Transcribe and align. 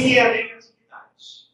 assim 0.00 0.14
é 0.14 0.20
a 0.20 0.32
negatividade. 0.32 1.50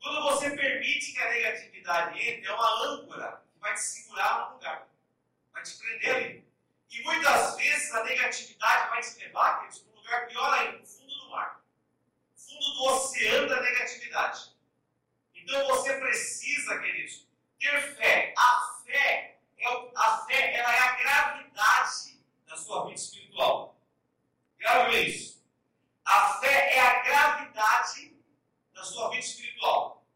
Quando 0.00 0.22
você 0.22 0.50
permite 0.50 1.12
que 1.12 1.18
a 1.18 1.30
negatividade 1.30 2.20
entre, 2.20 2.46
é 2.46 2.54
uma 2.54 2.84
âncora 2.86 3.42
que 3.52 3.60
vai 3.60 3.74
te 3.74 3.80
segurar 3.80 4.46
no 4.46 4.54
lugar, 4.54 4.88
vai 5.52 5.62
te 5.62 5.76
prender 5.76 6.14
ali. 6.14 6.48
E 6.90 7.02
muitas 7.02 7.56
vezes 7.56 7.92
a 7.92 8.04
negatividade 8.04 8.90
vai 8.90 9.02
te 9.02 9.18
levar, 9.18 9.58
para 9.58 9.68
um 9.68 9.96
lugar 9.96 10.26
pior 10.28 10.54
ainda, 10.54 10.78
no 10.78 10.86
fundo 10.86 11.14
do 11.14 11.30
mar, 11.30 11.60
fundo 12.36 12.74
do 12.74 12.84
oceano 12.84 13.48
da 13.48 13.60
negatividade. 13.60 14.52
Então 15.34 15.66
você 15.66 15.98
precisa, 15.98 16.78
queridos, 16.78 17.26
ter 17.58 17.96
fé. 17.96 18.34
A 18.36 18.82
fé, 18.84 19.40
é 19.58 19.66
a 19.96 20.18
fé 20.26 20.54
ela 20.54 20.74
é 20.74 20.78
a 20.78 20.94
gravidade 20.94 22.20
da 22.46 22.56
sua 22.56 22.84
vida 22.84 22.94
espiritual. 22.94 23.76
Grave 24.58 25.02
isso. 25.02 25.37
A 26.08 26.38
fé 26.40 26.74
é 26.74 26.80
a 26.80 27.02
gravidade 27.02 28.16
da 28.72 28.82
sua 28.82 29.10
vida 29.10 29.26
espiritual. 29.26 30.06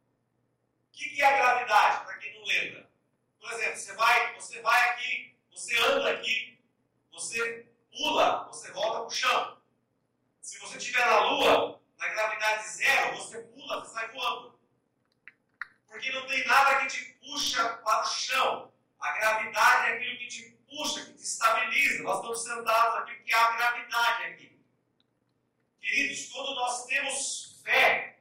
O 0.89 0.93
que, 0.93 1.11
que 1.11 1.21
é 1.21 1.27
a 1.27 1.37
gravidade, 1.37 2.07
para 2.07 2.17
quem 2.17 2.33
não 2.33 2.47
lembra? 2.47 2.91
Por 3.39 3.53
exemplo, 3.53 3.77
você 3.77 3.93
vai, 3.93 4.35
você 4.35 4.63
vai 4.63 4.89
aqui, 4.89 5.37
você 5.51 5.79
anda 5.81 6.13
aqui, 6.13 6.59
você 7.13 7.69
pula, 7.95 8.45
você 8.47 8.73
volta 8.73 9.01
para 9.01 9.07
o 9.07 9.11
chão. 9.11 9.63
Se 10.41 10.59
você 10.61 10.79
estiver 10.79 11.05
na 11.05 11.21
Lua, 11.29 11.83
na 11.99 12.09
gravidade 12.09 12.69
zero, 12.69 13.15
você 13.15 13.43
pula, 13.43 13.81
você 13.81 13.93
sai 13.93 14.11
voando. 14.13 14.59
Porque 15.87 16.11
não 16.11 16.27
tem 16.27 16.43
nada 16.47 16.81
que 16.81 16.87
te 16.87 17.05
puxa 17.21 17.69
para 17.69 18.01
o 18.01 18.07
chão. 18.07 18.73
A 18.99 19.13
gravidade 19.13 19.91
é 19.91 19.97
aquilo 19.97 20.19
que 20.21 20.29
te 20.29 20.51
puxa, 20.71 21.05
que 21.05 21.13
te 21.13 21.23
estabiliza. 21.23 22.03
Nós 22.03 22.17
estamos 22.17 22.43
sentados 22.45 22.97
aqui 23.01 23.15
porque 23.17 23.35
há 23.35 23.57
gravidade 23.59 24.25
aqui. 24.25 24.52
Queridos, 25.83 26.29
quando 26.33 26.55
nós 26.55 26.87
temos 26.87 27.61
fé, 27.65 28.19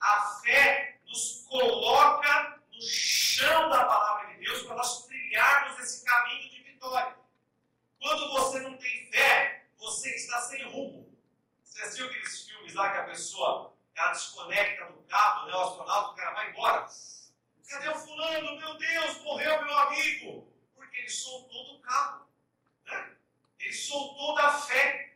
a 0.00 0.40
fé 0.42 0.98
nos 1.06 1.44
coloca 1.48 2.62
no 2.72 2.80
chão 2.80 3.68
da 3.68 3.84
palavra 3.84 4.32
de 4.32 4.44
Deus 4.44 4.62
para 4.62 4.76
nós 4.76 5.06
trilharmos 5.06 5.80
esse 5.80 6.04
caminho 6.04 6.48
de 6.48 6.62
vitória. 6.62 7.16
Quando 8.00 8.30
você 8.30 8.60
não 8.60 8.76
tem 8.78 9.10
fé, 9.10 9.64
você 9.78 10.10
está 10.14 10.40
sem 10.42 10.62
rumo. 10.70 11.12
Você 11.64 11.82
assistiu 11.82 12.06
aqueles 12.06 12.46
filmes 12.48 12.74
lá 12.74 12.92
que 12.92 12.98
a 12.98 13.04
pessoa 13.04 13.74
ela 13.94 14.12
desconecta 14.12 14.86
do 14.86 15.02
cabo, 15.02 15.46
né? 15.46 15.54
o 15.54 15.60
astronauta, 15.60 16.10
o 16.12 16.14
cara 16.14 16.34
vai 16.34 16.50
embora. 16.50 16.88
Cadê 17.68 17.88
o 17.88 17.94
fulano? 17.98 18.56
Meu 18.58 18.76
Deus, 18.76 19.22
morreu 19.22 19.64
meu 19.64 19.78
amigo. 19.78 20.52
Porque 20.74 20.98
ele 20.98 21.10
soltou 21.10 21.74
do 21.74 21.80
cabo. 21.80 22.26
Né? 22.86 23.16
Ele 23.58 23.72
soltou 23.72 24.34
da 24.34 24.52
fé. 24.52 25.11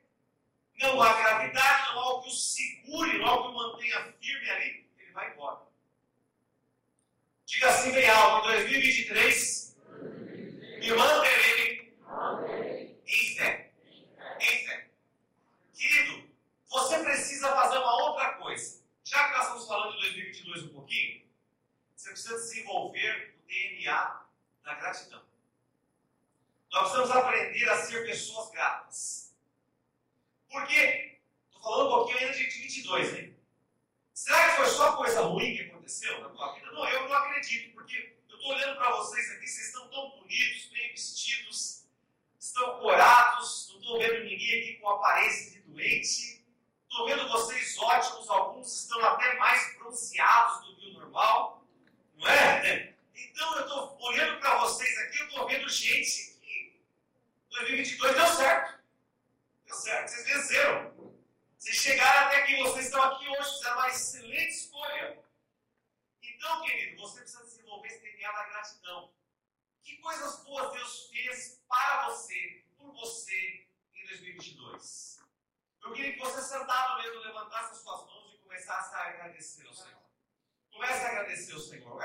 Não 0.78 1.00
há 1.00 1.12
gravidade, 1.12 1.94
não 1.94 2.00
há 2.00 2.14
o 2.14 2.22
que 2.22 2.28
o 2.28 2.32
segure, 2.32 3.18
não 3.18 3.26
há 3.26 3.34
o 3.34 3.42
que 3.42 3.48
o 3.48 3.54
mantenha 3.54 4.14
firme 4.20 4.50
ali. 4.50 4.90
Ele 4.98 5.12
vai 5.12 5.32
embora. 5.32 5.60
Diga 7.46 7.68
assim 7.68 7.92
bem 7.92 8.08
alto, 8.10 8.50
em 8.50 8.54
2023, 8.54 9.76
me 10.80 10.92
manterei 10.92 11.96
em 13.06 13.36
fé. 13.36 13.72
Em 14.40 14.66
fé. 14.66 14.90
Querido, 15.72 16.28
você 16.68 16.98
precisa 17.04 17.48
fazer 17.54 17.78
uma 17.78 18.02
outra 18.08 18.34
coisa. 18.34 18.82
Já 19.04 19.28
que 19.28 19.36
nós 19.36 19.42
estamos 19.42 19.68
falando 19.68 19.94
de 19.94 20.00
2022 20.00 20.62
um 20.64 20.68
pouquinho, 20.74 21.22
você 21.94 22.10
precisa 22.10 22.34
desenvolver 22.34 23.36
o 23.38 23.46
DNA 23.46 24.26
da 24.64 24.74
gratidão. 24.74 25.22
Nós 26.72 26.90
precisamos 26.90 27.10
aprender 27.10 27.70
a 27.70 27.76
ser 27.82 28.04
pessoas 28.04 28.50
gratas. 28.50 29.25
Por 30.56 30.66
quê? 30.68 31.18
Estou 31.48 31.62
falando 31.62 31.86
um 31.86 31.90
pouquinho 31.90 32.18
ainda 32.18 32.32
de 32.32 32.44
2022, 32.44 33.14
hein? 33.18 33.36
Será 34.14 34.48
que 34.48 34.56
foi 34.56 34.66
só 34.68 34.96
coisa 34.96 35.20
ruim 35.20 35.54
que 35.54 35.62
aconteceu 35.64 36.18
na 36.22 36.30
tua 36.30 36.54
vida? 36.54 36.72
Não, 36.72 36.88
eu 36.88 37.06
não 37.06 37.14
acredito, 37.14 37.74
porque 37.74 38.16
eu 38.26 38.36
estou 38.36 38.52
olhando 38.52 38.78
para 38.78 38.90
vocês 38.92 39.32
aqui, 39.32 39.46
vocês 39.46 39.66
estão 39.66 39.86
tão 39.90 40.08
bonitos, 40.12 40.70
bem 40.70 40.90
vestidos, 40.92 41.84
estão 42.40 42.78
corados, 42.78 43.68
não 43.68 43.80
estou 43.80 43.98
vendo 43.98 44.24
ninguém 44.24 44.62
aqui 44.62 44.74
com 44.80 44.88
aparência 44.88 45.50
de 45.50 45.60
doente. 45.60 46.42
Estou 46.88 47.06
vendo 47.06 47.28
vocês 47.28 47.76
ótimos, 47.76 48.30
alguns 48.30 48.80
estão 48.80 49.04
até 49.04 49.34
mais 49.34 49.76
bronzeados 49.76 50.66
do 50.68 50.76
que 50.76 50.86
o 50.86 50.92
normal. 50.94 51.66
Não 52.16 52.28
é? 52.28 52.94
Então 53.14 53.56
eu 53.56 53.62
estou 53.64 53.98
olhando 54.00 54.40
para 54.40 54.56
vocês 54.60 54.98
aqui, 55.00 55.18
eu 55.18 55.26
estou 55.26 55.46
vendo 55.46 55.68
gente 55.68 56.34
que 56.40 56.80
2022 57.50 58.14
deu 58.16 58.26
certo. 58.28 58.76
Deu 59.66 59.74
certo, 59.74 60.08
vocês 60.08 60.26
venceram. 60.26 60.94
Vocês 61.58 61.76
chegaram 61.76 62.28
até 62.28 62.42
aqui, 62.42 62.62
vocês 62.62 62.86
estão 62.86 63.02
aqui 63.02 63.28
hoje, 63.28 63.56
fizeram 63.56 63.76
uma 63.76 63.88
excelente 63.88 64.50
escolha. 64.50 65.18
Então, 66.22 66.62
querido, 66.62 67.02
você 67.02 67.20
precisa 67.20 67.44
desenvolver 68.26 68.32
esse 68.32 68.32
DNA 68.32 68.32
da 68.32 68.44
gratidão. 68.44 69.14
Que 69.82 69.96
coisas 69.98 70.44
boas 70.44 70.72
Deus 70.72 71.08
fez 71.10 71.62
para 71.68 72.08
você, 72.08 72.64
por 72.76 72.92
você, 72.92 73.68
em 73.94 74.06
2022? 74.06 75.20
Eu 75.82 75.92
queria 75.92 76.12
que 76.14 76.18
você 76.18 76.42
sentado 76.42 77.02
mesmo, 77.02 77.20
levantasse 77.20 77.72
as 77.72 77.78
suas 77.78 78.06
mãos 78.06 78.34
e 78.34 78.38
começasse 78.38 78.94
a 78.94 78.98
agradecer 78.98 79.66
ao 79.66 79.74
Senhor. 79.74 80.02
Comece 80.72 81.04
a 81.04 81.08
agradecer 81.08 81.52
ao 81.52 81.60
Senhor. 81.60 82.02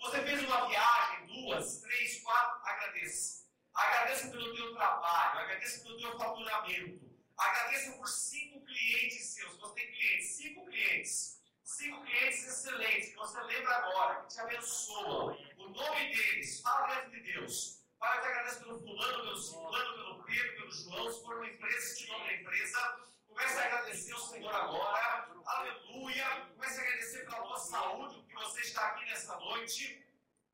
Você 0.00 0.22
fez 0.22 0.44
uma 0.44 0.68
viagem, 0.68 1.26
duas, 1.26 1.80
três, 1.80 2.22
quatro, 2.22 2.66
agradeça. 2.68 3.44
Agradeça 3.74 4.30
pelo 4.30 4.54
teu 4.54 4.72
trabalho, 4.74 5.40
agradeça 5.40 5.82
pelo 5.82 5.98
teu 5.98 6.16
faturamento. 6.16 7.14
Agradeça 7.36 7.92
por 7.96 8.08
cinco 8.08 8.64
clientes 8.64 9.34
seus. 9.34 9.56
Você 9.56 9.74
tem 9.74 9.92
clientes, 9.92 10.36
cinco 10.36 10.64
clientes. 10.66 11.42
Cinco 11.76 12.04
clientes 12.04 12.46
excelentes 12.46 13.08
que 13.08 13.16
você 13.16 13.40
lembra 13.42 13.74
agora, 13.74 14.22
que 14.22 14.28
te 14.28 14.40
abençoam. 14.40 15.36
O 15.58 15.68
nome 15.70 16.14
deles, 16.14 16.60
fala 16.60 16.86
diante 16.86 17.10
de 17.10 17.32
Deus. 17.32 17.82
Pai, 17.98 18.16
eu 18.16 18.22
te 18.22 18.28
agradeço 18.28 18.58
pelo 18.60 18.78
fulano, 18.78 19.24
pelo 19.24 19.36
ciclano, 19.36 19.94
pelo 19.94 20.22
Pedro, 20.22 20.54
pelo 20.54 20.70
João. 20.70 21.12
Se 21.12 21.22
for 21.24 21.36
uma 21.36 21.48
empresa, 21.48 21.80
se 21.80 22.06
nome 22.06 22.26
da 22.26 22.34
empresa, 22.34 23.06
comece 23.26 23.58
a 23.58 23.64
agradecer 23.64 24.12
ao 24.12 24.20
Senhor 24.20 24.54
agora. 24.54 25.28
Aleluia. 25.44 26.46
Comece 26.54 26.78
a 26.78 26.82
agradecer 26.84 27.24
pela 27.24 27.42
tua 27.42 27.58
saúde, 27.58 28.14
porque 28.20 28.34
você 28.34 28.60
está 28.60 28.86
aqui 28.90 29.04
nessa 29.06 29.36
noite. 29.36 30.06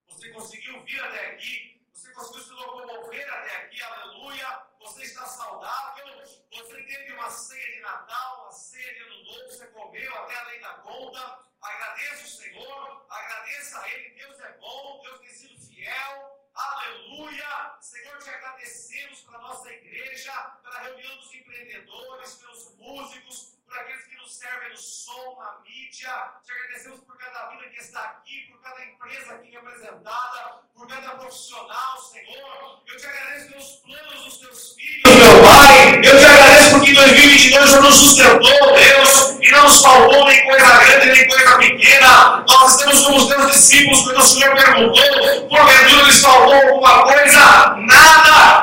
Você 0.09 0.31
conseguiu 0.31 0.83
vir 0.85 1.01
até 1.01 1.33
aqui. 1.33 1.87
Você 1.93 2.11
conseguiu 2.13 2.45
se 2.45 2.51
locomover 2.53 3.31
até 3.31 3.57
aqui. 3.57 3.83
Aleluia. 3.83 4.70
Você 4.81 5.03
está 5.03 5.27
saudável. 5.27 6.07
Você 6.51 6.83
teve 6.83 7.13
uma 7.13 7.31
ceia 7.31 7.77
de 7.77 7.81
Natal, 7.81 8.43
uma 8.43 8.53
ceia 8.53 8.95
de 8.95 9.01
Ano 9.01 9.25
Novo. 9.25 9.51
Você 9.51 9.67
comeu 9.69 10.15
até 10.17 10.37
além 10.37 10.61
da 10.61 10.75
conta. 10.75 11.39
Agradeça 11.61 12.25
o 12.25 12.29
Senhor. 12.29 13.07
Agradeça 13.09 13.81
a 13.81 13.89
Ele. 13.91 14.11
Deus 14.15 14.41
é 14.41 14.53
bom. 14.59 15.01
Deus 15.03 15.21
tem 15.21 15.31
sido 15.31 15.67
fiel. 15.67 16.41
Aleluia! 16.55 17.79
Senhor, 17.81 18.19
te 18.19 18.29
agradecemos 18.29 19.21
pela 19.23 19.39
nossa 19.39 19.73
igreja, 19.73 20.33
pela 20.63 20.81
reunião 20.81 21.17
dos 21.17 21.35
empreendedores, 21.35 22.35
pelos 22.35 22.75
músicos, 22.79 23.61
por 23.67 23.79
aqueles 23.79 24.05
que 24.05 24.17
nos 24.17 24.35
servem 24.35 24.71
no 24.71 24.77
som, 24.77 25.39
na 25.39 25.61
mídia. 25.63 26.11
Te 26.45 26.53
agradecemos 26.53 27.01
por 27.01 27.17
cada 27.17 27.51
vida 27.51 27.69
que 27.69 27.81
está 27.81 28.01
aqui, 28.01 28.49
por 28.51 28.61
cada 28.61 28.85
empresa 28.85 29.35
aqui 29.35 29.51
representada, 29.51 30.61
por 30.75 30.89
cada 30.89 31.11
profissional, 31.11 31.99
Senhor. 31.99 32.83
Eu 32.87 32.97
te 32.97 33.07
agradeço 33.07 33.49
pelos 33.49 33.69
planos 33.87 34.25
dos 34.25 34.39
teus 34.39 34.75
filhos, 34.75 35.15
meu 35.15 35.43
Pai. 35.43 35.97
Eu 35.99 36.19
te 36.19 36.25
agradeço 36.25 36.71
porque 36.71 36.91
em 36.91 36.95
2022 36.95 37.65
o 37.65 37.69
Senhor 37.69 37.83
nos 37.83 37.95
sustentou, 37.95 38.75
Deus, 38.75 39.31
e 39.41 39.51
não 39.53 39.63
nos 39.63 39.83
faltou 39.83 40.27
nem 40.27 40.45
coisa 40.45 40.79
grande, 40.79 41.13
nem 41.13 41.29
coisa 41.29 41.59
pequena. 41.59 42.45
Nós 42.49 42.75
estamos 42.75 43.05
como 43.05 43.17
os 43.19 43.29
teus 43.29 43.53
discípulos, 43.53 44.03
quando 44.03 44.19
o 44.19 44.23
Senhor 44.23 44.55
perguntou, 44.57 45.49
porventura 45.49 46.03
lhes 46.03 46.21
faltou 46.21 46.55
alguma 46.55 47.05
coisa? 47.05 47.77
Nada, 47.77 48.10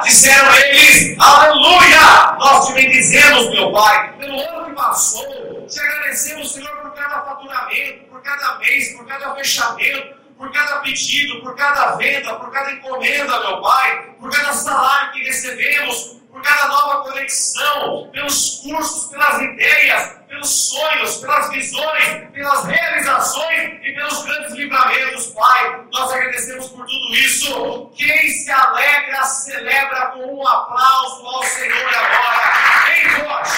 disseram 0.03 0.56
eles, 0.56 1.19
aleluia! 1.19 2.35
Nós 2.40 2.68
te 2.68 2.74
bendizemos, 2.74 3.50
meu 3.50 3.72
Pai, 3.72 4.13
pelo 4.18 4.40
ano 4.40 4.66
que 4.66 4.72
passou. 4.74 5.68
Te 5.68 5.80
agradecemos, 5.80 6.53
Senhor, 6.53 6.69
por 6.81 6.94
cada 6.94 7.22
faturamento, 7.22 8.05
por 8.09 8.22
cada 8.22 8.59
mês, 8.59 8.96
por 8.96 9.05
cada 9.05 9.35
fechamento 9.35 10.17
por 10.38 10.52
cada 10.52 10.82
pedido, 10.82 11.41
por 11.41 11.55
cada 11.55 11.96
venda, 11.96 12.35
por 12.35 12.52
cada 12.52 12.72
encomenda, 12.72 13.40
meu 13.40 13.61
Pai, 13.61 14.16
por 14.20 14.29
cada 14.29 14.53
salário 14.53 15.14
que 15.14 15.23
recebemos, 15.23 16.17
por 16.37 16.43
cada 16.43 16.67
nova 16.67 17.03
conexão, 17.09 18.09
pelos 18.11 18.61
cursos, 18.61 19.09
pelas 19.09 19.41
ideias, 19.41 20.17
pelos 20.28 20.69
sonhos, 20.69 21.16
pelas 21.17 21.49
visões, 21.49 22.31
pelas 22.31 22.66
realizações 22.66 23.79
e 23.84 23.93
pelos 23.93 24.23
grandes 24.23 24.53
livramentos, 24.53 25.28
Pai. 25.28 25.85
Nós 25.91 26.13
agradecemos 26.13 26.67
por 26.69 26.85
tudo 26.85 27.16
isso. 27.16 27.91
Quem 27.95 28.29
se 28.29 28.51
alegra, 28.51 29.23
celebra 29.23 30.07
com 30.07 30.41
um 30.41 30.47
aplauso 30.47 31.25
ao 31.25 31.43
Senhor 31.43 31.95
agora. 31.95 32.91
Ei, 32.91 33.09
Jorge, 33.09 33.51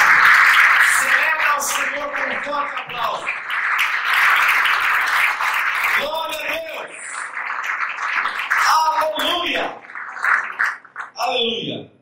celebra 0.99 1.51
ao 1.51 1.61
Senhor 1.61 2.09
com 2.09 2.29
um 2.29 2.43
forte 2.43 2.81
aplauso. 2.81 3.25
Glória 5.97 6.39
a 6.39 6.83
Deus! 6.83 6.97
Aleluia! 9.17 9.77
Aleluia! 11.17 11.98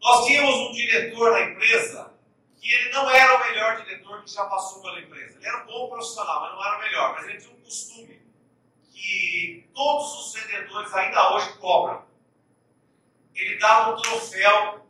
Nós 0.00 0.26
tínhamos 0.26 0.54
um 0.54 0.72
diretor 0.72 1.32
na 1.32 1.40
empresa 1.42 2.14
que 2.60 2.72
ele 2.72 2.90
não 2.92 3.10
era 3.10 3.36
o 3.36 3.40
melhor 3.40 3.82
diretor 3.82 4.22
que 4.22 4.30
já 4.30 4.44
passou 4.46 4.82
pela 4.82 5.00
empresa. 5.00 5.36
Ele 5.38 5.46
era 5.46 5.62
um 5.62 5.66
bom 5.66 5.88
profissional, 5.88 6.40
mas 6.42 6.52
não 6.52 6.64
era 6.64 6.76
o 6.76 6.80
melhor. 6.80 7.14
Mas 7.14 7.28
ele 7.28 7.38
tinha 7.38 7.52
um 7.54 7.60
costume 7.60 8.22
que 8.92 9.70
todos 9.74 10.26
os 10.26 10.34
vendedores 10.34 10.92
ainda 10.94 11.34
hoje 11.34 11.52
cobram. 11.58 12.04
Ele 13.34 13.58
dava 13.58 13.92
um 13.92 14.02
troféu, 14.02 14.86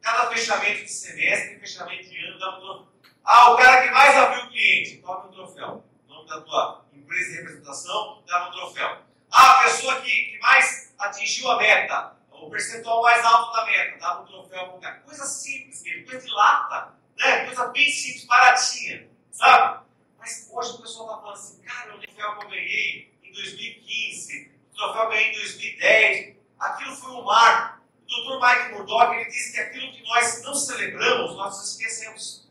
cada 0.00 0.30
fechamento 0.30 0.84
de 0.84 0.90
semestre, 0.90 1.58
fechamento 1.60 2.08
de 2.08 2.18
ano, 2.18 2.38
dava 2.38 2.56
um 2.56 2.60
troféu. 2.60 2.86
Ah, 3.24 3.50
o 3.52 3.56
cara 3.56 3.82
que 3.82 3.90
mais 3.92 4.16
abriu 4.16 4.44
o 4.44 4.48
cliente, 4.48 4.98
toma 4.98 5.26
um 5.26 5.32
troféu. 5.32 5.84
O 6.06 6.12
nome 6.12 6.28
da 6.28 6.40
tua 6.40 6.84
empresa 6.92 7.30
de 7.30 7.36
representação, 7.38 8.22
dava 8.26 8.48
um 8.48 8.52
troféu. 8.52 8.98
Ah, 9.30 9.60
a 9.60 9.62
pessoa 9.64 10.00
que, 10.00 10.10
que 10.10 10.38
mais 10.38 10.94
atingiu 10.98 11.50
a 11.50 11.56
meta, 11.58 12.15
o 12.42 12.50
percentual 12.50 13.02
mais 13.02 13.24
alto 13.24 13.52
da 13.52 13.64
meta, 13.64 13.98
dava 13.98 14.22
um 14.22 14.26
troféu 14.26 14.78
cara. 14.80 15.00
Coisa 15.00 15.24
simples, 15.24 15.82
coisa 16.04 16.26
de 16.26 16.32
lata, 16.32 16.94
né? 17.18 17.46
coisa 17.46 17.66
bem 17.68 17.88
simples, 17.90 18.24
baratinha, 18.24 19.08
sabe? 19.32 19.86
Mas 20.18 20.48
hoje 20.52 20.70
o 20.72 20.82
pessoal 20.82 21.06
está 21.06 21.20
falando 21.20 21.34
assim, 21.34 21.62
cara, 21.62 21.94
o 21.94 22.00
troféu 22.00 22.38
que 22.38 22.44
eu 22.44 22.50
ganhei 22.50 23.18
em 23.22 23.32
2015, 23.32 24.52
o 24.72 24.76
troféu 24.76 24.92
que 24.92 25.06
eu 25.06 25.08
ganhei 25.08 25.30
em 25.30 25.34
2010, 25.34 26.36
aquilo 26.58 26.96
foi 26.96 27.10
um 27.12 27.24
marco. 27.24 27.76
O 28.08 28.38
Dr. 28.38 28.40
Mike 28.40 28.74
Murdock 28.74 29.16
ele 29.16 29.24
disse 29.24 29.52
que 29.52 29.60
aquilo 29.60 29.92
que 29.92 30.02
nós 30.04 30.42
não 30.42 30.54
celebramos, 30.54 31.36
nós 31.36 31.72
esquecemos. 31.72 32.48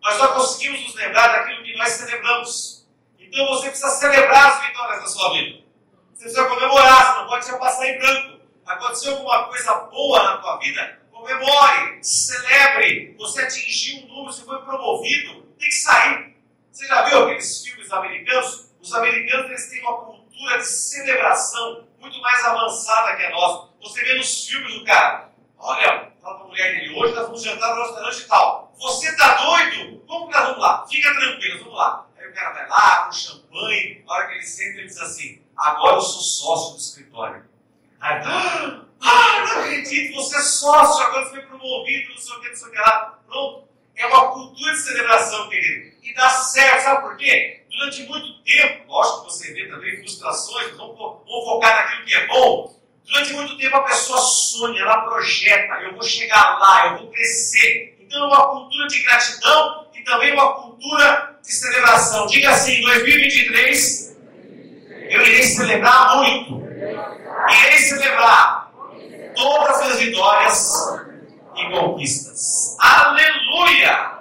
Nós 0.00 0.14
só 0.16 0.32
conseguimos 0.32 0.80
nos 0.80 0.94
lembrar 0.94 1.28
daquilo 1.28 1.62
que 1.62 1.76
nós 1.76 1.90
celebramos. 1.90 2.86
Então 3.18 3.46
você 3.48 3.68
precisa 3.68 3.90
celebrar 3.90 4.46
as 4.46 4.66
vitórias 4.66 5.02
da 5.02 5.06
sua 5.08 5.32
vida. 5.34 5.64
Você 6.14 6.24
precisa 6.24 6.48
comemorar, 6.48 7.12
você 7.14 7.20
não 7.20 7.28
pode 7.28 7.44
deixar 7.44 7.58
passar 7.58 7.86
em 7.86 7.98
branco. 7.98 8.37
Aconteceu 8.68 9.14
alguma 9.14 9.44
coisa 9.44 9.74
boa 9.74 10.22
na 10.22 10.36
tua 10.36 10.58
vida? 10.58 11.00
Comemore, 11.10 12.04
celebre. 12.04 13.16
Você 13.18 13.40
atingiu 13.40 14.04
um 14.04 14.08
número, 14.08 14.32
você 14.32 14.44
foi 14.44 14.60
promovido, 14.60 15.42
tem 15.58 15.68
que 15.68 15.72
sair. 15.72 16.36
Você 16.70 16.86
já 16.86 17.02
viu 17.02 17.24
aqueles 17.24 17.64
filmes 17.64 17.90
americanos? 17.90 18.70
Os 18.78 18.94
americanos 18.94 19.46
eles 19.46 19.70
têm 19.70 19.80
uma 19.80 19.96
cultura 19.96 20.58
de 20.58 20.66
celebração 20.66 21.88
muito 21.98 22.20
mais 22.20 22.44
avançada 22.44 23.16
que 23.16 23.24
a 23.24 23.30
nossa. 23.30 23.70
Você 23.80 24.04
vê 24.04 24.14
nos 24.18 24.46
filmes 24.46 24.74
do 24.74 24.84
cara, 24.84 25.30
olha, 25.58 26.12
fala 26.20 26.34
para 26.34 26.44
a 26.44 26.48
mulher 26.48 26.74
dele, 26.74 26.94
hoje 26.94 27.14
nós 27.14 27.24
vamos 27.24 27.42
jantar 27.42 27.74
no 27.74 27.82
restaurante 27.82 28.20
e 28.20 28.28
tal. 28.28 28.74
Você 28.78 29.16
tá 29.16 29.34
doido? 29.44 30.00
Como 30.06 30.28
que 30.28 30.34
nós 30.34 30.44
vamos 30.44 30.60
lá? 30.60 30.86
Fica 30.86 31.14
tranquilo, 31.14 31.58
vamos 31.60 31.78
lá. 31.78 32.06
Aí 32.18 32.28
o 32.28 32.34
cara 32.34 32.52
vai 32.52 32.68
lá 32.68 33.04
com 33.06 33.12
champanhe, 33.12 34.04
na 34.06 34.12
hora 34.12 34.26
que 34.28 34.34
ele 34.34 34.42
senta, 34.42 34.78
ele 34.78 34.88
diz 34.88 34.98
assim, 34.98 35.42
agora 35.56 35.96
eu 35.96 36.02
sou 36.02 36.20
sócio 36.20 36.74
do 36.74 36.80
escritório. 36.80 37.48
Aí, 38.00 38.22
ah, 38.24 38.80
ah, 39.00 39.40
não 39.40 39.60
acredito, 39.62 40.14
você 40.14 40.36
é 40.36 40.40
sócio, 40.40 41.04
agora 41.04 41.24
você 41.24 41.30
foi 41.32 41.42
promovido, 41.42 42.10
não 42.10 42.18
sei 42.18 42.36
o 42.36 42.40
que, 42.40 42.48
não 42.48 42.56
sei 42.56 42.68
o 42.68 42.70
que 42.70 42.78
lá. 42.78 43.18
Pronto. 43.26 43.68
É 43.96 44.06
uma 44.06 44.32
cultura 44.32 44.72
de 44.72 44.78
celebração, 44.78 45.48
querido. 45.48 45.96
E 46.02 46.14
dá 46.14 46.30
certo, 46.30 46.84
sabe 46.84 47.02
por 47.02 47.16
quê? 47.16 47.62
Durante 47.70 48.02
muito 48.04 48.42
tempo, 48.44 48.92
lógico 48.92 49.26
que 49.26 49.32
você 49.32 49.52
vê 49.52 49.68
também 49.68 49.96
frustrações, 49.98 50.76
vamos, 50.76 50.96
vamos 50.96 51.44
focar 51.44 51.74
naquilo 51.74 52.06
que 52.06 52.14
é 52.14 52.26
bom. 52.28 52.78
Durante 53.04 53.32
muito 53.32 53.56
tempo 53.56 53.76
a 53.76 53.82
pessoa 53.82 54.20
sonha, 54.20 54.82
ela 54.82 55.02
projeta, 55.02 55.74
eu 55.82 55.94
vou 55.94 56.02
chegar 56.02 56.58
lá, 56.58 56.88
eu 56.88 56.98
vou 56.98 57.10
crescer. 57.10 57.96
Então 58.00 58.22
é 58.22 58.26
uma 58.26 58.48
cultura 58.48 58.86
de 58.86 59.02
gratidão 59.02 59.86
e 59.94 60.02
também 60.02 60.32
uma 60.32 60.54
cultura 60.54 61.38
de 61.42 61.52
celebração. 61.52 62.26
Diga 62.26 62.50
assim, 62.50 62.80
2023, 62.82 64.16
eu 65.10 65.22
irei 65.22 65.42
celebrar 65.42 66.16
muito. 66.16 66.57
Irei 66.78 67.78
celebrar 67.78 68.72
todas 69.34 69.80
as 69.82 69.98
vitórias 69.98 70.72
e 71.56 71.70
conquistas. 71.70 72.76
Aleluia! 72.78 74.18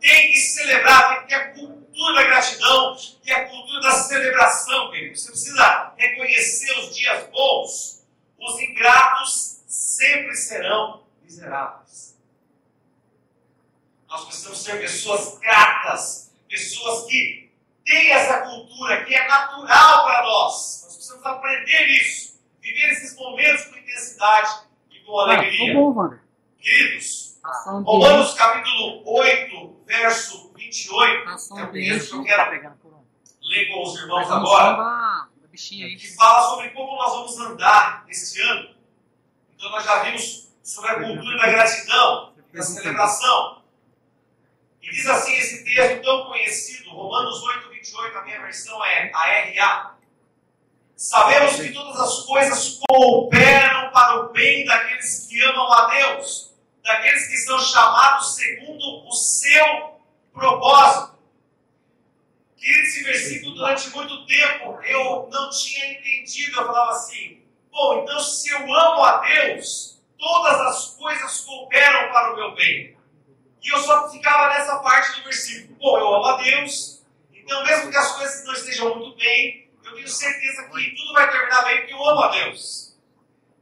Tem 0.00 0.32
que 0.32 0.38
celebrar, 0.38 1.08
tem 1.08 1.22
que 1.22 1.28
ter 1.28 1.34
a 1.34 1.52
cultura 1.54 2.14
da 2.14 2.22
gratidão 2.24 2.96
e 3.24 3.32
a 3.32 3.48
cultura 3.48 3.80
da 3.80 3.92
celebração, 3.92 4.90
querido. 4.90 5.16
Você 5.16 5.30
precisa 5.30 5.92
reconhecer 5.96 6.78
os 6.80 6.94
dias 6.94 7.26
bons. 7.30 8.04
Os 8.38 8.60
ingratos 8.60 9.62
sempre 9.66 10.34
serão 10.34 11.04
miseráveis. 11.22 12.14
Nós 14.08 14.26
precisamos 14.26 14.62
ser 14.62 14.78
pessoas 14.78 15.38
gratas, 15.38 16.32
pessoas 16.48 17.06
que 17.06 17.43
têm 17.84 18.10
essa 18.10 18.40
cultura 18.40 19.04
que 19.04 19.14
é 19.14 19.26
natural 19.26 20.04
para 20.04 20.22
nós. 20.22 20.82
Nós 20.84 20.94
precisamos 20.94 21.26
aprender 21.26 21.86
isso, 21.88 22.40
viver 22.60 22.90
esses 22.90 23.16
momentos 23.16 23.64
com 23.66 23.76
intensidade 23.76 24.66
e 24.90 25.00
com 25.00 25.18
alegria. 25.20 25.72
Ah, 25.72 25.74
bom, 25.74 26.10
Queridos, 26.58 27.40
Romanos 27.66 28.32
capítulo 28.34 29.02
8, 29.04 29.82
verso 29.86 30.52
28, 30.56 31.28
ação 31.28 31.58
é 31.58 31.64
o 31.64 31.72
texto 31.72 32.22
que 32.22 32.30
eu 32.30 32.36
tá 32.36 32.50
quero 32.50 32.74
um. 32.84 33.04
ler 33.42 33.68
com 33.68 33.82
os 33.82 33.98
irmãos 34.00 34.30
agora. 34.30 35.28
que 35.52 36.14
fala 36.16 36.48
sobre 36.50 36.70
como 36.70 36.96
nós 36.96 37.12
vamos 37.12 37.38
andar 37.38 38.04
este 38.08 38.40
ano. 38.40 38.74
Então 39.54 39.70
nós 39.70 39.84
já 39.84 40.02
vimos 40.04 40.48
sobre 40.62 40.90
a 40.90 40.94
cultura 41.04 41.36
da 41.36 41.46
gratidão, 41.48 42.32
da 42.52 42.62
celebração. 42.62 43.62
E 44.84 44.90
diz 44.90 45.06
assim 45.06 45.34
esse 45.36 45.64
texto 45.64 46.02
tão 46.02 46.26
conhecido, 46.26 46.90
Romanos 46.90 47.42
8, 47.42 47.70
28, 47.70 48.18
a 48.18 48.22
minha 48.22 48.40
versão 48.42 48.84
é 48.84 49.10
a 49.14 49.24
RA. 49.24 49.96
Sabemos 50.94 51.56
que 51.56 51.72
todas 51.72 51.98
as 51.98 52.26
coisas 52.26 52.80
cooperam 52.86 53.90
para 53.92 54.20
o 54.20 54.28
bem 54.28 54.66
daqueles 54.66 55.26
que 55.26 55.42
amam 55.42 55.72
a 55.72 55.86
Deus, 55.86 56.54
daqueles 56.82 57.28
que 57.28 57.36
são 57.38 57.58
chamados 57.58 58.34
segundo 58.34 59.08
o 59.08 59.12
seu 59.12 60.00
propósito. 60.34 61.14
Querido, 62.58 62.82
esse 62.82 63.04
versículo 63.04 63.54
durante 63.54 63.88
muito 63.88 64.26
tempo 64.26 64.80
eu 64.82 65.28
não 65.32 65.48
tinha 65.48 65.92
entendido. 65.92 66.60
Eu 66.60 66.66
falava 66.66 66.90
assim: 66.90 67.42
bom, 67.72 68.02
então 68.02 68.20
se 68.20 68.50
eu 68.50 68.58
amo 68.58 69.02
a 69.02 69.18
Deus, 69.20 69.98
todas 70.18 70.60
as 70.60 70.86
coisas 70.90 71.40
cooperam 71.40 72.12
para 72.12 72.34
o 72.34 72.36
meu 72.36 72.54
bem. 72.54 72.93
E 73.64 73.74
eu 73.74 73.78
só 73.78 74.10
ficava 74.10 74.48
nessa 74.50 74.76
parte 74.80 75.18
do 75.18 75.24
versículo. 75.24 75.74
Bom, 75.78 75.98
eu 75.98 76.14
amo 76.14 76.26
a 76.26 76.36
Deus, 76.36 77.02
então 77.32 77.64
mesmo 77.64 77.90
que 77.90 77.96
as 77.96 78.12
coisas 78.16 78.44
não 78.44 78.52
estejam 78.52 78.94
muito 78.94 79.16
bem, 79.16 79.70
eu 79.82 79.94
tenho 79.94 80.08
certeza 80.08 80.68
que 80.68 80.94
tudo 80.96 81.14
vai 81.14 81.30
terminar 81.30 81.64
bem 81.64 81.78
porque 81.78 81.94
eu 81.94 82.08
amo 82.08 82.20
a 82.20 82.28
Deus. 82.28 82.94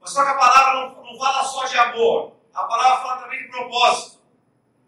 Mas 0.01 0.11
só 0.11 0.25
que 0.25 0.31
a 0.31 0.35
palavra 0.35 0.75
não, 0.75 1.05
não 1.05 1.19
fala 1.19 1.45
só 1.45 1.65
de 1.67 1.79
amor, 1.79 2.37
a 2.53 2.65
palavra 2.65 3.03
fala 3.03 3.23
também 3.23 3.45
de 3.45 3.49
propósito. 3.49 4.21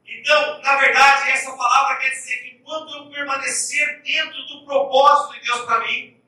Então, 0.04 0.60
na 0.62 0.76
verdade, 0.76 1.30
essa 1.30 1.56
palavra 1.56 1.96
quer 1.96 2.10
dizer 2.10 2.36
que 2.42 2.56
enquanto 2.56 2.94
eu 2.96 3.10
permanecer 3.10 4.02
dentro 4.02 4.42
do 4.46 4.64
propósito 4.64 5.34
de 5.34 5.46
Deus 5.46 5.60
para 5.60 5.80
mim, 5.80 6.20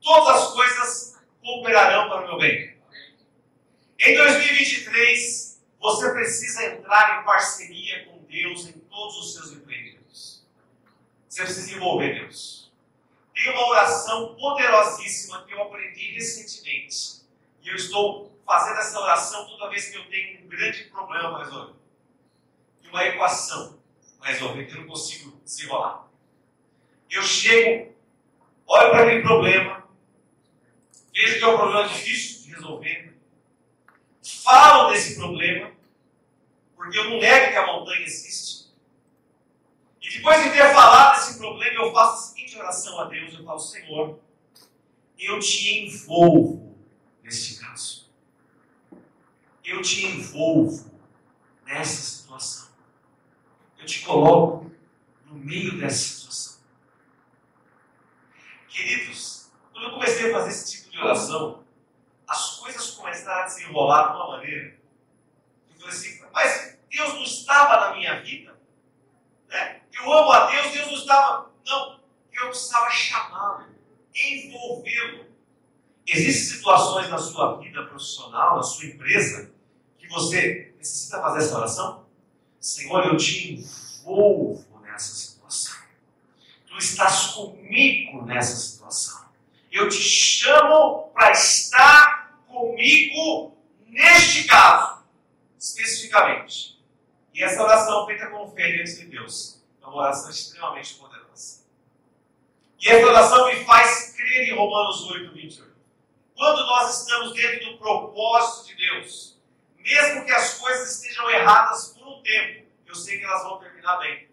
todas 0.00 0.42
as 0.42 0.52
coisas 0.52 1.20
cooperarão 1.42 2.08
para 2.08 2.24
o 2.24 2.26
meu 2.28 2.38
bem. 2.38 2.78
Em 3.98 4.16
2023, 4.16 5.37
você 5.80 6.10
precisa 6.12 6.64
entrar 6.66 7.20
em 7.20 7.24
parceria 7.24 8.06
com 8.06 8.18
Deus 8.24 8.66
em 8.66 8.72
todos 8.72 9.16
os 9.18 9.34
seus 9.34 9.52
empreendimentos. 9.52 10.44
Você 11.28 11.42
precisa 11.42 11.76
envolver 11.76 12.20
Deus. 12.20 12.72
Tem 13.34 13.52
uma 13.52 13.68
oração 13.68 14.34
poderosíssima 14.34 15.44
que 15.44 15.54
eu 15.54 15.62
aprendi 15.62 16.12
recentemente. 16.12 17.22
E 17.62 17.68
eu 17.68 17.76
estou 17.76 18.36
fazendo 18.44 18.78
essa 18.78 18.98
oração 18.98 19.46
toda 19.46 19.70
vez 19.70 19.90
que 19.90 19.96
eu 19.96 20.08
tenho 20.08 20.44
um 20.44 20.48
grande 20.48 20.84
problema 20.84 21.30
para 21.30 21.44
resolver. 21.44 21.74
E 22.82 22.88
uma 22.88 23.04
equação 23.04 23.78
para 24.18 24.30
resolver 24.30 24.64
que 24.64 24.72
eu 24.72 24.80
não 24.80 24.88
consigo 24.88 25.38
desenrolar. 25.44 26.08
Eu 27.10 27.22
chego, 27.22 27.94
olho 28.66 28.90
para 28.90 29.02
aquele 29.04 29.22
problema, 29.22 29.88
vejo 31.14 31.38
que 31.38 31.44
é 31.44 31.46
um 31.46 31.56
problema 31.56 31.88
difícil 31.88 32.44
de 32.44 32.54
resolver, 32.54 33.07
falo 34.48 34.90
desse 34.90 35.16
problema, 35.16 35.70
porque 36.74 36.98
eu 36.98 37.10
não 37.10 37.18
nego 37.18 37.50
que 37.50 37.56
a 37.56 37.66
montanha 37.66 38.00
existe. 38.00 38.68
E 40.00 40.08
depois 40.08 40.42
de 40.42 40.50
ter 40.50 40.72
falado 40.72 41.16
desse 41.16 41.38
problema, 41.38 41.84
eu 41.84 41.92
faço 41.92 42.14
a 42.14 42.28
seguinte 42.28 42.56
oração 42.56 42.98
a 42.98 43.04
Deus: 43.04 43.34
eu 43.34 43.44
falo, 43.44 43.58
Senhor, 43.58 44.18
eu 45.18 45.38
te 45.38 45.84
envolvo 45.84 46.78
neste 47.22 47.56
caso. 47.56 48.08
Eu 49.62 49.82
te 49.82 50.06
envolvo 50.06 50.90
nessa 51.66 52.00
situação. 52.00 52.68
Eu 53.78 53.84
te 53.84 54.00
coloco 54.00 54.72
no 55.26 55.34
meio 55.34 55.78
dessa 55.78 55.96
situação. 55.96 56.62
Queridos, 58.66 59.50
quando 59.72 59.88
eu 59.88 59.92
comecei 59.92 60.30
a 60.30 60.38
fazer 60.38 60.50
esse 60.50 60.72
tipo 60.72 60.90
de 60.90 60.98
oração, 60.98 61.67
começaram 63.28 63.42
a 63.42 63.44
desenrolar 63.44 64.08
de 64.08 64.16
uma 64.16 64.28
maneira. 64.28 64.74
Eu 65.68 65.80
falei 65.80 65.94
assim, 65.94 66.20
mas 66.32 66.78
Deus 66.90 67.14
não 67.14 67.22
estava 67.22 67.88
na 67.88 67.96
minha 67.96 68.20
vida. 68.22 68.58
Né? 69.48 69.82
Eu 69.92 70.12
amo 70.12 70.32
a 70.32 70.50
Deus, 70.50 70.72
Deus 70.72 70.86
não 70.86 70.94
estava. 70.94 71.50
Não, 71.66 72.00
eu 72.32 72.48
precisava 72.48 72.90
chamá-lo, 72.90 73.66
envolvê-lo. 74.14 75.26
Existem 76.06 76.56
situações 76.56 77.10
na 77.10 77.18
sua 77.18 77.58
vida 77.58 77.84
profissional, 77.84 78.56
na 78.56 78.62
sua 78.62 78.86
empresa, 78.86 79.52
que 79.98 80.08
você 80.08 80.72
necessita 80.78 81.20
fazer 81.20 81.40
essa 81.40 81.58
oração? 81.58 82.06
Senhor, 82.58 83.04
eu 83.06 83.16
te 83.16 83.52
envolvo 83.52 84.80
nessa 84.80 85.14
situação. 85.14 85.76
Tu 86.66 86.78
estás 86.78 87.26
comigo 87.28 88.24
nessa 88.24 88.56
situação. 88.56 89.28
Eu 89.70 89.88
te 89.90 90.00
chamo 90.00 91.10
para 91.12 91.30
estar 91.32 92.17
comigo 92.58 93.56
neste 93.86 94.44
caso, 94.44 95.04
especificamente. 95.58 96.78
E 97.32 97.42
essa 97.42 97.62
oração 97.62 98.04
feita 98.06 98.26
com 98.26 98.50
fé 98.50 98.72
diante 98.72 98.96
de 98.96 99.06
Deus 99.06 99.62
é 99.80 99.86
uma 99.86 99.96
oração 99.96 100.30
extremamente 100.30 100.94
poderosa. 100.94 101.64
E 102.80 102.88
essa 102.88 103.06
oração 103.06 103.46
me 103.46 103.64
faz 103.64 104.14
crer 104.16 104.48
em 104.48 104.56
Romanos 104.56 105.08
8, 105.10 105.32
28. 105.32 105.68
Quando 106.36 106.66
nós 106.66 107.00
estamos 107.00 107.32
dentro 107.34 107.72
do 107.72 107.78
propósito 107.78 108.68
de 108.68 108.76
Deus, 108.76 109.38
mesmo 109.76 110.24
que 110.24 110.32
as 110.32 110.54
coisas 110.54 110.96
estejam 110.96 111.30
erradas 111.30 111.88
por 111.88 112.06
um 112.06 112.22
tempo, 112.22 112.66
eu 112.86 112.94
sei 112.94 113.18
que 113.18 113.24
elas 113.24 113.42
vão 113.42 113.58
terminar 113.58 113.96
bem. 113.98 114.28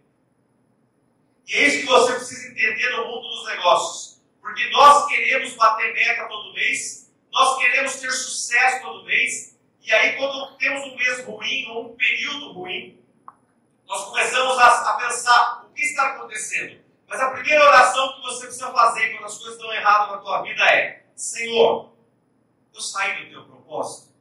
E 1.48 1.54
é 1.54 1.68
isso 1.68 1.82
que 1.82 1.86
você 1.86 2.14
precisa 2.14 2.48
entender 2.50 2.90
no 2.98 3.06
mundo 3.06 3.28
dos 3.28 3.46
negócios. 3.48 4.22
Porque 4.42 4.70
nós 4.70 5.08
queremos 5.08 5.54
bater 5.56 5.94
meta 5.94 6.28
todo 6.28 6.54
mês, 6.54 7.05
nós 7.36 7.58
queremos 7.58 7.96
ter 7.98 8.10
sucesso 8.12 8.82
todo 8.82 9.04
mês, 9.04 9.60
e 9.82 9.94
aí 9.94 10.16
quando 10.16 10.56
temos 10.56 10.88
um 10.88 10.96
mês 10.96 11.26
ruim 11.26 11.68
ou 11.68 11.92
um 11.92 11.96
período 11.98 12.54
ruim, 12.54 12.98
nós 13.86 14.06
começamos 14.06 14.58
a, 14.58 14.92
a 14.92 14.94
pensar 14.94 15.66
o 15.66 15.74
que 15.74 15.82
está 15.82 16.14
acontecendo. 16.14 16.80
Mas 17.06 17.20
a 17.20 17.32
primeira 17.32 17.62
oração 17.66 18.14
que 18.14 18.22
você 18.22 18.46
precisa 18.46 18.72
fazer 18.72 19.12
quando 19.12 19.26
as 19.26 19.38
coisas 19.38 19.56
estão 19.56 19.74
erradas 19.74 20.12
na 20.12 20.18
tua 20.20 20.42
vida 20.44 20.64
é: 20.64 21.04
Senhor, 21.14 21.92
eu 22.74 22.82
saí 22.82 23.26
do 23.26 23.30
teu 23.30 23.44
propósito? 23.44 24.16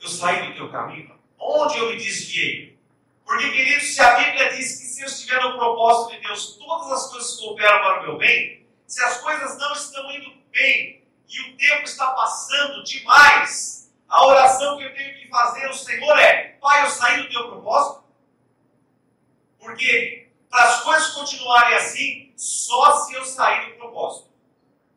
Eu 0.00 0.08
saí 0.08 0.48
do 0.48 0.56
teu 0.56 0.72
caminho? 0.72 1.16
Onde 1.38 1.78
eu 1.78 1.90
me 1.90 1.96
desviei? 1.98 2.76
Porque, 3.24 3.48
queridos, 3.48 3.94
se 3.94 4.02
a 4.02 4.16
Bíblia 4.16 4.52
diz 4.56 4.80
que 4.80 4.86
se 4.86 5.02
eu 5.02 5.06
estiver 5.06 5.40
no 5.40 5.56
propósito 5.56 6.16
de 6.16 6.26
Deus, 6.26 6.56
todas 6.56 6.90
as 6.90 7.10
coisas 7.12 7.36
cooperam 7.38 7.78
para 7.78 8.00
o 8.00 8.02
meu 8.02 8.18
bem, 8.18 8.66
se 8.88 9.02
as 9.04 9.18
coisas 9.18 9.56
não 9.56 9.72
estão 9.72 10.10
indo 10.10 10.34
bem 10.50 11.01
e 11.32 11.40
o 11.40 11.56
tempo 11.56 11.84
está 11.84 12.08
passando 12.10 12.84
demais, 12.84 13.90
a 14.08 14.26
oração 14.26 14.76
que 14.76 14.84
eu 14.84 14.94
tenho 14.94 15.18
que 15.18 15.28
fazer 15.28 15.66
ao 15.66 15.72
Senhor 15.72 16.18
é: 16.18 16.58
Pai, 16.60 16.84
eu 16.84 16.90
saí 16.90 17.22
do 17.22 17.30
teu 17.30 17.48
propósito? 17.48 18.04
Porque 19.58 20.28
para 20.50 20.64
as 20.64 20.82
coisas 20.82 21.08
continuarem 21.14 21.76
assim, 21.76 22.32
só 22.36 23.04
se 23.04 23.14
eu 23.14 23.24
sair 23.24 23.70
do 23.70 23.76
propósito. 23.76 24.30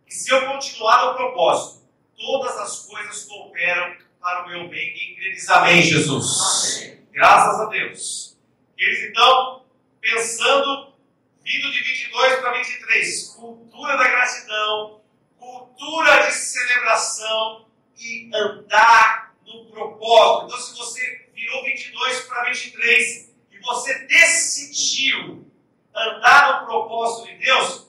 E 0.05 0.13
se 0.13 0.29
eu 0.29 0.45
continuar 0.47 1.05
no 1.05 1.15
propósito, 1.15 1.83
todas 2.17 2.57
as 2.57 2.79
coisas 2.85 3.23
cooperam 3.23 3.95
para 4.19 4.43
o 4.43 4.49
meu 4.49 4.67
bem. 4.67 4.93
Quem 4.93 5.15
crê 5.15 5.31
diz 5.31 5.49
amém, 5.49 5.81
Jesus. 5.81 6.81
Amém. 6.81 7.07
Graças 7.11 7.61
a 7.61 7.65
Deus. 7.65 8.37
Eles 8.77 9.09
então, 9.09 9.63
pensando, 10.01 10.93
vindo 11.41 11.71
de 11.71 11.81
22 11.81 12.39
para 12.41 12.51
23, 12.51 13.29
cultura 13.29 13.97
da 13.97 14.07
gratidão, 14.09 15.01
cultura 15.45 16.25
de 16.25 16.33
celebração 16.33 17.67
e 17.97 18.31
andar 18.33 19.35
no 19.45 19.65
propósito. 19.67 20.45
Então, 20.47 20.59
se 20.59 20.75
você 20.75 21.29
virou 21.33 21.63
22 21.63 22.21
para 22.21 22.45
23 22.45 23.31
e 23.51 23.59
você 23.59 23.99
decidiu 24.07 25.45
andar 25.93 26.61
no 26.61 26.65
propósito 26.67 27.27
de 27.27 27.37
Deus, 27.45 27.87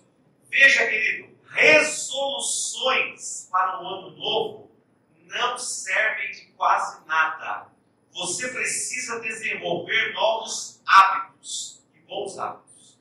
veja, 0.50 0.86
querido, 0.86 1.34
resoluções 1.50 3.48
para 3.50 3.82
o 3.82 3.86
ano 3.86 4.10
novo 4.10 4.70
não 5.24 5.58
servem 5.58 6.30
de 6.32 6.46
quase 6.52 7.04
nada. 7.06 7.68
Você 8.12 8.48
precisa 8.48 9.20
desenvolver 9.20 10.12
novos 10.12 10.80
hábitos 10.86 11.82
e 11.94 12.00
bons 12.00 12.38
hábitos. 12.38 12.98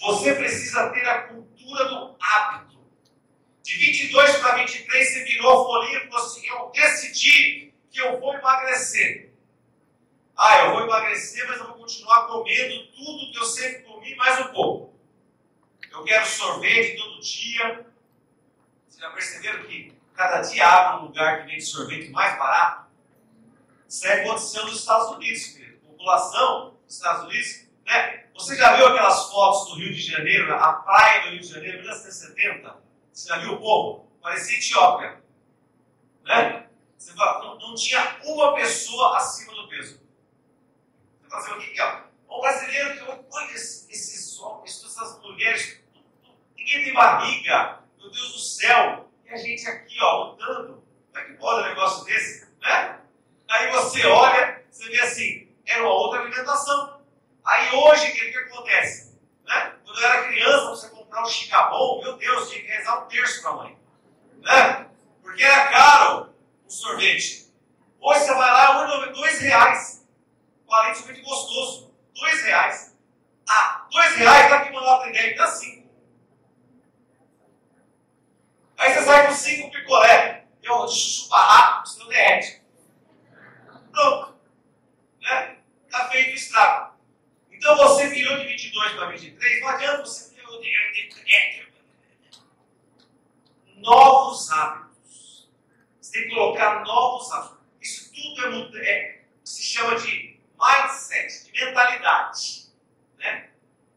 Você 0.00 0.34
precisa 0.34 0.88
ter 0.90 1.06
a 1.06 1.22
cultura 1.28 1.84
do 1.84 2.16
hábito. 2.18 2.69
De 3.70 3.76
22 3.76 4.36
para 4.38 4.56
23, 4.56 5.08
você 5.08 5.22
virou 5.22 5.64
folhinha 5.64 5.98
e 5.98 6.08
falou 6.08 6.26
assim: 6.26 6.44
Eu 6.44 6.72
decidi 6.74 7.72
que 7.88 8.00
eu 8.00 8.18
vou 8.18 8.34
emagrecer. 8.34 9.32
Ah, 10.36 10.64
eu 10.64 10.72
vou 10.72 10.80
emagrecer, 10.82 11.46
mas 11.46 11.60
eu 11.60 11.68
vou 11.68 11.76
continuar 11.76 12.26
comendo 12.26 12.86
tudo 12.88 13.30
que 13.30 13.38
eu 13.38 13.44
sempre 13.44 13.84
comi, 13.84 14.16
mais 14.16 14.40
um 14.40 14.52
pouco. 14.52 14.98
Eu 15.88 16.02
quero 16.02 16.26
sorvete 16.26 16.96
todo 16.96 17.20
dia. 17.20 17.86
Vocês 18.88 19.00
já 19.02 19.10
perceberam 19.10 19.62
que 19.62 19.94
cada 20.16 20.40
dia 20.40 20.66
abre 20.66 21.02
um 21.02 21.06
lugar 21.06 21.42
que 21.42 21.52
vende 21.52 21.62
sorvete 21.62 22.10
mais 22.10 22.36
barato? 22.36 22.90
Isso 23.88 24.04
é 24.04 24.22
aconteceu 24.24 24.64
nos 24.64 24.80
Estados 24.80 25.14
Unidos, 25.14 25.46
querido. 25.46 25.78
População 25.86 26.76
dos 26.84 26.96
Estados 26.96 27.26
Unidos, 27.28 27.68
né? 27.86 28.24
Você 28.34 28.56
já 28.56 28.74
viu 28.74 28.88
aquelas 28.88 29.30
fotos 29.30 29.68
do 29.68 29.76
Rio 29.76 29.94
de 29.94 30.02
Janeiro, 30.02 30.52
a 30.56 30.72
praia 30.72 31.22
do 31.22 31.28
Rio 31.28 31.40
de 31.40 31.46
Janeiro, 31.46 31.78
1970? 31.78 32.89
Você 33.12 33.28
já 33.28 33.38
viu 33.38 33.54
o 33.54 33.60
povo? 33.60 34.10
Parecia 34.22 34.58
Etiópia. 34.58 35.22
Né? 36.24 36.66
Você 36.96 37.12
fala, 37.14 37.44
não, 37.44 37.58
não 37.58 37.74
tinha 37.74 38.18
uma 38.24 38.54
pessoa 38.54 39.16
acima 39.16 39.54
do 39.54 39.68
peso. 39.68 40.00
Você 41.22 41.28
fala 41.28 41.42
assim, 41.42 41.52
o 41.52 41.60
que 41.60 41.80
é? 41.80 42.02
O 42.28 42.40
brasileiro 42.40 42.94
que 42.94 43.26
olha 43.32 43.52
esses 43.52 44.38
homens, 44.38 44.84
essas 44.84 45.20
mulheres, 45.20 45.80
ninguém 46.56 46.84
tem 46.84 46.92
barriga, 46.92 47.80
meu 47.98 48.10
Deus 48.10 48.32
do 48.32 48.38
céu. 48.38 49.10
E 49.24 49.30
a 49.30 49.36
gente 49.36 49.66
aqui, 49.66 49.98
ó, 50.00 50.30
lutando. 50.30 50.84
Como 51.12 51.18
é 51.18 51.24
que 51.24 51.32
pode 51.34 51.64
um 51.64 51.68
negócio 51.68 52.04
desse? 52.04 52.48
Né? 52.60 53.00
Aí 53.48 53.70
você 53.72 54.06
olha, 54.06 54.64
você 54.70 54.88
vê 54.88 55.00
assim, 55.00 55.48
era 55.66 55.82
uma 55.82 55.92
outra 55.92 56.20
alimentação. 56.20 57.00
Aí 57.44 57.74
hoje, 57.74 58.10
o 58.10 58.12
que, 58.12 58.30
que 58.30 58.38
acontece? 58.38 59.18
Né? 59.44 59.74
Quando 59.84 60.00
eu 60.00 60.06
era 60.06 60.28
criança, 60.28 60.68
você 60.68 60.88
comprar 61.10 61.22
um 61.22 61.26
chicabon, 61.26 62.00
meu 62.02 62.16
Deus, 62.16 62.48
tinha 62.48 62.62
que 62.62 62.68
rezar 62.68 63.04
um 63.04 63.08
terço 63.08 63.42
para 63.42 63.50
a 63.50 63.56
mãe. 63.56 63.78
Né? 64.38 64.86
Porque 65.20 65.42
era 65.42 65.68
caro 65.68 66.34
um 66.64 66.70
sorvete. 66.70 67.52
Hoje 68.00 68.20
você 68.20 68.34
vai 68.34 68.50
lá, 68.50 69.06
dois 69.06 69.40
reais. 69.40 70.06
De 70.66 70.98
sorvete 70.98 71.20
gostoso. 71.22 71.92
Dois 72.14 72.42
reais. 72.44 72.96
Ah, 73.48 73.86
dois 73.90 74.14
reais, 74.14 74.48
tá 74.48 74.56
aqui 74.58 74.70
uma 74.70 74.80
nota 74.80 75.06
de 75.06 75.12
10, 75.12 75.36
dá 75.36 75.46
cinco. 75.48 75.90
Aí 78.78 78.94
você 78.94 79.02
sai 79.02 79.26
com 79.26 79.34
cinco 79.34 79.70
picolé. 79.72 80.46
Eu 80.62 80.86
chupa 80.88 81.36
rápido, 81.36 81.88
senão 81.88 82.08
derrete. 82.08 82.62
Pronto. 83.90 84.36
Né? 85.20 85.56
Está 85.86 86.08
feito 86.10 86.30
o 86.30 86.34
estrago. 86.34 86.94
Então 87.50 87.76
você 87.76 88.08
virou 88.08 88.38
de 88.38 88.46
22 88.46 88.92
para 88.92 89.06
23, 89.08 89.60
não 89.60 89.68
adianta 89.68 90.02
você. 90.02 90.29
Novos 93.76 94.50
hábitos. 94.50 95.50
Você 96.00 96.12
tem 96.12 96.28
que 96.28 96.34
colocar 96.34 96.84
novos 96.84 97.30
hábitos. 97.32 97.58
Isso 97.80 98.12
tudo 98.12 98.78
é, 98.78 98.90
é 98.90 99.24
se 99.44 99.62
chama 99.62 99.96
de 99.96 100.38
mindset, 100.58 101.44
de 101.44 101.64
mentalidade. 101.64 102.66
Né? 103.18 103.50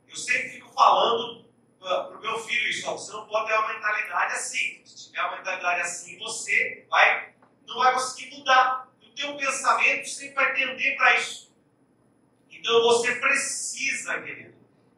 Eu 0.08 0.16
sempre 0.16 0.50
fico 0.50 0.72
falando 0.74 1.46
para 1.80 2.18
o 2.18 2.22
meu 2.22 2.40
filho 2.40 2.70
isso, 2.70 2.90
ó, 2.90 2.94
você 2.94 3.12
não 3.12 3.28
pode 3.28 3.48
ter 3.48 3.58
uma 3.58 3.74
mentalidade 3.74 4.34
assim. 4.34 4.82
Se 4.86 5.08
tiver 5.08 5.22
uma 5.22 5.38
mentalidade 5.38 5.82
assim, 5.82 6.18
você 6.20 6.86
vai, 6.90 7.34
não 7.68 7.76
vai 7.76 7.94
conseguir 7.94 8.38
mudar 8.38 8.94
teu 9.16 9.38
pensamento 9.38 10.08
sempre 10.08 10.36
vai 10.36 10.54
tender 10.54 10.98
para 10.98 11.18
isso. 11.18 11.54
Então 12.52 12.82
você 12.84 13.16
precisa, 13.16 14.22
querido, 14.22 14.53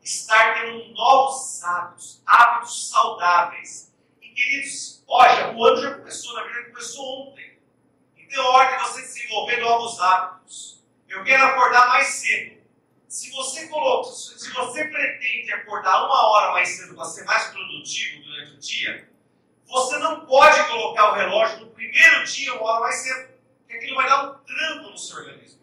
estar 0.06 0.54
tendo 0.54 0.94
novos 0.94 1.64
hábitos, 1.64 2.22
hábitos 2.26 2.90
saudáveis. 2.90 3.92
E 4.22 4.30
queridos, 4.30 5.04
olha, 5.08 5.52
o 5.52 5.66
ano 5.66 5.82
já 5.82 5.96
começou, 5.96 6.36
na 6.36 6.44
verdade 6.44 6.70
começou 6.70 7.30
ontem. 7.30 7.60
Então 8.16 8.44
é 8.44 8.48
hora 8.48 8.78
de 8.78 8.84
você 8.84 9.02
desenvolver 9.02 9.58
novos 9.58 10.00
hábitos. 10.00 10.84
Eu 11.10 11.24
quero 11.24 11.44
acordar 11.44 11.88
mais 11.88 12.08
cedo. 12.08 12.64
Se 13.08 13.32
você 13.32 13.68
coloca, 13.68 14.12
se 14.12 14.52
você 14.52 14.86
pretende 14.86 15.52
acordar 15.54 16.06
uma 16.06 16.28
hora 16.28 16.52
mais 16.52 16.70
cedo 16.70 16.96
para 16.96 17.06
ser 17.06 17.24
mais 17.24 17.46
produtivo 17.48 18.24
durante 18.24 18.52
o 18.54 18.60
dia, 18.60 19.10
você 19.66 19.98
não 19.98 20.26
pode 20.26 20.68
colocar 20.68 21.12
o 21.12 21.16
relógio 21.16 21.62
no 21.62 21.72
primeiro 21.72 22.24
dia 22.26 22.54
uma 22.54 22.64
hora 22.64 22.80
mais 22.82 22.96
cedo 22.96 23.36
porque 23.62 23.78
aquilo 23.78 23.96
vai 23.96 24.08
dar 24.08 24.30
um 24.30 24.44
trampo 24.44 24.90
no 24.90 24.98
seu 24.98 25.18
organismo. 25.18 25.62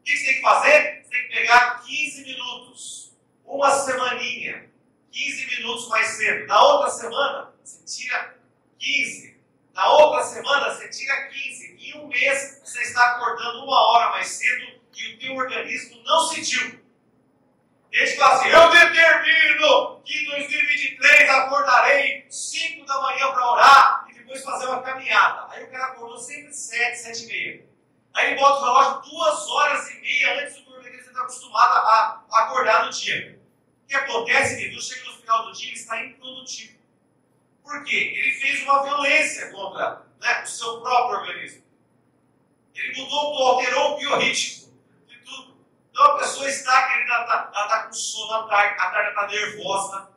O 0.00 0.02
que 0.02 0.16
você 0.16 0.24
tem 0.24 0.34
que 0.34 0.40
fazer? 0.40 1.02
Você 1.02 1.10
tem 1.10 1.22
que 1.22 1.34
pegar 1.34 1.82
15 1.84 2.24
minutos, 2.24 3.03
uma 3.44 3.70
semaninha, 3.70 4.70
15 5.10 5.46
minutos 5.46 5.88
mais 5.88 6.06
cedo. 6.08 6.46
Na 6.46 6.62
outra 6.62 6.90
semana, 6.90 7.52
você 7.62 7.84
tira 7.84 8.36
15. 8.78 9.36
Na 9.74 9.88
outra 9.92 10.22
semana, 10.22 10.74
você 10.74 10.88
tira 10.88 11.28
15. 11.28 11.76
Em 11.78 11.98
um 11.98 12.06
mês, 12.08 12.60
você 12.64 12.82
está 12.82 13.12
acordando 13.12 13.64
uma 13.64 13.80
hora 13.92 14.10
mais 14.10 14.28
cedo 14.28 14.80
e 14.96 15.14
o 15.14 15.18
teu 15.18 15.34
organismo 15.34 16.02
não 16.04 16.28
sentiu. 16.28 16.82
Eles 17.92 18.16
falam 18.16 18.40
assim, 18.40 18.48
eu 18.48 18.70
determino 18.70 20.00
que 20.04 20.18
em 20.18 20.26
2023 20.26 21.30
acordarei 21.30 22.26
5 22.28 22.84
da 22.84 23.00
manhã 23.00 23.30
para 23.30 23.52
orar 23.52 24.04
depois 24.34 24.42
fazer 24.42 24.66
uma 24.66 24.82
caminhada. 24.82 25.46
Aí 25.50 25.64
o 25.64 25.70
cara 25.70 25.86
acordou 25.86 26.18
sempre 26.18 26.52
7, 26.52 26.96
7 26.96 27.24
e 27.24 27.26
meia. 27.26 27.64
Aí 28.14 28.30
ele 28.30 28.40
bota 28.40 28.60
o 28.60 28.64
relógio 28.64 29.10
duas 29.10 29.48
horas 29.48 29.90
e 29.90 30.00
meia 30.00 30.42
antes 30.42 30.56
do 30.56 30.80
que 30.80 30.88
ele 30.88 30.96
está 30.96 31.20
acostumado 31.20 31.72
a 31.72 32.24
acordar 32.32 32.86
no 32.86 32.90
dia. 32.90 33.33
O 33.84 33.86
que 33.86 33.94
acontece, 33.94 34.56
querido? 34.56 34.80
Chega 34.80 35.04
no 35.04 35.16
final 35.18 35.44
do 35.44 35.52
dia, 35.52 35.68
ele 35.68 35.76
está 35.76 36.04
improdutivo. 36.04 36.78
Por 37.62 37.84
quê? 37.84 38.14
Ele 38.16 38.32
fez 38.32 38.62
uma 38.62 38.82
violência 38.82 39.50
contra 39.50 40.02
né, 40.20 40.42
o 40.42 40.46
seu 40.46 40.80
próprio 40.80 41.20
organismo. 41.20 41.62
Ele 42.74 43.00
mudou, 43.00 43.48
alterou 43.48 43.94
o 43.94 43.98
biorritmo 43.98 44.72
de 45.06 45.16
tudo. 45.18 45.56
Então 45.90 46.04
a 46.04 46.18
pessoa 46.18 46.48
está, 46.48 46.88
querida, 46.88 47.14
ela 47.14 47.24
está 47.24 47.68
tá 47.68 47.82
com 47.84 47.92
sono 47.92 48.34
à 48.34 48.48
tarde, 48.48 48.80
a 48.80 48.90
tarde 48.90 49.08
está 49.10 49.26
nervosa. 49.26 50.10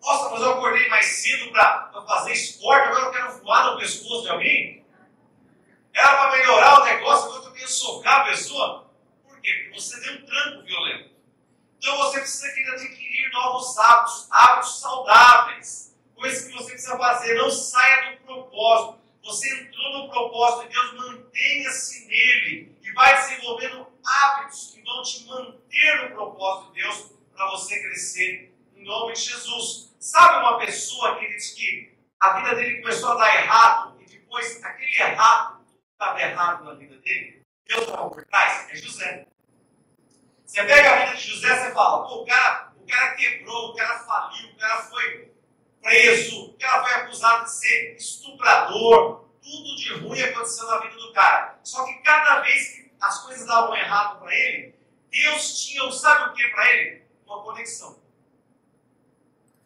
Nossa, 0.00 0.30
mas 0.30 0.42
eu 0.42 0.52
acordei 0.52 0.88
mais 0.88 1.06
cedo 1.06 1.50
para 1.52 1.92
fazer 2.06 2.32
esporte, 2.32 2.88
agora 2.88 3.04
eu 3.04 3.12
quero 3.12 3.42
voar 3.42 3.72
no 3.72 3.78
pescoço 3.78 4.22
de 4.22 4.30
alguém? 4.30 4.84
Era 5.94 6.16
para 6.16 6.38
melhorar 6.38 6.80
o 6.80 6.84
negócio, 6.84 7.30
agora 7.30 7.44
eu 7.46 7.52
quero 7.52 7.68
socar 7.68 8.20
a 8.20 8.24
pessoa? 8.24 8.90
Por 9.24 9.40
quê? 9.40 9.52
Porque 9.64 9.80
você 9.80 10.00
deu 10.00 10.14
um 10.14 10.26
tranco 10.26 10.62
violento. 10.62 11.11
Então 11.82 11.96
você 11.96 12.20
precisa 12.20 12.46
adquirir 12.74 13.28
novos 13.32 13.76
hábitos, 13.76 14.28
hábitos 14.30 14.78
saudáveis, 14.78 15.96
coisas 16.14 16.46
que 16.46 16.52
você 16.56 16.70
precisa 16.70 16.96
fazer. 16.96 17.34
Não 17.34 17.50
saia 17.50 18.12
do 18.12 18.18
propósito. 18.18 19.02
Você 19.24 19.52
entrou 19.52 19.98
no 19.98 20.08
propósito 20.08 20.68
de 20.68 20.74
Deus, 20.74 20.92
mantenha-se 20.94 22.06
nele 22.06 22.78
e 22.80 22.92
vai 22.92 23.20
desenvolvendo 23.20 23.88
hábitos 24.06 24.70
que 24.72 24.82
vão 24.84 25.02
te 25.02 25.24
manter 25.26 26.02
no 26.04 26.14
propósito 26.14 26.72
de 26.72 26.82
Deus 26.82 27.12
para 27.34 27.50
você 27.50 27.80
crescer 27.80 28.54
em 28.76 28.84
nome 28.84 29.14
de 29.14 29.20
Jesus. 29.20 29.92
Sabe 29.98 30.38
uma 30.38 30.58
pessoa 30.58 31.18
que 31.18 31.26
diz 31.26 31.50
que 31.50 31.98
a 32.20 32.34
vida 32.34 32.54
dele 32.54 32.80
começou 32.80 33.10
a 33.10 33.16
dar 33.16 33.34
errado 33.34 34.00
e 34.00 34.04
depois 34.06 34.64
aquele 34.64 35.02
errado 35.02 35.64
estava 35.92 36.22
errado 36.22 36.64
na 36.64 36.74
vida 36.74 36.96
dele? 36.98 37.42
Deus 37.66 37.82
estava 37.82 38.08
por 38.08 38.24
trás? 38.24 38.70
É 38.70 38.76
José. 38.76 39.31
Você 40.52 40.64
pega 40.64 40.92
a 40.92 41.06
vida 41.06 41.16
de 41.16 41.28
José, 41.30 41.48
você 41.48 41.72
fala, 41.72 42.06
pô, 42.06 42.16
o 42.16 42.26
cara, 42.26 42.74
o 42.76 42.86
cara 42.86 43.14
quebrou, 43.14 43.70
o 43.70 43.74
cara 43.74 44.00
faliu, 44.00 44.50
o 44.50 44.56
cara 44.58 44.82
foi 44.82 45.32
preso, 45.80 46.50
o 46.50 46.58
cara 46.58 46.84
foi 46.84 46.92
acusado 46.92 47.44
de 47.44 47.52
ser 47.52 47.96
estuprador, 47.96 49.30
tudo 49.40 49.76
de 49.76 49.94
ruim 49.94 50.20
aconteceu 50.20 50.66
na 50.66 50.80
vida 50.80 50.94
do 50.94 51.10
cara. 51.14 51.58
Só 51.64 51.86
que 51.86 51.94
cada 52.02 52.40
vez 52.40 52.68
que 52.68 52.92
as 53.00 53.24
coisas 53.24 53.46
davam 53.46 53.74
errado 53.74 54.20
para 54.20 54.34
ele, 54.34 54.74
Deus 55.08 55.58
tinha, 55.58 55.90
sabe 55.90 56.28
o 56.28 56.34
que 56.34 56.46
para 56.48 56.70
ele? 56.70 57.02
Uma 57.24 57.42
conexão. 57.42 57.98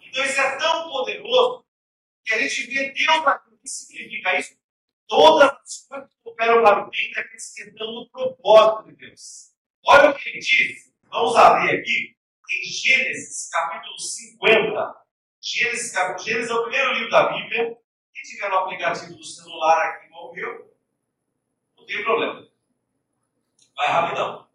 Então 0.00 0.25
isso 0.25 0.40
é 0.40 0.57
tão 0.57 0.88
poderoso 0.88 1.64
que 2.25 2.33
a 2.33 2.38
gente 2.38 2.64
vê 2.69 2.93
Deus 2.93 3.26
O 3.49 3.59
que 3.59 3.69
significa 3.69 4.38
isso? 4.38 4.57
Todas 5.09 5.50
as 5.50 5.87
coisas 5.88 6.11
que 6.11 6.28
operam 6.31 6.62
para 6.62 6.87
o 6.87 6.90
bem 6.90 7.11
daqueles 7.11 7.52
que 7.52 7.62
estão 7.62 7.93
no 7.93 8.09
propósito 8.09 8.85
de 8.85 8.95
Deus. 8.95 9.55
Olha 9.87 10.11
o 10.11 10.14
que 10.14 10.28
ele 10.28 10.40
diz. 10.40 10.93
Vamos 11.09 11.37
abrir 11.37 11.71
aqui 11.78 12.16
em 12.50 12.64
Gênesis, 12.64 13.49
capítulo 13.50 13.97
50. 13.97 14.95
Gênesis, 15.40 15.93
Gênesis 16.25 16.50
é 16.50 16.55
o 16.55 16.62
primeiro 16.62 16.93
livro 16.95 17.11
da 17.11 17.33
Bíblia. 17.33 17.78
Quem 18.12 18.23
tiver 18.25 18.50
no 18.50 18.59
aplicativo 18.59 19.14
do 19.14 19.25
celular 19.25 19.87
aqui 19.87 20.07
igual 20.07 20.33
o 20.33 20.35
não 21.76 21.87
tem 21.87 22.02
problema. 22.02 22.49
Vai 23.76 23.87
rapidão. 23.87 24.49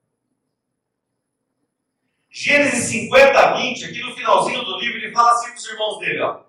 Gênesis 2.29 2.89
50, 2.89 3.55
20, 3.55 3.85
aqui 3.85 4.01
no 4.01 4.15
finalzinho 4.15 4.65
do 4.65 4.79
livro, 4.79 4.97
ele 4.97 5.13
fala 5.13 5.31
assim 5.31 5.47
para 5.47 5.55
os 5.55 5.67
irmãos 5.67 5.99
dele: 5.99 6.21
ó, 6.21 6.43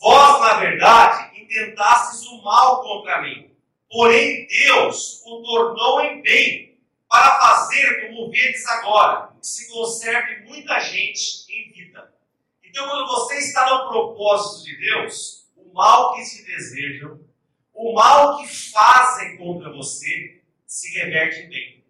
Vós, 0.00 0.40
na 0.40 0.60
verdade, 0.60 1.42
intentastes 1.42 2.26
o 2.26 2.42
mal 2.42 2.82
contra 2.82 3.20
mim, 3.20 3.54
porém 3.90 4.46
Deus 4.46 5.22
o 5.26 5.42
tornou 5.42 6.00
em 6.02 6.22
bem 6.22 6.67
para 7.08 7.40
fazer 7.40 8.06
como 8.06 8.30
vedes 8.30 8.66
agora, 8.66 9.32
que 9.40 9.46
se 9.46 9.68
conserve 9.68 10.44
muita 10.46 10.78
gente 10.80 11.50
em 11.50 11.72
vida. 11.72 12.12
Então, 12.62 12.86
quando 12.86 13.06
você 13.08 13.38
está 13.38 13.68
no 13.70 13.88
propósito 13.88 14.66
de 14.66 14.76
Deus, 14.76 15.48
o 15.56 15.72
mal 15.72 16.14
que 16.14 16.22
te 16.22 16.44
desejam, 16.44 17.20
o 17.72 17.94
mal 17.94 18.38
que 18.38 18.46
fazem 18.46 19.38
contra 19.38 19.72
você, 19.72 20.42
se 20.66 20.98
reverte 20.98 21.40
em 21.40 21.48
bem. 21.48 21.84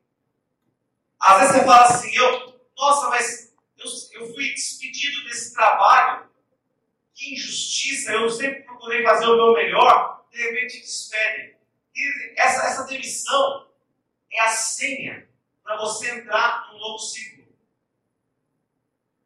Às 1.21 1.41
vezes 1.41 1.57
você 1.57 1.65
fala 1.65 1.87
assim, 1.87 2.15
eu, 2.15 2.61
nossa, 2.77 3.09
mas 3.09 3.53
eu, 3.77 4.21
eu 4.21 4.35
fui 4.35 4.51
despedido 4.51 5.25
desse 5.25 5.53
trabalho, 5.53 6.29
que 7.13 7.35
injustiça, 7.35 8.13
eu 8.13 8.31
sempre 8.31 8.63
procurei 8.63 9.03
fazer 9.03 9.27
o 9.27 9.35
meu 9.35 9.53
melhor, 9.53 10.25
de 10.31 10.41
repente 10.41 10.81
despedem. 10.81 11.57
E 11.97 12.35
essa, 12.37 12.67
essa 12.67 12.85
demissão 12.85 13.68
é 14.33 14.41
a 14.41 14.49
senha 14.49 15.29
para 15.63 15.77
você 15.77 16.11
entrar 16.11 16.71
num 16.73 16.79
novo 16.79 16.99
ciclo. 16.99 17.47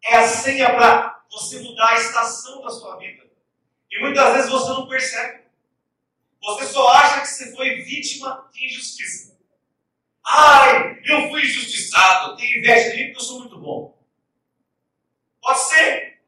É 0.05 0.17
a 0.17 0.27
senha 0.27 0.71
para 0.71 1.25
você 1.31 1.61
mudar 1.61 1.91
a 1.91 2.01
estação 2.01 2.63
da 2.63 2.71
sua 2.71 2.97
vida. 2.97 3.23
E 3.91 4.01
muitas 4.01 4.35
vezes 4.35 4.51
você 4.51 4.69
não 4.71 4.89
percebe. 4.89 5.43
Você 6.43 6.67
só 6.67 6.89
acha 6.89 7.21
que 7.21 7.29
você 7.29 7.55
foi 7.55 7.83
vítima 7.83 8.49
de 8.53 8.67
injustiça. 8.67 9.39
Ai, 10.25 11.01
eu 11.05 11.29
fui 11.31 11.43
injustiçado, 11.43 12.37
tenho 12.37 12.59
inveja 12.59 12.91
de 12.91 12.97
mim 12.97 13.05
porque 13.07 13.19
eu 13.19 13.25
sou 13.25 13.39
muito 13.41 13.59
bom. 13.59 13.97
Pode 15.41 15.59
ser. 15.61 16.23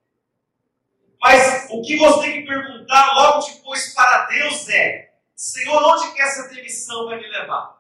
Mas 1.20 1.68
o 1.70 1.80
que 1.82 1.96
você 1.96 2.20
tem 2.20 2.40
que 2.42 2.46
perguntar 2.46 3.14
logo 3.14 3.46
depois 3.46 3.94
para 3.94 4.26
Deus 4.26 4.68
é: 4.68 5.14
Senhor, 5.34 5.82
onde 5.82 6.12
que 6.12 6.20
essa 6.20 6.48
demissão 6.48 7.06
vai 7.06 7.18
me 7.18 7.26
levar? 7.26 7.73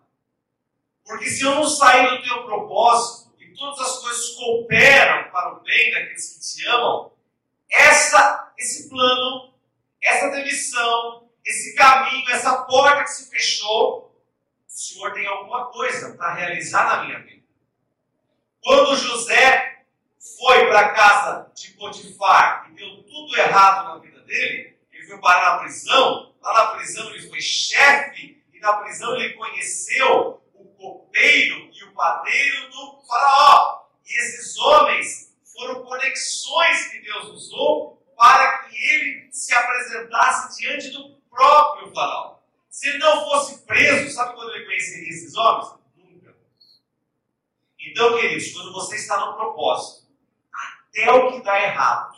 Porque 1.06 1.28
se 1.28 1.44
eu 1.44 1.54
não 1.54 1.66
sair 1.66 2.08
do 2.10 2.22
teu 2.22 2.44
propósito 2.44 3.34
e 3.38 3.54
todas 3.54 3.78
as 3.80 3.98
coisas 3.98 4.28
cooperam 4.30 5.30
para 5.30 5.54
o 5.54 5.60
bem 5.60 5.90
daqueles 5.92 6.32
que 6.32 6.40
te 6.40 6.66
amam, 6.68 7.12
essa, 7.70 8.52
esse 8.56 8.88
plano, 8.88 9.52
essa 10.02 10.30
demissão, 10.30 11.28
esse 11.44 11.74
caminho, 11.74 12.30
essa 12.30 12.62
porta 12.64 13.04
que 13.04 13.10
se 13.10 13.30
fechou, 13.30 14.14
o 14.66 14.70
Senhor 14.70 15.12
tem 15.12 15.26
alguma 15.26 15.66
coisa 15.66 16.14
para 16.14 16.34
realizar 16.34 16.84
na 16.84 17.04
minha 17.04 17.18
vida. 17.20 17.44
Quando 18.62 18.96
José 18.96 19.84
foi 20.38 20.66
para 20.68 20.80
a 20.80 20.92
casa 20.94 21.52
de 21.54 21.72
Potifar 21.72 22.70
e 22.70 22.74
deu 22.74 23.02
tudo 23.02 23.36
errado 23.36 23.88
na 23.88 23.98
vida 23.98 24.20
dele, 24.20 24.74
ele 24.90 25.06
foi 25.06 25.18
parar 25.18 25.56
na 25.56 25.58
prisão, 25.58 26.34
lá 26.40 26.52
na 26.54 26.66
prisão 26.76 27.10
ele 27.10 27.28
foi 27.28 27.40
chefe, 27.42 28.42
e 28.54 28.58
na 28.58 28.72
prisão 28.78 29.14
ele 29.16 29.34
conheceu 29.34 30.42
copeiro 30.84 31.70
e 31.72 31.84
o 31.84 31.92
padeiro 31.92 32.70
do 32.70 33.00
faraó. 33.06 33.84
E 34.06 34.20
esses 34.20 34.58
homens 34.58 35.34
foram 35.44 35.82
conexões 35.84 36.88
que 36.88 37.00
Deus 37.00 37.24
usou 37.28 38.02
para 38.16 38.64
que 38.64 38.76
ele 38.76 39.28
se 39.32 39.54
apresentasse 39.54 40.60
diante 40.60 40.90
do 40.90 41.14
próprio 41.30 41.92
faraó. 41.92 42.38
Se 42.68 42.88
ele 42.88 42.98
não 42.98 43.24
fosse 43.24 43.64
preso, 43.64 44.12
sabe 44.12 44.34
quando 44.34 44.52
ele 44.52 44.66
conheceria 44.66 45.08
esses 45.08 45.34
homens? 45.36 45.74
Nunca. 45.96 46.34
Então, 47.80 48.18
queridos, 48.18 48.52
quando 48.52 48.72
você 48.72 48.96
está 48.96 49.24
no 49.24 49.34
propósito, 49.34 50.04
até 50.52 51.10
o 51.10 51.32
que 51.32 51.42
dá 51.42 51.60
errado, 51.62 52.14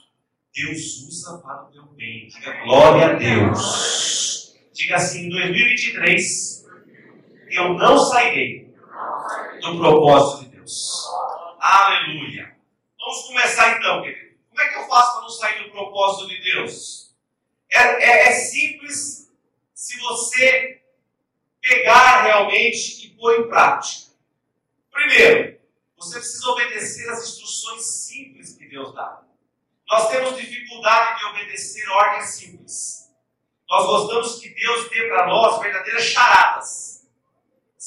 Deus 0.55 1.03
usa 1.09 1.39
para 1.39 1.65
o 1.65 1.71
teu 1.71 1.85
bem. 1.89 2.29
Diga 2.29 2.65
glória 2.65 3.09
a 3.09 3.13
Deus. 3.13 4.55
Diga 4.73 4.97
assim, 4.97 5.27
em 5.27 5.31
2023, 5.31 6.66
eu 7.57 7.75
não 7.75 7.99
sairei 7.99 8.75
do 9.61 9.79
propósito 9.79 10.45
de 10.45 10.57
Deus. 10.57 11.07
Aleluia. 11.59 12.57
Vamos 12.99 13.27
começar 13.27 13.79
então, 13.79 14.03
querido. 14.03 14.37
Como 14.51 14.61
é 14.61 14.69
que 14.69 14.79
eu 14.79 14.89
faço 14.89 15.13
para 15.13 15.23
não 15.23 15.29
sair 15.31 15.65
do 15.65 15.71
propósito 15.71 16.29
de 16.29 16.43
Deus? 16.43 17.15
É, 17.73 17.79
é, 17.79 18.29
é 18.29 18.33
simples 18.33 19.33
se 19.75 19.99
você 20.01 20.83
pegar 21.61 22.23
realmente 22.23 23.07
e 23.07 23.11
pôr 23.11 23.41
em 23.41 23.49
prática. 23.49 24.13
Primeiro, 24.91 25.59
você 25.97 26.19
precisa 26.19 26.49
obedecer 26.51 27.09
as 27.11 27.29
instruções 27.29 27.85
simples 27.85 28.55
que 28.57 28.69
Deus 28.69 28.95
dá. 28.95 29.23
Nós 29.89 30.11
temos 30.11 30.37
dificuldade 30.37 31.19
de 31.19 31.25
obedecer 31.27 31.89
ordens 31.89 32.31
simples. 32.31 33.13
Nós 33.69 33.87
gostamos 33.87 34.39
que 34.41 34.49
Deus 34.49 34.89
dê 34.91 35.09
para 35.09 35.27
nós 35.27 35.61
verdadeiras 35.61 36.05
charadas. 36.05 36.96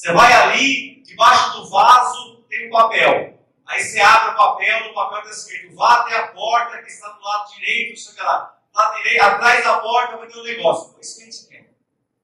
Você 0.00 0.14
vai 0.14 0.32
ali, 0.32 1.02
debaixo 1.02 1.58
do 1.58 1.68
vaso 1.68 2.42
tem 2.48 2.68
um 2.68 2.70
papel. 2.70 3.38
Aí 3.66 3.82
você 3.82 4.00
abre 4.00 4.30
o 4.30 4.34
papel, 4.34 4.88
no 4.88 4.94
papel 4.94 5.18
está 5.18 5.30
escrito: 5.30 5.76
vá 5.76 6.00
até 6.00 6.16
a 6.16 6.28
porta 6.28 6.78
que 6.78 6.88
está 6.88 7.06
do 7.10 7.22
lado 7.22 7.52
direito, 7.52 8.00
sei 8.00 8.14
o 8.18 8.24
lá. 8.24 8.58
Lado 8.74 8.96
direito, 8.96 9.22
atrás 9.22 9.62
da 9.62 9.78
porta 9.80 10.16
vai 10.16 10.26
ter 10.26 10.38
um 10.38 10.42
negócio. 10.42 10.92
Foi 10.92 11.02
isso 11.02 11.16
que 11.16 11.22
a 11.22 11.26
gente 11.26 11.48
quer. 11.48 11.74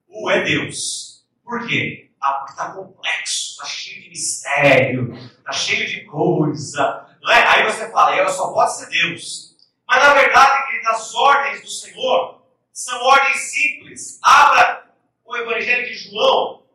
Ou 0.09 0.31
é 0.31 0.43
Deus. 0.43 1.27
Por 1.45 1.67
quê? 1.69 2.11
Ah, 2.19 2.33
porque 2.33 2.53
está 2.53 2.73
complexo, 2.73 3.51
está 3.51 3.67
cheio 3.67 4.03
de 4.05 4.09
mistério, 4.09 5.15
está 5.15 5.53
cheio 5.53 5.87
de 5.87 6.07
coisa. 6.07 7.07
Não 7.21 7.31
é? 7.31 7.47
Aí 7.47 7.63
você 7.71 7.93
fala, 7.93 8.17
eu 8.17 8.27
só 8.31 8.55
pode 8.55 8.75
ser 8.75 8.89
Deus. 8.89 9.55
Mas 9.87 10.03
na 10.03 10.15
verdade, 10.15 10.81
as 10.89 11.15
ordens 11.15 11.61
do 11.61 11.69
Senhor 11.69 12.43
são 12.73 12.99
ordens 13.03 13.37
simples. 13.53 14.19
Abra 14.23 14.91
o 15.27 15.37
Evangelho 15.37 15.85
de 15.85 15.93
João, 15.93 16.66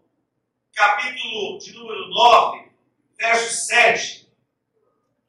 capítulo 0.82 1.60
de 1.60 1.74
número 1.74 2.08
9, 2.08 2.72
verso 3.15 3.54
7. 3.67 4.28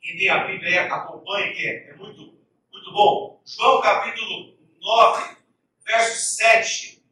Quem 0.00 0.16
tem 0.16 0.30
a 0.30 0.44
Bíblia 0.44 0.84
acompanha, 0.84 1.52
que 1.52 1.66
é, 1.66 1.90
é 1.90 1.94
muito, 1.94 2.34
muito 2.72 2.92
bom. 2.92 3.42
João 3.44 3.82
capítulo 3.82 4.56
9, 4.80 5.36
verso 5.84 6.36
7. 6.36 7.04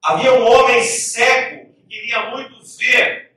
Havia 0.00 0.32
um 0.34 0.46
homem 0.46 0.80
cego 0.84 1.74
que 1.74 1.88
queria 1.88 2.30
muito 2.30 2.54
ver. 2.78 3.36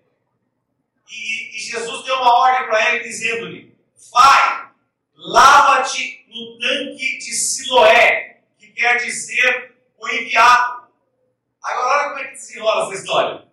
E, 1.10 1.56
e 1.56 1.60
Jesus 1.60 2.06
deu 2.06 2.15
uma 2.17 2.39
ordem 2.39 2.67
para 2.67 2.93
ele, 2.93 3.04
dizendo-lhe: 3.04 3.76
Vai, 4.13 4.71
lava-te 5.15 6.23
no 6.28 6.60
tanque 6.60 7.17
de 7.17 7.34
Siloé, 7.34 8.41
que 8.60 8.67
quer 8.73 8.97
dizer 8.97 9.76
o 9.97 10.08
enviado. 10.08 10.76
Agora, 11.67 11.99
olha 11.99 12.10
como 12.10 12.19
é 12.19 12.23
que 12.27 12.32
desenrola 12.32 12.86
essa 12.86 13.01
história. 13.01 13.47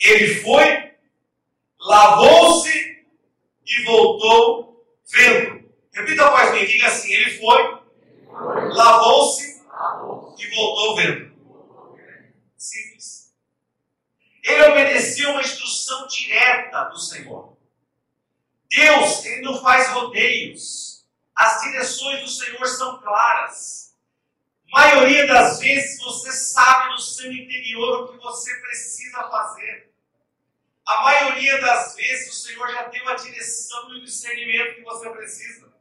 Ele 0.00 0.34
foi, 0.40 0.94
lavou-se 1.78 3.06
e 3.66 3.84
voltou 3.84 4.86
vendo. 5.06 5.68
Repita 5.92 6.24
após 6.24 6.54
mim, 6.54 6.64
diga 6.64 6.86
assim: 6.86 7.12
ele 7.12 7.38
foi, 7.38 7.82
lavou-se 8.72 9.62
e 10.38 10.54
voltou 10.54 10.96
vendo. 10.96 11.36
Simples. 12.56 13.34
Ele 14.42 14.62
obedeceu 14.62 15.30
uma 15.30 15.42
instrução 15.42 16.06
direta 16.06 16.84
do 16.84 16.98
Senhor. 16.98 17.58
Deus, 18.70 19.24
ele 19.26 19.42
não 19.42 19.60
faz 19.60 19.88
rodeios. 19.90 21.06
As 21.36 21.60
direções 21.60 22.22
do 22.22 22.28
Senhor 22.28 22.66
são 22.66 22.98
claras. 23.02 23.87
Maioria 24.70 25.26
das 25.26 25.58
vezes 25.60 25.98
você 25.98 26.30
sabe 26.30 26.90
no 26.90 26.98
seu 26.98 27.32
interior 27.32 28.04
o 28.04 28.08
que 28.08 28.18
você 28.18 28.54
precisa 28.60 29.22
fazer. 29.28 29.90
A 30.86 31.02
maioria 31.02 31.60
das 31.60 31.96
vezes 31.96 32.30
o 32.30 32.46
Senhor 32.46 32.70
já 32.70 32.82
deu 32.84 33.08
a 33.08 33.14
direção 33.14 33.90
e 33.90 33.98
o 33.98 34.04
discernimento 34.04 34.76
que 34.76 34.82
você 34.82 35.08
precisa. 35.10 35.72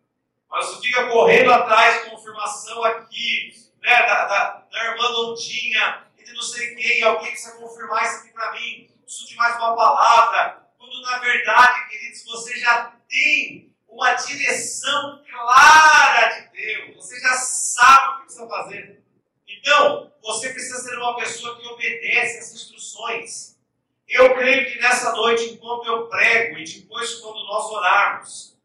Mas 0.49 0.65
você 0.65 0.87
fica 0.87 1.07
correndo 1.07 1.51
atrás 1.51 2.03
de 2.03 2.09
confirmação 2.09 2.83
aqui, 2.85 3.53
né, 3.81 3.97
da, 4.05 4.25
da, 4.25 4.49
da 4.71 4.85
irmã 4.85 5.07
Londinha, 5.09 6.07
e 6.17 6.23
de 6.23 6.33
não 6.33 6.41
sei 6.41 6.75
quem, 6.75 7.03
alguém 7.03 7.31
precisa 7.31 7.57
confirmar 7.57 8.05
isso 8.05 8.21
aqui 8.21 8.33
para 8.33 8.51
mim, 8.53 8.89
preciso 9.03 9.27
de 9.27 9.35
mais 9.35 9.55
uma 9.57 9.75
palavra. 9.75 10.67
Quando 10.77 11.01
na 11.01 11.17
verdade, 11.19 11.89
queridos, 11.89 12.23
você 12.23 12.57
já 12.59 12.93
tem 13.09 13.75
uma 13.87 14.13
direção 14.13 15.23
clara 15.29 16.29
de 16.29 16.51
Deus, 16.51 16.95
você 16.95 17.19
já 17.19 17.33
sabe 17.33 18.07
o 18.07 18.17
que 18.17 18.23
precisa 18.25 18.47
fazer. 18.47 19.03
Então, 19.47 20.11
você 20.21 20.49
precisa 20.49 20.77
ser 20.79 20.97
uma 20.97 21.15
pessoa 21.15 21.59
que 21.59 21.67
obedece 21.67 22.39
às 22.39 22.53
instruções. 22.53 23.57
Eu 24.07 24.35
creio 24.35 24.71
que 24.71 24.79
nessa 24.79 25.13
noite, 25.13 25.53
enquanto 25.53 25.87
eu 25.87 26.07
prego 26.07 26.57
e 26.57 26.63
depois 26.63 27.15
quando 27.15 27.43
nós 27.45 27.65
orarmos, 27.71 28.57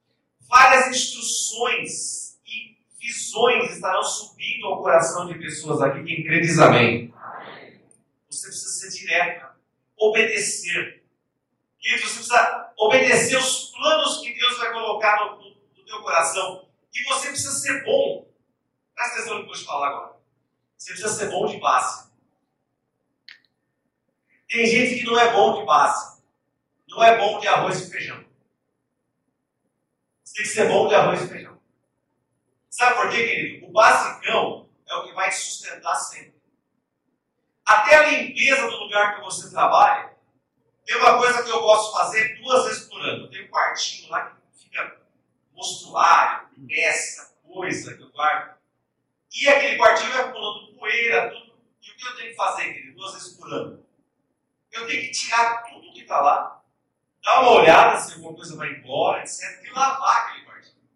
várias 0.49 0.89
instruções 0.89 2.39
e 2.47 2.77
visões 3.01 3.73
estarão 3.73 4.03
subindo 4.03 4.67
ao 4.67 4.83
coração 4.83 5.27
de 5.27 5.35
pessoas 5.39 5.81
aqui. 5.81 6.05
Quem 6.05 6.23
crê 6.25 6.41
diz 6.41 6.59
amém. 6.59 7.13
Você 8.31 8.49
precisa 8.49 8.91
ser 8.91 8.99
direto, 8.99 9.47
obedecer. 9.97 11.03
E 11.83 11.99
você 11.99 12.15
precisa 12.15 12.73
obedecer 12.77 13.37
os 13.37 13.72
planos 13.83 14.21
que 14.21 14.33
Deus 14.33 14.57
vai 14.59 14.73
colocar 14.73 15.25
no, 15.25 15.37
no, 15.37 15.57
no 15.77 15.85
teu 15.85 16.01
coração. 16.03 16.69
E 16.95 17.03
você 17.05 17.29
precisa 17.29 17.59
ser 17.59 17.85
bom. 17.85 18.31
Presta 18.95 19.15
atenção 19.17 19.35
no 19.35 19.41
que 19.41 19.51
eu 19.51 19.55
vou 19.55 19.61
te 19.61 19.65
falar 19.65 19.89
agora. 19.89 20.17
Você 20.79 20.93
precisa 20.93 21.13
ser 21.13 21.31
bom 21.31 21.47
de 21.47 21.59
base. 21.59 22.11
Tem 24.49 24.67
gente 24.67 25.01
que 25.01 25.05
não 25.05 25.19
é 25.19 25.33
bom 25.33 25.61
de 25.61 25.67
base. 25.67 26.23
Não 26.89 27.03
é 27.03 27.19
bom 27.19 27.41
de 27.41 27.49
arroz 27.49 27.81
e 27.81 27.91
feijão. 27.91 28.25
Você 30.23 30.35
tem 30.35 30.43
que 30.45 30.51
ser 30.51 30.69
bom 30.69 30.87
de 30.87 30.95
arroz 30.95 31.23
e 31.23 31.29
feijão. 31.29 31.59
Sabe 32.71 32.97
por 32.97 33.11
quê, 33.11 33.27
querido? 33.27 33.67
O 33.67 33.73
basicão 33.73 34.69
é 34.89 34.95
o 34.95 35.05
que 35.05 35.15
vai 35.15 35.31
te 35.31 35.37
sustentar 35.37 35.95
sempre. 35.97 36.41
Até 37.65 37.97
a 37.97 38.09
limpeza 38.09 38.67
do 38.67 38.77
lugar 38.77 39.17
que 39.17 39.23
você 39.23 39.51
trabalha. 39.51 40.15
Tem 40.85 40.97
uma 40.97 41.19
coisa 41.19 41.43
que 41.43 41.51
eu 41.51 41.61
gosto 41.61 41.93
de 41.93 41.99
fazer 41.99 42.41
duas 42.41 42.65
vezes 42.65 42.89
por 42.89 43.01
ano. 43.01 43.31
Tem 43.31 43.45
um 43.45 43.49
quartinho 43.49 44.11
lá 44.11 44.31
que 44.31 44.65
fica 44.65 45.01
mostruário, 45.53 46.49
peça, 46.69 47.35
coisa 47.43 47.97
que 47.97 48.03
eu 48.03 48.11
guardo. 48.11 48.57
E 49.35 49.49
aquele 49.49 49.79
quartinho 49.79 50.13
vai 50.13 50.23
acumulando 50.23 50.75
poeira, 50.75 51.31
tudo. 51.31 51.53
E 51.81 51.91
o 51.91 51.97
que 51.97 52.07
eu 52.07 52.17
tenho 52.17 52.31
que 52.31 52.37
fazer, 52.37 52.73
querido? 52.73 52.97
Duas 52.97 53.15
vezes 53.15 53.37
por 53.37 53.53
ano 53.53 53.83
eu 54.73 54.87
tenho 54.87 55.03
que 55.03 55.11
tirar 55.11 55.63
tudo 55.65 55.93
que 55.93 56.01
está 56.01 56.21
lá, 56.21 56.63
dar 57.23 57.43
uma 57.43 57.53
olhada 57.53 58.01
se 58.01 58.15
alguma 58.15 58.35
coisa 58.35 58.57
vai 58.57 58.71
embora, 58.71 59.23
etc., 59.23 59.63
e 59.63 59.71
lavar 59.71 60.29
aquele 60.29 60.47
quartinho. 60.47 60.89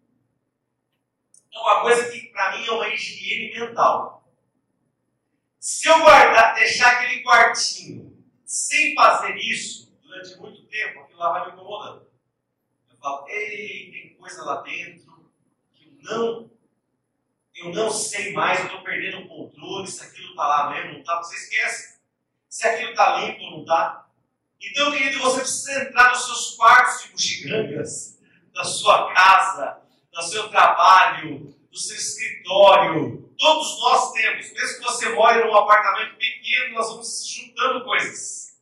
É 1.53 1.59
uma 1.59 1.81
coisa 1.81 2.09
que, 2.09 2.21
para 2.29 2.57
mim, 2.57 2.65
é 2.65 2.71
uma 2.71 2.87
higiene 2.89 3.59
mental. 3.59 4.27
Se 5.59 5.87
eu 5.87 5.99
guardar, 5.99 6.55
deixar 6.55 6.93
aquele 6.93 7.23
quartinho 7.23 8.16
sem 8.47 8.95
fazer 8.95 9.35
isso 9.35 9.93
durante 10.01 10.37
muito 10.37 10.63
tempo, 10.67 11.01
aquilo 11.01 11.19
lá 11.19 11.33
vai 11.33 11.47
me 11.47 11.53
incomodando. 11.53 12.07
Eu 12.89 12.97
falo, 12.97 13.27
ei, 13.27 13.91
tem 13.91 14.13
coisa 14.15 14.43
lá 14.45 14.61
dentro 14.61 15.29
que 15.73 15.85
eu 15.85 16.17
não, 16.17 16.51
eu 17.53 17.73
não 17.73 17.91
sei 17.91 18.31
mais, 18.31 18.59
eu 18.59 18.67
estou 18.67 18.83
perdendo 18.83 19.19
o 19.19 19.27
controle, 19.27 19.85
se 19.85 20.01
aquilo 20.01 20.29
está 20.29 20.47
lá 20.47 20.69
mesmo, 20.71 20.93
não 20.93 20.99
está, 21.01 21.17
você 21.17 21.35
esquece 21.35 21.97
se 22.47 22.65
aquilo 22.65 22.91
está 22.91 23.17
limpo 23.17 23.43
ou 23.43 23.51
não 23.51 23.61
está. 23.61 24.07
Então, 24.61 24.91
querido, 24.91 25.19
você 25.19 25.41
precisa 25.41 25.83
entrar 25.83 26.09
nos 26.09 26.25
seus 26.25 26.55
quartos 26.55 27.03
de 27.03 27.11
bugigangas, 27.11 28.17
da 28.53 28.63
sua 28.63 29.13
casa, 29.13 29.81
do 30.11 30.21
seu 30.23 30.49
trabalho, 30.49 31.53
do 31.77 31.81
seu 31.81 31.95
escritório. 31.95 33.29
Todos 33.37 33.79
nós 33.79 34.11
temos, 34.11 34.51
mesmo 34.51 34.77
que 34.77 34.83
você 34.83 35.09
more 35.09 35.43
num 35.45 35.55
apartamento 35.55 36.17
pequeno, 36.17 36.73
nós 36.73 36.89
vamos 36.89 37.27
juntando 37.27 37.85
coisas. 37.85 38.57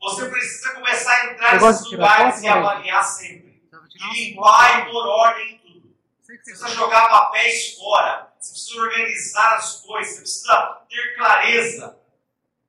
Você 0.00 0.28
precisa 0.28 0.74
começar 0.74 1.12
a 1.12 1.32
entrar 1.32 1.60
nesses 1.60 1.90
lugares 1.90 2.42
e 2.42 2.46
avaliar 2.46 3.02
sempre. 3.02 3.62
E 3.94 4.30
limpar 4.30 4.86
e 4.86 4.90
pôr 4.90 5.06
ordem 5.06 5.54
em 5.54 5.58
tudo. 5.58 5.96
Você 6.20 6.36
precisa 6.36 6.68
jogar 6.68 7.08
papéis 7.08 7.74
fora. 7.74 8.32
Você 8.38 8.52
precisa 8.52 8.80
organizar 8.80 9.56
as 9.56 9.80
coisas. 9.80 10.14
Você 10.14 10.20
precisa 10.20 10.82
ter 10.88 11.16
clareza. 11.16 11.98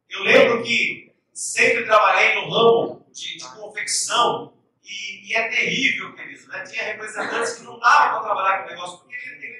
Eu 0.10 0.24
lembro 0.24 0.64
que 0.64 1.14
sempre 1.34 1.86
trabalhei 1.86 2.36
no 2.36 2.50
ramo 2.50 3.06
de, 3.12 3.38
de 3.38 3.56
confecção 3.56 4.54
e, 4.84 5.30
e, 5.30 5.36
é 5.36 5.50
terrível, 5.50 6.16
querido. 6.16 6.48
Né? 6.48 6.64
Tinha 6.64 6.84
representantes 6.84 7.58
que 7.58 7.64
não 7.64 7.78
davam 7.80 8.22
para 8.22 8.24
trabalhar 8.24 8.58
com 8.60 8.66
o 8.66 8.70
negócio 8.72 8.98
porque 9.00 9.16
ele, 9.16 9.46
ele, 9.46 9.59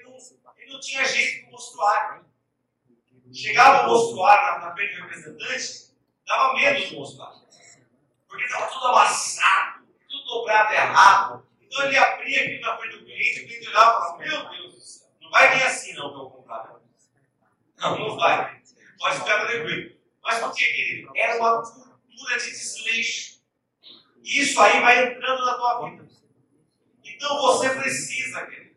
não, 0.70 0.80
tinha 0.80 1.04
jeito 1.06 1.44
com 1.44 1.50
o 1.50 1.52
mostruário. 1.54 2.26
Chegava 3.34 3.88
o 3.88 3.92
mostruário 3.92 4.62
na, 4.62 4.74
frente 4.74 4.96
do 4.96 5.02
representante, 5.02 5.94
dava 6.26 6.54
medo 6.54 6.90
do 6.90 6.96
mostruário. 6.96 7.40
Porque 8.28 8.44
estava 8.44 8.68
tudo 8.68 8.88
amassado, 8.88 9.88
tudo 10.10 10.26
dobrado 10.26 10.74
errado. 10.74 11.48
Então 11.62 11.86
ele 11.86 11.98
abria 11.98 12.42
aqui 12.42 12.60
na 12.60 12.78
frente 12.78 12.98
do 12.98 13.06
cliente, 13.06 13.42
o 13.42 13.48
cliente 13.48 13.68
olhava 13.70 13.90
e 13.90 13.94
falava: 13.94 14.18
Meu 14.18 14.50
Deus 14.50 14.74
do 14.74 14.82
céu, 14.82 15.08
não 15.22 15.30
vai 15.30 15.58
vir 15.58 15.64
assim 15.64 15.94
não 15.94 16.10
que 16.10 16.20
eu 16.20 16.30
comprar. 16.30 16.80
Não, 17.78 18.00
não 18.00 18.16
vai. 18.18 18.62
Pode 18.98 19.20
ficar 19.20 19.46
tranquilo. 19.46 19.96
Mas 20.24 20.40
por 20.40 20.54
que, 20.54 20.66
querido? 20.66 21.12
Era 21.16 21.38
uma 21.38 21.62
cultura 21.62 22.38
de 22.38 22.52
desleixo. 22.52 23.40
E 24.24 24.42
isso 24.42 24.60
aí 24.60 24.82
vai 24.82 25.12
entrando 25.12 25.46
na 25.46 25.54
tua 25.54 25.90
vida. 25.90 26.10
Então 27.04 27.42
você 27.42 27.70
precisa, 27.70 28.46
querido. 28.46 28.76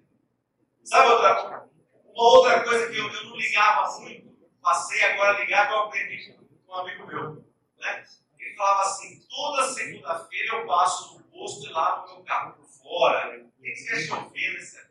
Sabe 0.84 1.08
outra 1.08 1.68
Uma 2.14 2.24
outra 2.24 2.64
coisa 2.64 2.90
que 2.90 2.98
eu, 2.98 3.10
eu 3.10 3.24
não 3.24 3.36
ligava 3.36 4.00
muito, 4.00 4.36
passei 4.60 5.02
agora 5.02 5.36
a 5.36 5.40
ligar, 5.40 5.68
que 5.68 5.74
eu 5.74 5.78
aprendi 5.78 6.32
com 6.66 6.72
um 6.72 6.76
amigo 6.76 7.06
meu. 7.06 7.44
Né? 7.78 8.04
Ele 8.38 8.56
falava 8.56 8.82
assim: 8.82 9.20
toda 9.28 9.72
segunda-feira 9.72 10.56
eu 10.56 10.66
passo 10.66 11.18
no 11.18 11.24
posto 11.24 11.66
e 11.66 11.72
lavo 11.72 12.14
meu 12.14 12.24
carro 12.24 12.52
por 12.54 12.66
fora. 12.66 13.30
Tem 13.30 13.72
que 13.72 13.76
ser 13.76 14.06
chovendo, 14.06 14.58
etc. 14.58 14.86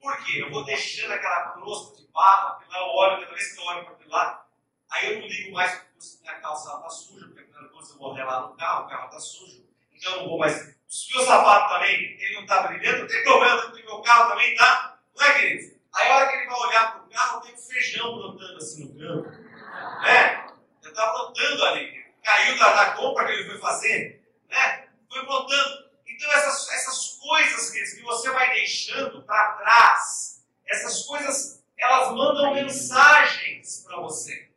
Por 0.00 0.16
quê? 0.24 0.42
Eu 0.42 0.50
vou 0.50 0.64
deixando 0.64 1.12
aquela 1.12 1.52
crosta 1.52 1.96
de 1.96 2.06
barro, 2.08 2.58
porque 2.58 2.70
lá 2.70 2.78
eu 2.78 2.86
olho, 2.86 3.20
cada 3.20 3.34
vez 3.34 3.52
que 3.52 3.60
eu 3.60 3.64
olho 3.64 3.84
para 3.86 4.06
lado, 4.06 4.44
Aí 4.90 5.12
eu 5.12 5.20
não 5.20 5.26
ligo 5.26 5.52
mais 5.52 5.74
porque 5.74 6.22
minha 6.22 6.40
calça 6.40 6.76
está 6.76 6.88
suja, 6.88 7.26
porque 7.26 7.44
coisa 7.44 7.92
eu 7.94 7.98
vou 7.98 8.12
relar 8.12 8.42
no 8.42 8.56
carro, 8.56 8.84
o 8.84 8.88
carro 8.88 9.06
está 9.06 9.18
sujo. 9.18 9.64
Então 9.92 10.12
eu 10.12 10.20
não 10.20 10.28
vou 10.28 10.38
mais. 10.38 10.76
Se 10.86 11.12
o 11.12 11.16
meu 11.16 11.26
sapato 11.26 11.74
também 11.74 11.94
ele 11.94 12.34
não 12.34 12.42
está 12.42 12.62
brilhando, 12.68 13.06
tem 13.08 13.24
problema, 13.24 13.62
porque 13.62 13.82
meu 13.82 14.00
carro 14.02 14.30
também 14.30 14.52
está. 14.52 14.98
Não 15.16 15.26
é, 15.26 15.38
querido? 15.38 15.73
Aí 15.94 16.08
a 16.08 16.16
hora 16.16 16.28
que 16.28 16.36
ele 16.36 16.46
vai 16.46 16.60
olhar 16.60 16.92
para 16.92 17.02
o 17.02 17.08
carro, 17.08 17.40
tem 17.40 17.54
um 17.54 17.58
feijão 17.58 18.14
plantando 18.14 18.56
assim 18.56 18.84
no 18.84 18.98
campo. 18.98 19.30
Né? 19.30 20.46
Já 20.82 20.88
está 20.90 21.08
plantando 21.10 21.64
ali. 21.66 22.04
Caiu 22.22 22.58
da, 22.58 22.74
da 22.74 22.90
compra 22.92 23.26
que 23.26 23.32
ele 23.32 23.48
foi 23.48 23.58
fazer. 23.58 24.22
Né? 24.48 24.88
Foi 25.10 25.24
plantando. 25.24 25.84
Então 26.06 26.32
essas, 26.32 26.68
essas 26.70 27.18
coisas 27.20 27.70
que 27.70 28.02
você 28.02 28.30
vai 28.30 28.52
deixando 28.54 29.22
para 29.22 29.52
trás, 29.54 30.44
essas 30.66 31.04
coisas, 31.04 31.64
elas 31.78 32.08
mandam 32.12 32.54
mensagens 32.54 33.84
para 33.86 34.00
você. 34.00 34.50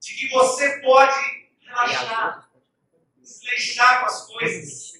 de 0.00 0.14
que 0.14 0.28
você 0.30 0.80
pode 0.80 1.50
relaxar, 1.60 2.48
desleixar 3.18 4.00
com 4.00 4.06
as 4.06 4.26
coisas. 4.26 4.92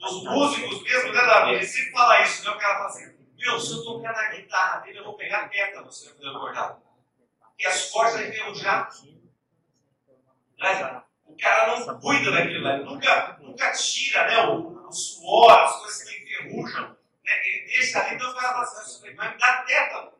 Os 0.00 0.22
músicos 0.22 0.82
mesmo, 0.82 1.12
né, 1.12 1.20
Davi? 1.22 1.54
Ele 1.54 1.66
sempre 1.66 1.92
fala 1.92 2.20
isso, 2.22 2.44
né? 2.44 2.50
O 2.50 2.58
cara 2.58 2.86
assim, 2.86 3.13
meu, 3.44 3.60
se 3.60 3.72
eu 3.72 3.84
tocar 3.84 4.12
na 4.12 4.28
guitarra 4.30 4.80
dele, 4.80 4.98
eu 4.98 5.04
vou 5.04 5.16
pegar 5.16 5.48
tétano 5.48 5.92
se 5.92 6.06
eu 6.06 6.14
fizer 6.14 6.28
acordar. 6.28 6.78
E 7.58 7.66
as 7.66 7.90
cordas 7.90 8.14
vão 8.14 8.22
enferrujar. 8.22 8.88
Né? 10.58 11.02
O 11.26 11.36
cara 11.36 11.78
não 11.78 12.00
cuida 12.00 12.30
daquilo 12.30 12.64
lá, 12.64 12.78
nunca, 12.78 13.38
nunca 13.40 13.72
tira 13.72 14.26
né, 14.26 14.46
o, 14.46 14.88
o 14.88 14.92
suor, 14.92 15.52
as 15.52 15.76
coisas 15.80 16.04
que 16.04 16.22
enferrujam. 16.22 16.88
Né? 16.88 17.46
Ele 17.46 17.66
deixa 17.66 18.00
ali, 18.00 18.14
então 18.14 18.30
o 18.30 18.34
cara 18.34 18.52
fala 18.52 18.62
assim, 18.62 19.14
vai 19.14 19.32
me 19.32 19.38
dar 19.38 19.64
tétano. 19.66 20.12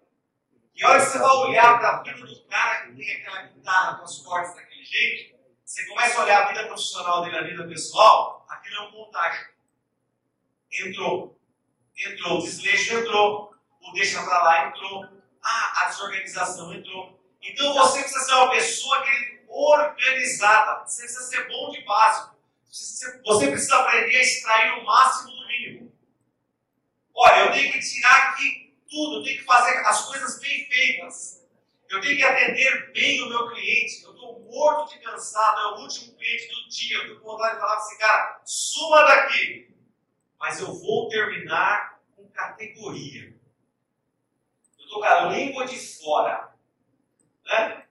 E 0.74 0.84
a 0.84 0.90
hora 0.90 0.98
que 0.98 1.06
você 1.06 1.18
vai 1.18 1.30
olhar 1.30 1.78
para 1.78 1.88
a 1.88 2.02
vida 2.02 2.26
do 2.26 2.44
cara 2.46 2.86
que 2.86 2.96
tem 2.96 3.12
aquela 3.12 3.42
guitarra 3.42 3.98
com 3.98 4.04
as 4.04 4.18
cordas 4.18 4.54
daquele 4.54 4.84
jeito, 4.84 5.34
você 5.64 5.86
começa 5.86 6.20
a 6.20 6.24
olhar 6.24 6.42
a 6.42 6.48
vida 6.48 6.66
profissional 6.66 7.24
dele, 7.24 7.38
a 7.38 7.42
vida 7.42 7.66
pessoal, 7.68 8.44
aquilo 8.50 8.76
é 8.76 8.80
um 8.82 8.92
contágio. 8.92 9.48
Entrou. 10.72 11.40
Entrou. 11.98 12.38
O 12.38 12.42
desleixo 12.42 12.94
entrou. 12.94 13.54
O 13.80 13.92
deixa 13.92 14.22
para 14.22 14.42
lá 14.42 14.68
entrou. 14.68 15.04
Ah, 15.42 15.82
a 15.82 15.84
desorganização 15.86 16.72
entrou. 16.72 17.20
Então 17.42 17.74
você 17.74 18.00
precisa 18.00 18.24
ser 18.24 18.32
uma 18.32 18.50
pessoa 18.50 19.02
que 19.02 19.44
organizada. 19.54 20.84
Você 20.84 21.02
precisa 21.02 21.24
ser 21.24 21.48
bom 21.48 21.70
de 21.70 21.84
básico. 21.84 22.34
Você 22.70 23.50
precisa 23.50 23.76
aprender 23.76 24.16
a 24.16 24.20
extrair 24.20 24.80
o 24.80 24.84
máximo 24.84 25.30
do 25.30 25.46
mínimo. 25.46 25.92
Olha, 27.14 27.44
eu 27.44 27.52
tenho 27.52 27.72
que 27.72 27.78
tirar 27.78 28.30
aqui 28.30 28.74
tudo, 28.90 29.18
eu 29.18 29.22
tenho 29.22 29.38
que 29.38 29.44
fazer 29.44 29.76
as 29.86 30.06
coisas 30.06 30.40
bem 30.40 30.66
feitas. 30.66 31.44
Eu 31.88 32.00
tenho 32.00 32.16
que 32.16 32.24
atender 32.24 32.92
bem 32.92 33.22
o 33.22 33.28
meu 33.28 33.48
cliente. 33.50 34.02
Eu 34.02 34.14
estou 34.14 34.40
morto 34.40 34.92
de 34.92 34.98
cansado, 35.00 35.60
é 35.60 35.66
o 35.66 35.82
último 35.82 36.16
cliente 36.16 36.48
do 36.48 36.68
dia. 36.68 36.96
Eu 36.96 37.02
estou 37.02 37.20
com 37.20 37.30
vontade 37.30 37.54
de 37.54 37.60
falar 37.60 37.76
para 37.76 37.86
esse 37.86 37.98
cara: 37.98 38.42
suma 38.44 39.02
daqui. 39.04 39.73
Mas 40.44 40.60
eu 40.60 40.74
vou 40.74 41.08
terminar 41.08 42.02
com 42.14 42.28
categoria. 42.28 43.34
Eu 44.78 44.84
estou 44.84 45.00
com 45.00 45.06
a 45.06 45.20
língua 45.30 45.66
de 45.66 45.78
fora. 45.78 46.54
Né? 47.46 47.86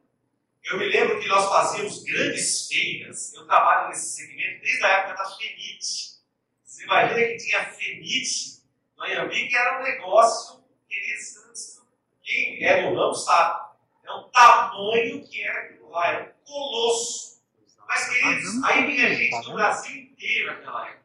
Eu 0.63 0.77
me 0.77 0.85
lembro 0.85 1.19
que 1.19 1.27
nós 1.27 1.49
fazíamos 1.49 2.03
grandes 2.03 2.67
feiras. 2.67 3.33
Eu 3.33 3.47
trabalho 3.47 3.87
nesse 3.87 4.17
segmento 4.17 4.61
desde 4.61 4.85
a 4.85 4.87
época 4.87 5.15
da 5.15 5.35
Fenite. 5.35 6.21
Você 6.63 6.83
imagina 6.83 7.27
que 7.27 7.37
tinha 7.37 7.65
Fenite 7.71 8.61
no 8.97 9.03
Anhembi, 9.03 9.47
que 9.47 9.57
era 9.57 9.79
um 9.79 9.83
negócio 9.83 10.63
que 10.87 10.93
eles, 10.93 11.81
quem 12.21 12.63
é 12.63 12.83
do 12.83 12.95
ramo 12.95 13.15
sabe. 13.15 13.63
É 14.03 14.11
o 14.11 14.23
tamanho 14.25 15.27
que 15.27 15.41
era 15.41 15.59
aquilo 15.59 15.89
lá, 15.89 16.07
era 16.07 16.23
um 16.23 16.45
colosso. 16.45 17.41
Mas, 17.87 18.09
queridos, 18.09 18.63
aí 18.63 18.85
vinha 18.85 19.15
gente 19.15 19.41
do 19.41 19.53
Brasil 19.53 20.03
inteiro 20.03 20.53
naquela 20.53 20.87
época. 20.87 21.02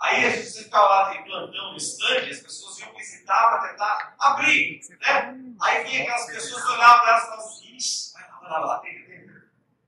Aí 0.00 0.30
gente 0.30 0.64
ficava 0.64 0.86
lá 0.86 1.12
de 1.12 1.24
plantão 1.24 1.72
no 1.72 1.76
stand, 1.76 2.30
as 2.30 2.40
pessoas 2.40 2.78
iam 2.78 2.94
visitar 2.96 3.50
para 3.50 3.68
tentar 3.68 4.14
abrir. 4.18 4.80
Né? 4.98 5.54
Aí 5.60 5.84
vinha 5.84 6.02
aquelas 6.02 6.26
pessoas 6.26 6.64
olhavam 6.64 7.00
para 7.00 7.10
elas 7.10 7.22
e 7.22 7.26
falavam 7.26 7.46
assim, 7.46 7.76
ixi, 7.76 8.12
vai 8.14 8.22
lá, 8.22 8.38
vai 8.40 8.50
lá, 8.50 8.58
lá, 8.60 8.78
tem, 8.78 9.04
tem. 9.04 9.30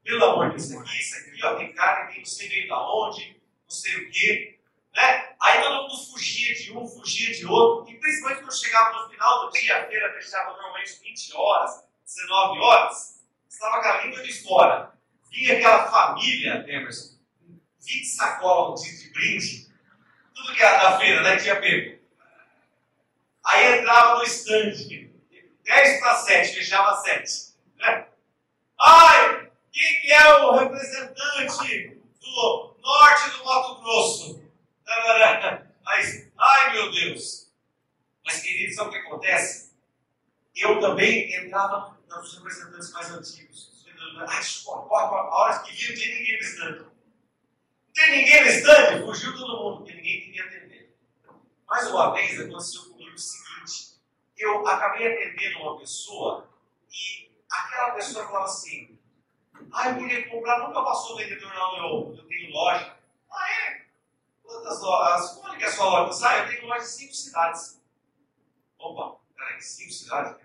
Pelo 0.04 0.24
amor 0.24 0.50
de 0.50 0.56
Deus, 0.56 0.68
isso 0.68 0.78
aqui, 0.78 0.98
isso 0.98 1.16
aqui, 1.16 1.46
ó, 1.46 1.56
tem 1.56 1.72
cara 1.72 2.06
que 2.08 2.18
não 2.18 2.24
sei 2.26 2.48
veio 2.48 2.68
da 2.68 2.94
onde, 2.94 3.40
não 3.64 3.70
sei 3.70 3.96
o 3.96 4.10
quê. 4.10 4.58
Né? 4.94 5.34
Aí 5.40 5.62
todo 5.62 5.82
mundo 5.82 6.10
fugia 6.10 6.54
de 6.56 6.76
um, 6.76 6.86
fugia 6.86 7.32
de 7.32 7.46
outro, 7.46 7.90
e 7.90 7.98
principalmente 7.98 8.40
quando 8.40 8.58
chegava 8.58 8.92
no 8.98 9.08
final 9.08 9.46
do 9.46 9.52
dia, 9.52 9.78
a 9.78 9.86
feira 9.86 10.12
fechava 10.12 10.52
normalmente 10.52 11.00
20 11.02 11.34
horas, 11.34 11.88
19 12.04 12.60
horas, 12.60 13.22
estava 13.48 13.80
com 13.80 13.88
a 13.88 14.04
língua 14.04 14.22
de 14.22 14.42
fora. 14.42 14.92
Vinha 15.30 15.56
aquela 15.56 15.90
família, 15.90 16.66
Emerson, 16.68 17.16
20 17.80 18.04
sacolas 18.04 18.82
de, 18.82 19.04
de 19.04 19.10
brinde, 19.12 19.61
tudo 20.42 20.54
que 20.54 20.62
era 20.62 20.90
da 20.90 20.98
feira, 20.98 21.22
né? 21.22 21.36
Tinha 21.36 21.60
pego. 21.60 22.02
Aí 23.44 23.78
entrava 23.78 24.18
no 24.18 24.24
stand, 24.24 24.72
10 25.64 26.00
para 26.00 26.16
7, 26.16 26.54
fechava 26.54 27.00
7. 27.02 27.54
Né? 27.78 28.06
Ai, 28.80 29.50
quem 29.72 30.00
que 30.00 30.12
é 30.12 30.34
o 30.38 30.52
representante 30.58 32.00
do 32.20 32.76
norte 32.80 33.30
do 33.30 33.44
Mato 33.44 33.80
Grosso? 33.82 34.42
Mas, 35.84 36.28
ai 36.38 36.72
meu 36.72 36.92
Deus! 36.92 37.50
Mas, 38.24 38.40
queridos, 38.40 38.76
sabe 38.76 38.90
o 38.90 38.92
que 38.92 38.98
acontece? 38.98 39.72
Eu 40.54 40.78
também 40.80 41.34
entrava 41.34 41.98
nos 42.08 42.36
representantes 42.36 42.92
mais 42.92 43.10
antigos. 43.10 43.72
Ai, 44.28 44.40
desculpa, 44.40 44.94
a 44.94 45.40
hora 45.40 45.58
que 45.60 45.72
via, 45.72 45.88
não 45.88 45.96
tinha 45.96 46.14
ninguém 46.14 46.36
no 46.36 46.42
stand. 46.42 46.91
Tem 47.94 48.10
ninguém 48.10 48.42
no 48.42 48.48
stand, 48.48 49.04
fugiu 49.04 49.36
todo 49.36 49.62
mundo, 49.62 49.76
porque 49.78 49.94
ninguém 49.94 50.20
queria 50.22 50.44
atender. 50.44 50.96
Mais 51.66 51.88
uma 51.88 52.12
vez 52.12 52.40
aconteceu 52.40 52.82
comigo 52.90 53.14
o 53.14 53.18
seguinte: 53.18 54.00
eu 54.36 54.66
acabei 54.66 55.12
atendendo 55.12 55.60
uma 55.60 55.78
pessoa 55.78 56.48
e 56.90 57.30
aquela 57.50 57.92
pessoa 57.92 58.26
falava 58.26 58.44
assim: 58.46 58.98
Ah, 59.72 59.90
eu 59.90 59.98
queria 59.98 60.28
comprar, 60.28 60.58
nunca 60.60 60.82
passou 60.82 61.16
vendedor, 61.16 61.52
não, 61.54 61.76
eu, 61.76 62.16
eu 62.16 62.28
tenho 62.28 62.52
loja. 62.52 62.96
Ah, 63.30 63.50
é? 63.50 63.86
Quantas 64.42 64.80
lojas? 64.80 65.40
Onde 65.44 65.56
que 65.58 65.64
é 65.64 65.66
a 65.66 65.72
sua 65.72 65.86
loja? 65.86 66.28
Ah, 66.28 66.38
eu 66.38 66.48
tenho 66.48 66.66
loja 66.66 66.84
em 66.84 66.88
cinco 66.88 67.14
cidades. 67.14 67.82
Opa, 68.78 69.20
peraí, 69.36 69.62
cinco 69.62 69.92
cidades? 69.92 70.42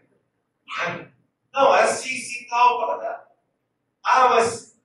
Não, 1.54 1.76
é 1.76 1.84
assim, 1.84 2.16
sim, 2.18 2.48
tal, 2.48 2.78
para 2.78 3.28
Ah, 4.04 4.30
mas 4.30 4.80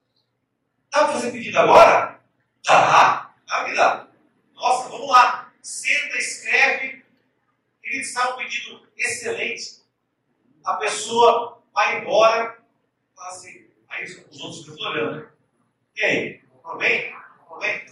dá 0.91 1.05
para 1.05 1.13
fazer 1.13 1.33
pedido 1.33 1.59
agora? 1.59 2.21
Dá, 2.65 3.35
dá 3.47 3.65
que 3.65 3.75
dá. 3.75 4.09
Nossa, 4.55 4.89
vamos 4.89 5.09
lá. 5.09 5.53
Senta, 5.61 6.17
escreve. 6.17 7.05
Querido, 7.83 8.03
está 8.03 8.35
um 8.35 8.37
pedido 8.37 8.89
excelente. 8.97 9.83
A 10.65 10.75
pessoa 10.75 11.63
vai 11.75 11.99
embora, 11.99 12.59
fala 13.15 13.29
assim, 13.29 13.69
aí 13.89 14.05
os 14.05 14.41
outros 14.41 14.65
ficam 14.65 14.91
olhando. 14.91 15.29
E 15.97 16.05
aí, 16.05 16.39
comprou 16.39 16.79
bem? 16.79 17.13
Comprou 17.39 17.59
bem? 17.59 17.87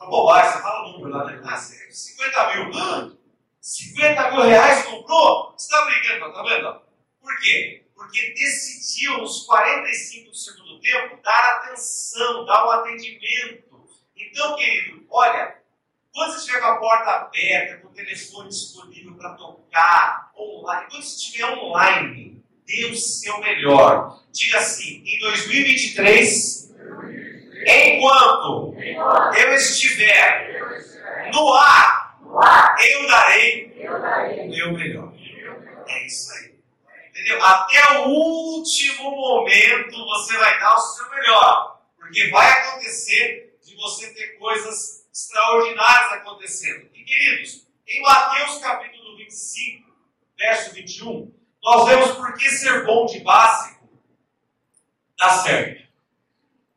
Uma 0.00 0.10
bobagem, 0.10 0.52
você 0.52 0.62
fala 0.62 0.88
o 0.88 0.92
número 0.92 1.16
lá, 1.16 1.24
né? 1.26 1.40
Ah, 1.44 1.56
50 1.56 2.54
mil. 2.54 2.78
Ah, 2.78 3.12
50 3.60 4.30
mil 4.30 4.42
reais 4.42 4.84
comprou? 4.86 5.52
Você 5.56 5.64
está 5.66 5.84
brincando, 5.84 6.32
tá 6.32 6.42
vendo? 6.42 6.82
Por 7.20 7.38
quê? 7.38 7.84
Porque 7.94 8.34
decidiu 8.34 9.18
nos 9.18 9.46
45 9.46 10.30
do 10.30 10.36
segundo 10.36 10.80
tempo 10.80 11.22
dar 11.22 11.58
atenção, 11.58 12.44
dar 12.44 12.64
o 12.64 12.68
um 12.68 12.70
atendimento. 12.72 13.88
Então, 14.16 14.56
querido, 14.56 15.06
olha, 15.08 15.56
quando 16.12 16.32
você 16.32 16.38
estiver 16.38 16.60
com 16.60 16.66
a 16.66 16.76
porta 16.78 17.21
aberta, 17.32 17.78
com 17.78 17.88
o 17.88 17.92
telefone 17.92 18.48
disponível 18.50 19.14
para 19.14 19.34
tocar, 19.34 20.30
online, 20.38 20.86
quando 20.90 21.02
você 21.02 21.16
estiver 21.16 21.46
online, 21.46 22.42
dê 22.66 22.84
o 22.86 22.94
seu 22.94 23.38
melhor. 23.40 24.20
Diga 24.30 24.58
assim, 24.58 25.02
em 25.04 25.18
2023, 25.18 26.74
enquanto 27.66 28.76
eu 29.38 29.54
estiver 29.54 30.70
no 31.32 31.54
ar, 31.54 32.18
eu 32.80 33.06
darei 33.06 33.86
o 34.38 34.48
meu 34.48 34.72
melhor. 34.72 35.12
É 35.88 36.06
isso 36.06 36.32
aí. 36.34 36.52
Entendeu? 37.10 37.44
Até 37.44 37.98
o 37.98 38.08
último 38.08 39.10
momento 39.10 40.04
você 40.04 40.36
vai 40.36 40.58
dar 40.58 40.74
o 40.74 40.78
seu 40.78 41.10
melhor. 41.10 41.82
Porque 41.98 42.28
vai 42.30 42.50
acontecer 42.50 43.56
de 43.64 43.76
você 43.76 44.12
ter 44.14 44.38
coisas 44.38 45.06
extraordinárias 45.12 46.12
acontecendo. 46.14 46.91
Queridos, 47.04 47.66
em 47.86 48.02
Mateus 48.02 48.58
capítulo 48.58 49.16
25, 49.16 49.92
verso 50.36 50.74
21, 50.74 51.32
nós 51.62 51.88
vemos 51.88 52.12
por 52.16 52.34
que 52.34 52.48
ser 52.48 52.84
bom 52.84 53.06
de 53.06 53.20
básico 53.20 53.82
dá 55.22 55.38
certo. 55.38 55.82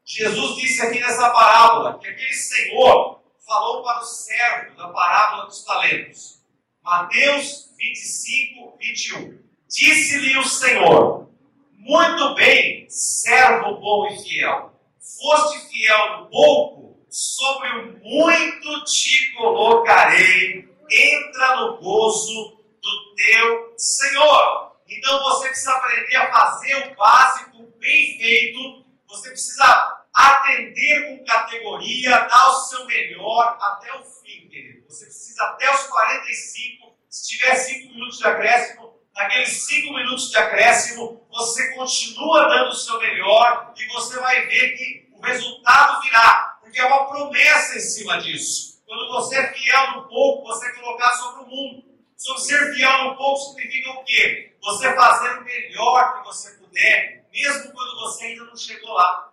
Jesus 0.05 0.55
disse 0.61 0.81
aqui 0.83 0.99
nessa 0.99 1.31
parábola 1.31 1.97
que 1.97 2.07
aquele 2.07 2.33
Senhor 2.33 3.23
falou 3.43 3.83
para 3.83 4.01
o 4.01 4.05
servo 4.05 4.75
da 4.75 4.89
parábola 4.89 5.47
dos 5.47 5.63
talentos. 5.63 6.39
Mateus 6.83 7.73
25, 7.75 8.77
21. 8.79 9.39
Disse-lhe 9.67 10.37
o 10.37 10.43
Senhor: 10.43 11.27
Muito 11.73 12.35
bem, 12.35 12.87
servo 12.87 13.79
bom 13.79 14.07
e 14.07 14.23
fiel. 14.23 14.71
Foste 14.99 15.69
fiel 15.69 16.19
no 16.19 16.29
pouco, 16.29 16.94
sobre 17.15 17.69
o 17.69 17.97
muito 18.03 18.83
te 18.83 19.31
colocarei. 19.37 20.67
Entra 20.91 21.55
no 21.55 21.77
gozo 21.77 22.61
do 22.81 23.15
teu 23.15 23.73
Senhor. 23.77 24.75
Então 24.85 25.23
você 25.23 25.47
precisa 25.47 25.71
aprender 25.71 26.15
a 26.17 26.29
fazer 26.29 26.75
o 26.75 26.95
básico 26.95 27.73
bem 27.79 28.17
feito. 28.17 28.85
Você 29.07 29.29
precisa 29.29 30.05
atender 30.13 31.07
com 31.07 31.23
categoria, 31.23 32.19
dar 32.19 32.49
o 32.49 32.59
seu 32.65 32.85
melhor 32.85 33.57
até 33.61 33.93
o 33.93 34.03
fim, 34.03 34.49
querido. 34.49 34.85
Você 34.89 35.05
precisa 35.05 35.41
até 35.43 35.73
os 35.73 35.83
45, 35.83 36.97
se 37.09 37.29
tiver 37.29 37.55
5 37.55 37.93
minutos 37.93 38.17
de 38.17 38.27
acréscimo, 38.27 38.99
naqueles 39.15 39.65
cinco 39.65 39.93
minutos 39.93 40.29
de 40.29 40.37
acréscimo, 40.37 41.25
você 41.29 41.73
continua 41.73 42.49
dando 42.49 42.69
o 42.69 42.75
seu 42.75 42.99
melhor 42.99 43.73
e 43.77 43.85
você 43.87 44.19
vai 44.19 44.45
ver 44.47 44.75
que 44.75 45.09
o 45.13 45.21
resultado 45.21 46.01
virá, 46.01 46.54
porque 46.75 46.81
é 46.81 46.85
uma 46.85 47.05
promessa 47.05 47.77
em 47.77 47.79
cima 47.79 48.17
disso. 48.17 48.83
Quando 48.85 49.07
você 49.07 49.37
é 49.37 49.53
fiel 49.53 49.91
no 49.93 50.09
pouco, 50.09 50.45
você 50.45 50.67
é 50.67 50.73
colocar 50.73 51.13
sobre 51.13 51.43
o 51.43 51.47
mundo. 51.47 51.85
Sobre 52.17 52.41
ser 52.41 52.75
fiel 52.75 53.05
no 53.05 53.15
pouco 53.15 53.39
significa 53.39 53.91
o 53.91 54.03
quê? 54.03 54.53
Você 54.61 54.93
fazer 54.93 55.39
o 55.39 55.45
melhor 55.45 56.17
que 56.17 56.25
você 56.25 56.51
puder, 56.57 57.25
mesmo 57.31 57.71
quando 57.71 57.99
você 58.01 58.25
ainda 58.25 58.43
não 58.43 58.57
chegou 58.57 58.91
lá. 58.91 59.31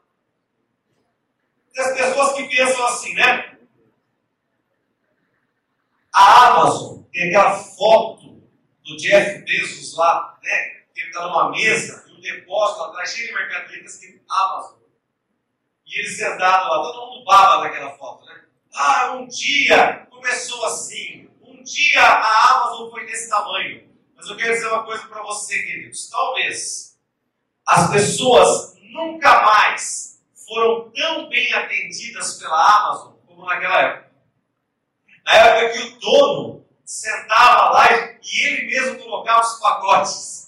Tem 1.72 1.84
as 1.84 1.92
pessoas 1.94 2.32
que 2.34 2.44
pensam 2.44 2.86
assim, 2.86 3.14
né? 3.14 3.58
A 6.14 6.46
Amazon 6.46 7.02
tem 7.12 7.28
aquela 7.28 7.58
foto 7.58 8.40
do 8.84 8.96
Jeff 8.98 9.44
Bezos 9.44 9.96
lá, 9.96 10.38
né? 10.44 10.84
Que 10.94 11.00
ele 11.00 11.08
está 11.08 11.26
numa 11.26 11.50
mesa 11.50 12.04
e 12.08 12.12
um 12.12 12.20
depósito 12.20 12.84
atrás 12.84 13.10
cheio 13.10 13.28
de 13.28 13.34
mercadorias 13.34 13.96
que 13.96 14.20
Amazon. 14.30 14.81
E 15.92 16.00
ele 16.00 16.08
sentado 16.08 16.70
lá, 16.70 16.82
todo 16.82 17.12
mundo 17.12 17.24
baba 17.26 17.64
naquela 17.64 17.90
foto, 17.98 18.24
né? 18.24 18.40
Ah, 18.74 19.12
um 19.12 19.26
dia 19.26 20.06
começou 20.10 20.64
assim, 20.64 21.28
um 21.42 21.62
dia 21.62 22.00
a 22.00 22.50
Amazon 22.50 22.90
foi 22.90 23.04
desse 23.04 23.28
tamanho. 23.28 23.86
Mas 24.16 24.26
eu 24.26 24.36
quero 24.36 24.54
dizer 24.54 24.68
uma 24.68 24.84
coisa 24.84 25.06
para 25.06 25.22
você, 25.22 25.54
queridos. 25.62 26.08
Talvez 26.08 26.98
as 27.66 27.90
pessoas 27.90 28.74
nunca 28.80 29.42
mais 29.42 30.18
foram 30.48 30.90
tão 30.92 31.28
bem 31.28 31.52
atendidas 31.52 32.38
pela 32.38 32.78
Amazon 32.78 33.12
como 33.26 33.44
naquela 33.44 33.82
época. 33.82 34.12
Na 35.26 35.34
época 35.34 35.78
que 35.78 35.88
o 35.88 36.00
dono 36.00 36.66
sentava 36.86 37.70
lá 37.70 37.86
e 37.92 38.46
ele 38.46 38.66
mesmo 38.66 38.98
colocava 39.04 39.42
os 39.42 39.60
pacotes. 39.60 40.41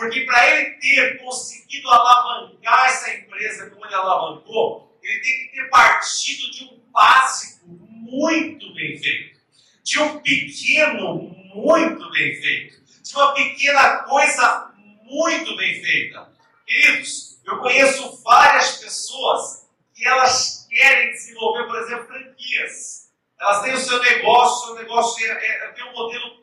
Porque 0.00 0.22
para 0.22 0.48
ele 0.48 0.70
ter 0.76 1.18
conseguido 1.18 1.90
alavancar 1.90 2.86
essa 2.86 3.14
empresa 3.14 3.68
como 3.68 3.84
ele 3.84 3.94
alavancou, 3.94 4.98
ele 5.02 5.20
tem 5.20 5.38
que 5.40 5.52
ter 5.52 5.68
partido 5.68 6.50
de 6.52 6.64
um 6.64 6.80
básico 6.90 7.66
muito 7.68 8.72
bem 8.72 8.98
feito, 8.98 9.38
de 9.84 10.00
um 10.00 10.18
pequeno 10.20 11.18
muito 11.54 12.10
bem 12.12 12.34
feito, 12.34 12.82
de 12.82 13.14
uma 13.14 13.34
pequena 13.34 13.98
coisa 14.04 14.72
muito 15.02 15.54
bem 15.58 15.82
feita. 15.82 16.32
Queridos, 16.66 17.38
eu 17.44 17.58
conheço 17.58 18.22
várias 18.22 18.78
pessoas 18.78 19.68
que 19.94 20.06
elas 20.08 20.66
querem 20.70 21.10
desenvolver, 21.10 21.66
por 21.66 21.76
exemplo, 21.76 22.06
franquias. 22.06 23.10
Elas 23.38 23.62
têm 23.62 23.74
o 23.74 23.78
seu 23.78 24.00
negócio, 24.00 24.72
o 24.72 24.76
negócio 24.76 25.26
é, 25.26 25.46
é, 25.46 25.72
tem 25.72 25.84
um 25.84 25.92
modelo 25.92 26.40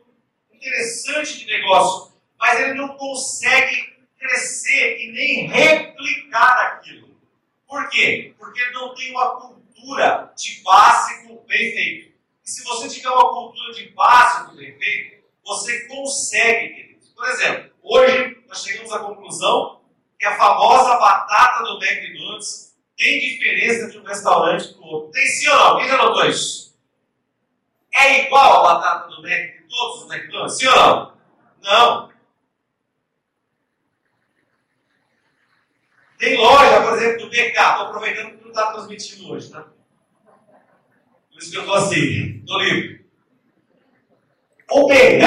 interessante 0.53 1.39
de 1.39 1.45
negócio, 1.47 2.16
mas 2.39 2.59
ele 2.59 2.73
não 2.73 2.89
consegue 2.97 3.97
crescer 4.17 4.97
e 4.99 5.11
nem 5.11 5.47
replicar 5.47 6.73
aquilo. 6.73 7.15
Por 7.67 7.89
quê? 7.89 8.33
Porque 8.37 8.59
ele 8.61 8.71
não 8.71 8.93
tem 8.93 9.11
uma 9.11 9.39
cultura 9.39 10.33
de 10.35 10.61
básico 10.63 11.43
bem 11.47 11.71
feito. 11.71 12.13
E 12.45 12.49
se 12.49 12.63
você 12.63 12.87
tiver 12.87 13.09
uma 13.09 13.33
cultura 13.33 13.73
de 13.73 13.89
básico 13.89 14.55
bem 14.55 14.77
feito, 14.77 15.23
você 15.45 15.87
consegue. 15.87 16.99
Por 17.15 17.27
exemplo, 17.29 17.71
hoje 17.83 18.37
nós 18.47 18.63
chegamos 18.63 18.91
à 18.91 18.99
conclusão 18.99 19.81
que 20.19 20.25
a 20.25 20.37
famosa 20.37 20.97
batata 20.97 21.63
do 21.63 21.83
McDonald's 21.83 22.75
tem 22.95 23.19
diferença 23.19 23.91
de 23.91 23.97
um 23.99 24.03
restaurante 24.03 24.73
para 24.73 24.81
o 24.81 24.85
outro. 24.87 25.11
Tem 25.11 25.25
sim 25.27 25.47
ou 25.49 25.55
não? 25.55 25.77
Quem 25.77 25.87
já 25.87 25.97
notou 25.97 26.25
isso? 26.25 26.67
é 27.97 28.25
igual 28.25 28.65
a 28.65 28.73
batata 28.75 29.09
do 29.09 29.21
Mac 29.23 29.31
de 29.31 29.67
todos 29.69 30.03
os 30.03 30.11
McDonald's? 30.11 30.57
Sim 30.57 30.67
ou 30.67 30.75
não? 30.75 31.17
Não. 31.63 32.09
Tem 36.17 36.35
loja, 36.35 36.81
por 36.81 36.93
exemplo, 36.93 37.19
do 37.19 37.29
BK, 37.29 37.37
estou 37.37 37.87
aproveitando 37.87 38.37
que 38.37 38.41
não 38.41 38.49
está 38.49 38.71
transmitindo 38.71 39.31
hoje, 39.31 39.51
tá? 39.51 39.61
Por 41.31 41.39
isso 41.39 41.51
que 41.51 41.57
eu 41.57 41.61
estou 41.61 41.75
assim, 41.75 42.39
estou 42.39 42.59
livre. 42.59 43.05
O 44.71 44.87
BK, 44.87 45.21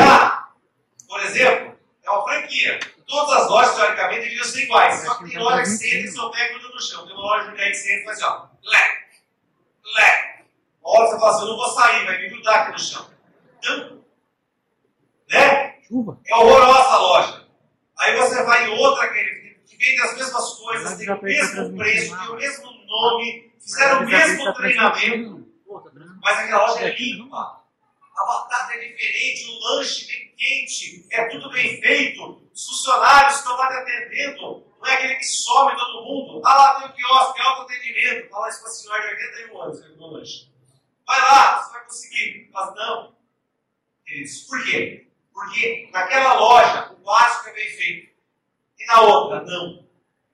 por 1.08 1.20
exemplo, 1.22 1.78
é 2.02 2.10
uma 2.10 2.24
franquia. 2.24 2.80
Todas 3.06 3.42
as 3.42 3.50
lojas, 3.50 3.74
teoricamente, 3.74 4.20
deveriam 4.20 4.44
ser 4.44 4.64
iguais. 4.64 5.04
Só 5.04 5.14
que 5.14 5.30
tem 5.30 5.38
loja 5.38 5.62
que 5.62 5.68
você 5.68 5.98
entra 5.98 6.08
e 6.08 6.12
só 6.12 6.28
pega 6.30 6.58
tudo 6.58 6.74
no 6.74 6.82
chão. 6.82 7.06
Tem 7.06 7.14
uma 7.14 7.22
loja 7.22 7.52
que 7.52 7.74
você 7.74 7.92
entra 7.92 8.02
e 8.02 8.04
faz 8.04 8.22
assim, 8.22 8.32
ó. 8.32 8.46
Leque, 8.64 9.16
leque. 9.96 10.44
Uma 10.82 10.98
hora 10.98 11.08
você 11.08 11.18
fala 11.18 11.30
assim, 11.30 11.42
eu 11.42 11.48
não 11.48 11.56
vou 11.56 11.68
sair, 11.70 12.04
vai 12.04 12.18
me 12.18 12.28
grudar 12.28 12.60
aqui 12.62 12.72
no 12.72 12.78
chão. 12.78 13.10
Então, 13.58 14.04
né? 15.30 15.80
Chuva. 15.82 16.20
É 16.26 16.34
horrorosa 16.34 16.88
a 16.88 16.98
loja. 16.98 17.46
Aí 17.98 18.16
você 18.16 18.42
vai 18.44 18.68
em 18.68 18.78
outra 18.78 19.08
que, 19.12 19.39
que 19.70 19.76
vende 19.76 20.02
as 20.02 20.16
mesmas 20.16 20.52
coisas, 20.54 20.98
tem 20.98 21.10
o 21.10 21.22
mesmo 21.22 21.76
preço, 21.76 22.16
tem 22.18 22.28
o 22.28 22.34
mesmo 22.34 22.72
nome, 22.86 23.52
fizeram 23.60 24.02
o 24.02 24.06
mesmo 24.06 24.54
treinamento, 24.54 25.48
mas 26.20 26.38
aquela 26.38 26.66
loja 26.66 26.88
é 26.88 26.96
limpa. 26.96 27.60
A 28.16 28.24
batata 28.26 28.74
é 28.74 28.78
diferente, 28.86 29.46
o 29.46 29.58
lanche 29.60 30.06
bem 30.06 30.34
quente, 30.36 31.06
é 31.10 31.24
tudo 31.24 31.50
bem 31.50 31.80
feito, 31.80 32.42
os 32.52 32.66
funcionários 32.66 33.36
estão 33.36 33.56
lá 33.56 33.68
te 33.68 33.76
atendendo, 33.76 34.66
não 34.80 34.86
é 34.86 34.94
aquele 34.94 35.14
que 35.16 35.24
some 35.24 35.76
todo 35.76 36.04
mundo. 36.04 36.42
Ah 36.44 36.54
lá, 36.54 36.80
tem 36.80 36.88
o 36.88 36.92
quiosque, 36.94 37.40
alto 37.40 37.62
atendimento. 37.62 38.30
Fala 38.30 38.48
isso 38.48 38.60
para 38.60 38.68
a 38.68 38.72
senhora 38.72 39.02
de 39.02 39.24
81 39.24 39.62
anos, 39.62 39.96
no 39.96 40.06
lanche. 40.08 40.50
Vai 41.06 41.20
lá, 41.20 41.62
você 41.62 41.72
vai 41.72 41.84
conseguir. 41.84 42.50
Mas 42.50 42.74
não. 42.74 43.16
Queridos, 44.06 44.38
por 44.42 44.64
quê? 44.64 45.06
Porque 45.32 45.90
naquela 45.92 46.34
loja 46.34 46.92
o 46.92 47.04
básico 47.04 47.50
é 47.50 47.52
bem 47.52 47.70
feito. 47.70 48.09
E 48.80 48.86
na 48.86 49.00
outra, 49.02 49.42
não. 49.42 49.84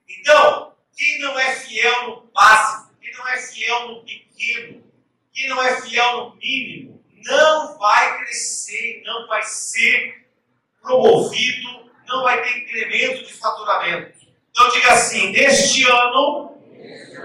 Então, 0.07 0.73
quem 0.95 1.19
não 1.19 1.37
é 1.37 1.51
fiel 1.55 2.07
no 2.07 2.31
básico, 2.33 2.93
quem 3.01 3.13
não 3.13 3.27
é 3.27 3.37
fiel 3.37 3.87
no 3.89 4.03
pequeno, 4.03 4.83
quem 5.33 5.49
não 5.49 5.61
é 5.61 5.81
fiel 5.81 6.17
no 6.17 6.35
mínimo, 6.37 7.03
não 7.25 7.77
vai 7.77 8.19
crescer, 8.19 9.03
não 9.05 9.27
vai 9.27 9.43
ser 9.43 10.25
promovido, 10.81 11.91
não 12.07 12.23
vai 12.23 12.41
ter 12.41 12.57
incremento 12.59 13.25
de 13.25 13.33
faturamento. 13.33 14.17
Então 14.49 14.69
diga 14.69 14.93
assim: 14.93 15.31
neste 15.31 15.83
ano 15.83 16.57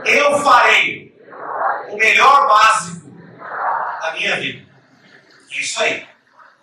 eu 0.05 0.39
farei 0.41 1.17
o 1.89 1.97
melhor 1.97 2.49
básico 2.49 3.09
da 4.01 4.13
minha 4.15 4.41
vida. 4.41 4.69
É 5.51 5.61
isso 5.61 5.81
aí. 5.81 6.07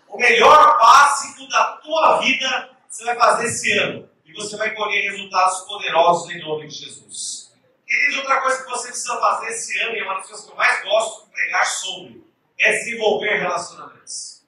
O 0.08 0.18
melhor 0.18 0.78
básico 0.78 1.48
da 1.48 1.78
tua 1.78 2.20
vida 2.20 2.70
você 2.90 3.06
vai 3.06 3.16
fazer 3.16 3.46
esse 3.46 3.72
ano. 3.78 4.09
Você 4.40 4.56
vai 4.56 4.74
colher 4.74 5.12
resultados 5.12 5.60
poderosos 5.68 6.30
em 6.34 6.40
nome 6.40 6.66
de 6.66 6.76
Jesus. 6.76 7.52
Queridos, 7.86 8.20
outra 8.20 8.40
coisa 8.40 8.64
que 8.64 8.70
você 8.70 8.88
precisa 8.88 9.20
fazer 9.20 9.48
esse 9.48 9.78
ano, 9.82 9.96
e 9.96 10.00
é 10.00 10.04
uma 10.04 10.14
das 10.14 10.28
coisas 10.28 10.46
que 10.46 10.52
eu 10.52 10.56
mais 10.56 10.84
gosto 10.86 11.26
de 11.26 11.32
pregar 11.32 11.66
sobre, 11.66 12.24
é 12.58 12.72
desenvolver 12.72 13.36
relacionamentos. 13.36 14.46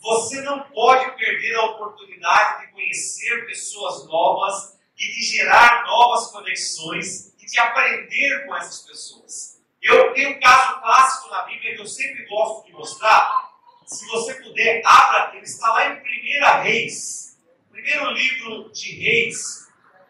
Você 0.00 0.40
não 0.40 0.64
pode 0.70 1.16
perder 1.16 1.54
a 1.54 1.64
oportunidade 1.66 2.66
de 2.66 2.72
conhecer 2.72 3.46
pessoas 3.46 4.04
novas 4.08 4.76
e 4.98 5.06
de 5.06 5.22
gerar 5.22 5.84
novas 5.84 6.32
conexões 6.32 7.32
e 7.38 7.46
de 7.46 7.60
aprender 7.60 8.46
com 8.46 8.56
essas 8.56 8.80
pessoas. 8.80 9.60
Eu 9.80 10.12
tenho 10.12 10.30
um 10.30 10.40
caso 10.40 10.80
clássico 10.80 11.30
na 11.30 11.44
Bíblia 11.44 11.76
que 11.76 11.82
eu 11.82 11.86
sempre 11.86 12.26
gosto 12.26 12.66
de 12.66 12.72
mostrar. 12.72 13.52
Se 13.86 14.04
você 14.08 14.34
puder, 14.42 14.82
abra, 14.84 15.36
ele 15.36 15.44
está 15.44 15.72
lá 15.72 15.86
em 15.86 16.00
1 16.00 16.62
Reis, 16.62 17.29
primeiro 17.70 18.10
livro 18.10 18.70
de 18.72 18.94
Reis, 18.96 19.68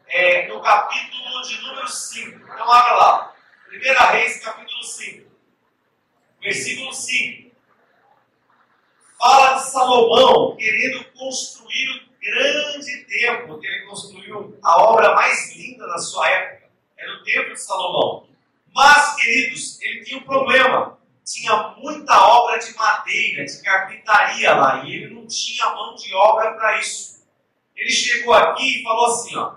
é, 0.09 0.49
no 0.49 0.61
capítulo 0.61 1.43
de 1.43 1.61
número 1.63 1.89
5. 1.89 2.39
Então 2.39 2.73
abra 2.73 2.93
lá. 2.95 3.35
1 3.71 4.13
Reis, 4.13 4.41
capítulo 4.43 4.83
5. 4.83 5.31
Versículo 6.41 6.93
5. 6.93 7.51
Fala 9.19 9.55
de 9.55 9.71
Salomão 9.71 10.57
querendo 10.57 11.05
construir 11.13 11.91
o 11.91 12.11
grande 12.21 13.05
templo, 13.05 13.61
que 13.61 13.67
ele 13.67 13.87
construiu 13.87 14.59
a 14.63 14.83
obra 14.83 15.15
mais 15.15 15.55
linda 15.55 15.87
da 15.87 15.99
sua 15.99 16.29
época. 16.29 16.71
Era 16.97 17.13
o 17.15 17.23
templo 17.23 17.55
de 17.55 17.61
Salomão. 17.61 18.29
Mas, 18.75 19.17
queridos, 19.17 19.81
ele 19.83 20.05
tinha 20.05 20.19
um 20.19 20.25
problema. 20.25 20.99
Tinha 21.25 21.75
muita 21.77 22.19
obra 22.19 22.59
de 22.59 22.75
madeira, 22.75 23.45
de 23.45 23.63
carpintaria 23.63 24.55
lá, 24.55 24.85
e 24.85 24.95
ele 24.95 25.15
não 25.15 25.27
tinha 25.27 25.67
mão 25.71 25.95
de 25.95 26.13
obra 26.15 26.55
para 26.55 26.79
isso. 26.79 27.10
Ele 27.81 27.91
chegou 27.91 28.35
aqui 28.35 28.81
e 28.81 28.83
falou 28.83 29.07
assim: 29.07 29.37
ó, 29.37 29.55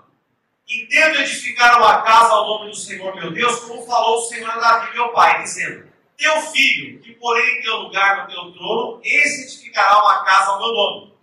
Entendo 0.66 1.20
edificar 1.20 1.76
uma 1.76 2.00
casa 2.00 2.32
ao 2.32 2.46
nome 2.46 2.70
do 2.70 2.76
Senhor 2.76 3.14
meu 3.14 3.30
Deus, 3.30 3.60
como 3.60 3.84
falou 3.84 4.16
o 4.16 4.22
Senhor 4.22 4.58
Davi, 4.58 4.94
meu 4.94 5.10
pai, 5.10 5.42
dizendo: 5.42 5.86
Teu 6.16 6.40
filho, 6.40 7.00
que 7.00 7.12
porém 7.12 7.58
em 7.58 7.60
teu 7.60 7.76
lugar 7.76 8.22
no 8.22 8.32
teu 8.32 8.50
trono, 8.52 9.00
esse 9.04 9.42
edificará 9.42 10.02
uma 10.02 10.24
casa 10.24 10.52
ao 10.52 10.58
meu 10.58 10.72
nome. 10.72 11.14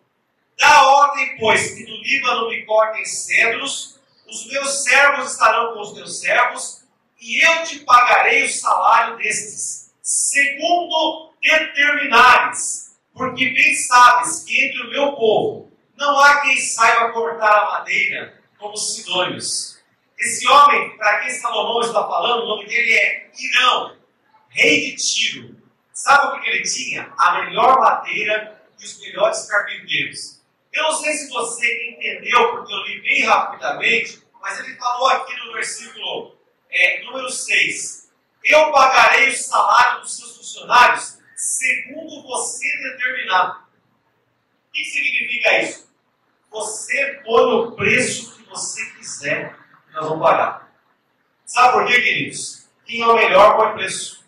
Dá 0.59 0.83
ordem, 0.83 1.37
pois, 1.39 1.73
que 1.73 1.83
no 1.85 1.97
Líbano 2.03 2.49
me 2.49 2.63
cortem 2.67 3.03
cedros, 3.03 3.99
os 4.27 4.45
meus 4.45 4.83
servos 4.83 5.31
estarão 5.31 5.73
com 5.73 5.81
os 5.81 5.93
teus 5.93 6.19
servos, 6.19 6.83
e 7.19 7.43
eu 7.43 7.63
te 7.63 7.79
pagarei 7.79 8.43
o 8.43 8.49
salário 8.49 9.17
destes, 9.17 9.91
segundo 10.03 11.31
determinares, 11.41 12.95
porque 13.11 13.49
bem 13.49 13.73
sabes 13.73 14.43
que 14.43 14.65
entre 14.65 14.83
o 14.83 14.89
meu 14.91 15.13
povo 15.13 15.70
Não 16.01 16.19
há 16.19 16.41
quem 16.41 16.57
saiba 16.57 17.11
cortar 17.11 17.51
a 17.51 17.71
madeira 17.73 18.41
como 18.57 18.75
Sidônios. 18.75 19.77
Esse 20.17 20.47
homem, 20.47 20.97
para 20.97 21.19
quem 21.19 21.29
Salomão 21.29 21.79
está 21.79 22.07
falando, 22.07 22.41
o 22.41 22.47
nome 22.47 22.65
dele 22.65 22.91
é 22.91 23.29
Irão, 23.37 23.95
rei 24.49 24.81
de 24.81 24.95
Tiro. 24.95 25.55
Sabe 25.93 26.25
o 26.25 26.41
que 26.41 26.49
ele 26.49 26.63
tinha? 26.63 27.13
A 27.15 27.43
melhor 27.43 27.79
madeira 27.79 28.63
e 28.79 28.83
os 28.83 28.99
melhores 28.99 29.45
carpinteiros. 29.45 30.41
Eu 30.73 30.81
não 30.85 30.93
sei 30.93 31.13
se 31.13 31.29
você 31.29 31.91
entendeu, 31.91 32.49
porque 32.49 32.73
eu 32.73 32.83
li 32.83 33.01
bem 33.01 33.23
rapidamente, 33.23 34.23
mas 34.41 34.57
ele 34.57 34.75
falou 34.77 35.07
aqui 35.07 35.35
no 35.35 35.53
versículo 35.53 36.35
é, 36.71 37.03
número 37.03 37.29
6. 37.29 38.09
Eu 38.45 38.71
pagarei 38.71 39.29
o 39.29 39.37
salário 39.37 40.01
dos 40.01 40.17
seus 40.17 40.35
funcionários 40.35 41.19
segundo 41.35 42.23
você 42.23 42.65
determinar. 42.89 43.69
O 44.67 44.71
que 44.71 44.83
significa 44.83 45.61
isso? 45.61 45.90
Você 46.51 47.21
põe 47.25 47.53
o 47.53 47.71
preço 47.71 48.35
que 48.35 48.49
você 48.49 48.85
quiser 48.91 49.57
e 49.89 49.93
nós 49.93 50.07
vamos 50.07 50.21
pagar. 50.21 50.69
Sabe 51.45 51.73
por 51.73 51.87
quê, 51.87 52.01
queridos? 52.01 52.67
Quem 52.85 53.01
é 53.01 53.07
o 53.07 53.15
melhor 53.15 53.55
põe 53.55 53.73
preço. 53.73 54.23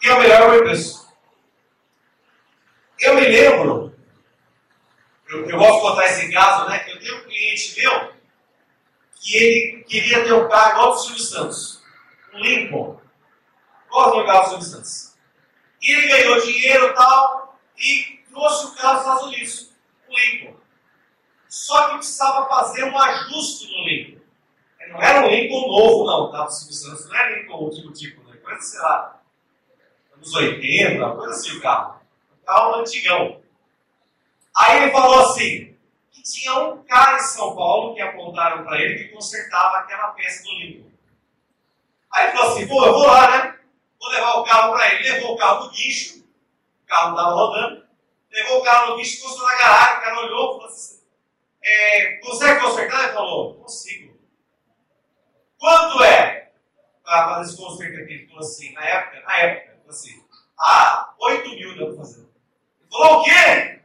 Quem 0.00 0.10
é 0.10 0.14
o 0.14 0.18
melhor 0.20 0.50
põe 0.50 0.60
preço. 0.60 1.08
Eu 2.98 3.14
me 3.14 3.22
lembro, 3.22 3.94
eu, 5.28 5.48
eu 5.48 5.58
gosto 5.58 5.76
de 5.76 5.80
contar 5.80 6.06
esse 6.06 6.32
caso, 6.32 6.68
né? 6.68 6.84
Eu 6.88 6.98
tenho 6.98 7.16
um 7.18 7.24
cliente 7.24 7.80
meu 7.80 8.12
que 9.14 9.36
ele 9.36 9.84
queria 9.84 10.24
ter 10.24 10.32
um 10.32 10.48
carro 10.48 10.70
igual 10.72 10.90
do 10.92 10.98
Silvio 10.98 11.22
Santos, 11.22 11.82
um 12.34 12.38
Lincoln. 12.38 13.00
Gosto 13.90 14.14
de 14.14 14.20
um 14.20 14.26
carro 14.26 14.42
do 14.42 14.48
Silvio 14.48 14.66
Santos. 14.66 15.14
E 15.82 15.92
ele 15.92 16.08
ganhou 16.08 16.40
dinheiro 16.40 16.86
e 16.86 16.94
tal, 16.94 17.60
e 17.78 18.24
trouxe 18.30 18.66
o 18.66 18.74
carro 18.76 18.94
dos 18.94 19.00
Estados 19.02 19.22
Unidos, 19.24 19.69
Lincoln. 20.10 20.56
Só 21.48 21.88
que 21.88 21.96
precisava 21.96 22.48
fazer 22.48 22.84
um 22.84 22.98
ajuste 22.98 23.66
no 23.66 23.84
Lincoln. 23.88 24.20
Não 24.88 25.00
era 25.00 25.24
um 25.24 25.30
Lincoln 25.30 25.68
novo, 25.68 26.04
não, 26.04 26.30
tá? 26.32 26.44
Do 26.44 26.50
Silvio 26.50 26.74
Santos, 26.74 27.06
não 27.06 27.16
era 27.16 27.38
Lincoln 27.38 27.58
último 27.58 27.92
tipo, 27.92 28.22
né? 28.24 28.36
Coisa, 28.38 28.60
sei 28.60 28.80
lá, 28.80 29.20
anos 30.14 30.34
80, 30.34 31.10
coisa 31.16 31.34
assim 31.34 31.56
o 31.56 31.60
carro. 31.60 32.00
Um 32.32 32.44
carro 32.44 32.74
antigão. 32.76 33.40
Aí 34.56 34.82
ele 34.82 34.92
falou 34.92 35.20
assim, 35.20 35.76
que 36.10 36.22
tinha 36.22 36.54
um 36.58 36.82
cara 36.82 37.18
em 37.18 37.20
São 37.20 37.54
Paulo 37.54 37.94
que 37.94 38.00
apontaram 38.00 38.64
para 38.64 38.80
ele 38.80 39.04
que 39.04 39.14
consertava 39.14 39.78
aquela 39.78 40.08
peça 40.08 40.42
do 40.42 40.54
Lincoln. 40.58 40.90
Aí 42.12 42.24
ele 42.24 42.36
falou 42.36 42.52
assim, 42.52 42.66
pô, 42.66 42.84
eu 42.84 42.92
vou 42.92 43.06
lá, 43.06 43.30
né? 43.30 43.58
Vou 44.00 44.10
levar 44.10 44.34
o 44.34 44.44
carro 44.44 44.72
para 44.72 44.92
ele. 44.92 45.08
Levou 45.08 45.34
o 45.34 45.38
carro 45.38 45.64
no 45.64 45.70
guincho, 45.70 46.18
o 46.18 46.86
carro 46.86 47.10
estava 47.10 47.30
rodando, 47.30 47.86
levou 48.30 48.58
o 48.58 48.62
carro 48.62 48.90
no 48.90 48.96
guincho, 48.96 49.18
encostou 49.18 49.46
na 49.46 49.58
garagem, 49.58 49.98
o 49.98 50.00
cara 50.00 50.20
olhou 50.20 50.50
e 50.50 50.52
falou 50.54 50.66
assim, 50.66 51.00
é, 51.62 52.12
consegue 52.18 52.60
consertar? 52.60 53.04
Ele 53.04 53.12
falou, 53.12 53.54
consigo. 53.60 54.18
Quanto 55.58 56.02
é? 56.04 56.52
Para 57.04 57.28
fazer 57.28 57.50
esse 57.50 57.60
conserto 57.60 58.00
aqui, 58.00 58.12
ele 58.12 58.26
falou 58.26 58.40
assim, 58.40 58.72
na 58.72 58.84
época, 58.84 59.20
na 59.20 59.38
época, 59.38 59.76
falou 59.78 59.90
assim, 59.90 60.24
ah, 60.58 61.14
8 61.18 61.48
mil 61.50 61.76
deu 61.76 61.86
para 61.88 61.96
fazer. 61.96 62.20
Ele 62.20 62.90
falou, 62.90 63.20
o 63.20 63.24
quê? 63.24 63.80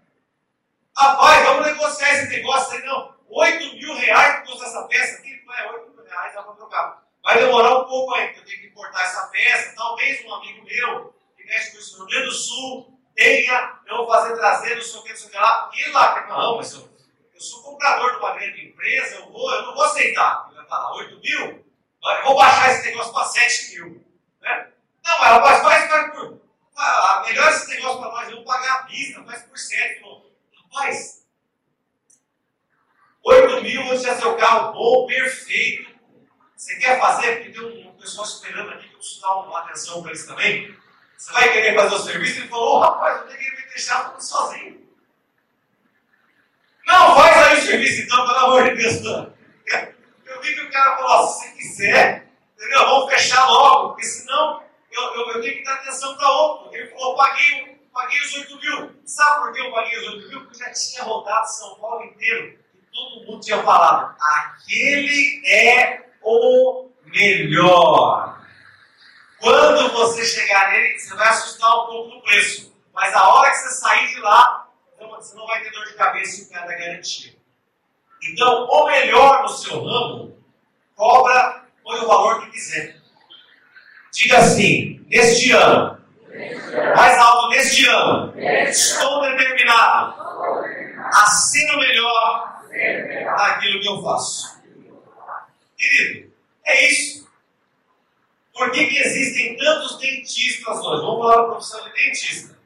Rapaz, 0.98 1.46
vamos 1.46 1.66
negociar 1.66 2.14
esse 2.14 2.30
negócio 2.30 2.78
aí, 2.78 2.86
não. 2.86 3.16
8 3.28 3.76
mil 3.76 3.96
reais 3.96 4.36
para 4.36 4.42
custar 4.44 4.68
essa 4.68 4.84
peça 4.88 5.20
aqui? 5.20 5.42
Não 5.46 5.54
é 5.54 5.72
8 5.72 5.92
mil 5.92 6.06
reais, 6.06 6.34
dá 6.34 6.44
para 6.44 6.54
trocar. 6.54 7.06
Vai 7.24 7.40
demorar 7.40 7.80
um 7.80 7.86
pouco 7.86 8.14
ainda, 8.14 8.38
eu 8.38 8.46
tenho 8.46 8.62
que 8.62 8.68
importar 8.68 9.02
essa 9.04 9.28
peça. 9.28 9.76
Talvez 9.76 10.24
um 10.24 10.34
amigo 10.36 10.64
meu, 10.64 11.14
que 11.36 11.44
mexe 11.44 11.72
com 11.72 11.80
isso 11.80 11.98
no 11.98 12.06
Rio 12.06 12.12
Grande 12.12 12.26
do 12.28 12.32
Sul, 12.32 12.95
tenha, 13.16 13.80
eu 13.88 13.98
vou 13.98 14.08
fazer 14.08 14.36
trazer, 14.36 14.76
não 14.76 14.82
sei 14.82 15.00
o 15.00 15.04
que, 15.04 15.10
não 15.10 15.18
sei 15.18 15.28
o 15.28 15.32
que 15.32 15.38
lá. 15.38 15.72
E 15.74 15.92
lá, 15.92 16.28
não, 16.28 16.58
mas 16.58 16.74
eu, 16.74 16.90
eu 17.34 17.42
sou 17.42 17.64
comprador 17.64 18.12
de 18.12 18.18
uma 18.18 18.36
grande 18.36 18.68
empresa, 18.68 19.16
eu, 19.16 19.32
vou, 19.32 19.52
eu 19.52 19.64
não 19.64 19.74
vou 19.74 19.86
aceitar. 19.86 20.46
Ele 20.48 20.58
vai 20.58 20.68
falar, 20.68 20.96
8 20.96 21.20
mil? 21.20 21.66
Eu 22.04 22.24
vou 22.24 22.36
baixar 22.36 22.72
esse 22.72 22.88
negócio 22.88 23.14
para 23.14 23.26
7 23.26 23.72
mil. 23.74 24.06
Né? 24.42 24.72
Não, 25.04 25.20
mas 25.20 25.30
rapaz, 25.30 25.62
faz, 25.62 25.90
faz 25.90 26.14
por. 26.14 26.46
Ah, 26.78 27.24
melhor 27.26 27.50
esse 27.50 27.70
negócio 27.70 28.00
para 28.00 28.12
nós, 28.12 28.30
vamos 28.30 28.46
pagar 28.46 28.80
a 28.80 28.82
vista, 28.84 29.24
faz 29.24 29.44
por 29.44 29.58
7. 29.58 30.04
Rapaz, 30.74 31.26
8 33.24 33.62
mil 33.64 33.84
você 33.86 34.10
é 34.10 34.16
seu 34.16 34.36
carro 34.36 34.74
bom, 34.74 35.08
perfeito. 35.08 35.96
Você 36.56 36.76
quer 36.78 37.00
fazer? 37.00 37.38
Porque 37.38 37.52
tem 37.52 37.88
um 37.88 37.98
pessoal 37.98 38.26
esperando 38.26 38.72
aqui 38.72 38.88
que 38.88 38.94
eu 38.94 38.98
preciso 38.98 39.22
dar 39.22 39.36
uma 39.38 39.60
atenção 39.60 40.02
para 40.02 40.12
eles 40.12 40.26
também. 40.26 40.85
Você 41.18 41.32
vai 41.32 41.52
querer 41.52 41.76
fazer 41.76 41.96
o 41.96 42.00
serviço? 42.00 42.40
Ele 42.40 42.48
falou, 42.50 42.78
oh, 42.78 42.80
rapaz, 42.80 43.22
eu 43.22 43.28
tenho 43.28 43.40
que 43.40 43.52
me 43.52 43.70
deixar 43.70 44.10
tudo 44.10 44.22
sozinho. 44.22 44.86
Não, 46.86 47.16
faz 47.16 47.38
aí 47.38 47.58
o 47.58 47.62
serviço 47.62 48.02
então, 48.02 48.26
pelo 48.26 48.38
amor 48.38 48.64
de 48.64 48.76
Deus. 48.76 49.02
Eu 50.26 50.42
vi 50.42 50.54
que 50.54 50.62
o 50.62 50.72
cara 50.72 50.98
falou, 50.98 51.28
se 51.28 51.48
você 51.48 51.56
quiser, 51.56 52.28
entendeu? 52.56 52.80
vamos 52.80 53.14
fechar 53.14 53.46
logo, 53.46 53.90
porque 53.90 54.04
senão 54.04 54.64
eu, 54.92 55.04
eu, 55.14 55.28
eu 55.32 55.42
tenho 55.42 55.56
que 55.56 55.64
dar 55.64 55.76
atenção 55.76 56.16
para 56.18 56.30
outro. 56.30 56.76
Ele 56.76 56.88
falou, 56.90 57.16
paguei, 57.16 57.80
paguei 57.94 58.20
os 58.20 58.36
8 58.36 58.60
mil. 58.60 58.96
Sabe 59.06 59.42
por 59.42 59.54
que 59.54 59.62
eu 59.62 59.72
paguei 59.72 60.00
os 60.00 60.08
8 60.08 60.30
mil? 60.30 60.42
Porque 60.42 60.58
já 60.58 60.72
tinha 60.72 61.04
rodado 61.04 61.48
São 61.48 61.76
Paulo 61.76 62.04
inteiro. 62.06 62.60
E 62.74 62.80
todo 62.94 63.26
mundo 63.26 63.42
tinha 63.42 63.62
falado, 63.62 64.16
aquele 64.20 65.42
é 65.48 66.04
o 66.22 66.90
melhor. 67.06 68.35
Quando 69.46 69.92
você 69.92 70.26
chegar 70.26 70.72
nele, 70.72 70.98
você 70.98 71.14
vai 71.14 71.28
assustar 71.28 71.70
um 71.70 71.86
pouco 71.86 72.16
no 72.16 72.22
preço. 72.24 72.76
Mas 72.92 73.14
a 73.14 73.30
hora 73.30 73.52
que 73.52 73.58
você 73.58 73.76
sair 73.76 74.08
de 74.08 74.20
lá, 74.20 74.68
você 74.98 75.36
não 75.36 75.46
vai 75.46 75.62
ter 75.62 75.70
dor 75.70 75.86
de 75.86 75.94
cabeça 75.94 76.42
e 76.42 76.46
o 76.46 76.50
cara 76.50 76.76
garantia. 76.76 77.32
Então, 78.24 78.66
o 78.68 78.88
melhor 78.88 79.44
no 79.44 79.50
seu 79.50 79.84
ramo, 79.84 80.36
cobra, 80.96 81.64
põe 81.84 82.00
o 82.00 82.08
valor 82.08 82.42
que 82.42 82.54
quiser. 82.54 82.96
Diga 84.12 84.40
assim, 84.40 85.06
neste 85.10 85.52
ano, 85.52 86.04
mais 86.96 87.16
alto, 87.16 87.50
neste 87.50 87.86
ano, 87.86 88.34
estou 88.40 89.22
determinado 89.22 90.16
a 91.14 91.28
ser 91.28 91.70
o 91.70 91.80
melhor 91.82 92.62
naquilo 93.38 93.80
que 93.80 93.90
eu 93.90 94.02
faço. 94.02 94.60
Querido, 95.78 96.34
é 96.66 96.88
isso. 96.88 97.25
Por 98.56 98.72
que, 98.72 98.88
que 98.88 98.98
existem 98.98 99.58
tantos 99.58 99.98
dentistas 99.98 100.78
hoje? 100.78 101.02
Vamos 101.02 101.20
falar 101.20 101.36
da 101.36 101.48
profissão 101.50 101.84
de 101.84 101.94
dentista. 101.94 102.58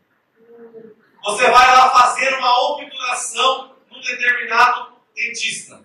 Você 1.24 1.50
vai 1.50 1.76
lá 1.76 1.90
fazer 1.90 2.34
uma 2.36 2.70
obturação 2.70 3.76
num 3.90 4.00
determinado 4.00 4.94
dentista. 5.16 5.84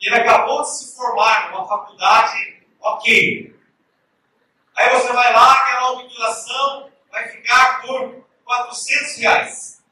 Ele 0.00 0.14
acabou 0.14 0.60
de 0.60 0.76
se 0.76 0.94
formar 0.94 1.50
numa 1.50 1.66
faculdade, 1.66 2.62
ok. 2.78 3.58
Aí 4.76 4.90
você 4.90 5.12
vai 5.12 5.32
lá, 5.32 5.52
aquela 5.52 5.92
obturação 5.92 6.90
vai 7.10 7.28
ficar 7.28 7.80
por 7.80 8.24
400 8.44 9.16
reais. 9.16 9.82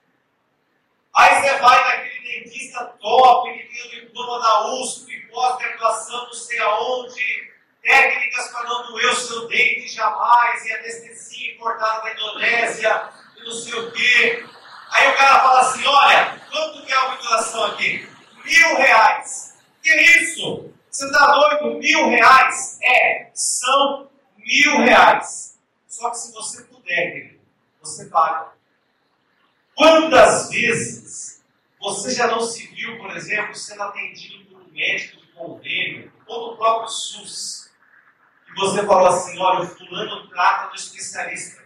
Aí 1.17 1.35
você 1.43 1.59
vai 1.59 1.85
naquele 1.85 2.41
dentista 2.45 2.85
top, 3.01 3.53
que 3.53 3.65
tem 3.65 3.87
o 3.87 4.07
diploma 4.07 4.39
da 4.39 4.67
USP, 4.75 5.17
pós-graduação 5.33 6.27
não 6.27 6.33
sei 6.35 6.59
aonde, 6.59 7.57
técnicas 7.83 8.49
para 8.49 8.65
não 8.65 8.87
doer 8.87 9.13
o 9.13 9.17
seu 9.17 9.49
dente 9.49 9.89
jamais, 9.89 10.65
e 10.67 10.73
importada 11.67 12.03
da 12.03 12.13
Indonésia, 12.13 13.11
e 13.37 13.45
não 13.45 13.51
sei 13.51 13.75
o 13.75 13.91
quê. 13.91 14.47
Aí 14.93 15.09
o 15.11 15.17
cara 15.17 15.41
fala 15.41 15.61
assim, 15.61 15.85
olha, 15.85 16.41
quanto 16.49 16.87
que 16.87 16.93
é 16.93 16.97
a 16.97 17.07
obturação 17.07 17.65
aqui? 17.65 18.09
Mil 18.45 18.77
reais. 18.77 19.59
Que 19.83 19.93
isso? 19.93 20.73
Você 20.89 21.07
está 21.07 21.33
doido? 21.33 21.79
Mil 21.79 22.09
reais? 22.09 22.79
É, 22.83 23.31
são 23.35 24.09
mil 24.39 24.79
reais. 24.79 25.59
Só 25.89 26.11
que 26.11 26.19
se 26.19 26.33
você 26.33 26.63
puder, 26.65 27.37
você 27.81 28.07
paga. 28.07 28.53
Quantas 29.75 30.49
vezes 30.51 31.45
você 31.81 32.15
já 32.15 32.29
não 32.29 32.41
se 32.41 32.67
viu, 32.69 32.97
por 32.99 33.15
exemplo, 33.17 33.55
sendo 33.55 33.83
atendido 33.83 34.45
por 34.47 34.63
um 34.63 34.71
médico 34.71 35.21
de 35.21 35.27
convênio, 35.33 36.13
ou 36.27 36.51
do 36.51 36.57
próprio 36.57 36.89
SUS, 36.89 37.67
e 38.49 38.55
você 38.55 38.87
falou 38.87 39.09
assim, 39.09 39.39
olha, 39.39 39.61
o 39.61 39.67
fulano 39.67 40.29
trata 40.29 40.69
do 40.69 40.77
especialista, 41.17 41.63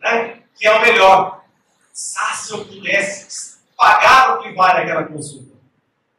né? 0.00 0.42
que 0.56 0.66
é 0.66 0.72
o 0.72 0.80
melhor. 0.80 1.44
Se 1.92 2.52
eu 2.52 2.64
pudesse 2.64 3.58
pagar 3.76 4.36
o 4.38 4.42
que 4.42 4.52
vale 4.52 4.80
aquela 4.80 5.04
consulta, 5.04 5.54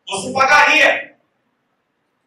você 0.07 0.32
pagaria. 0.32 1.15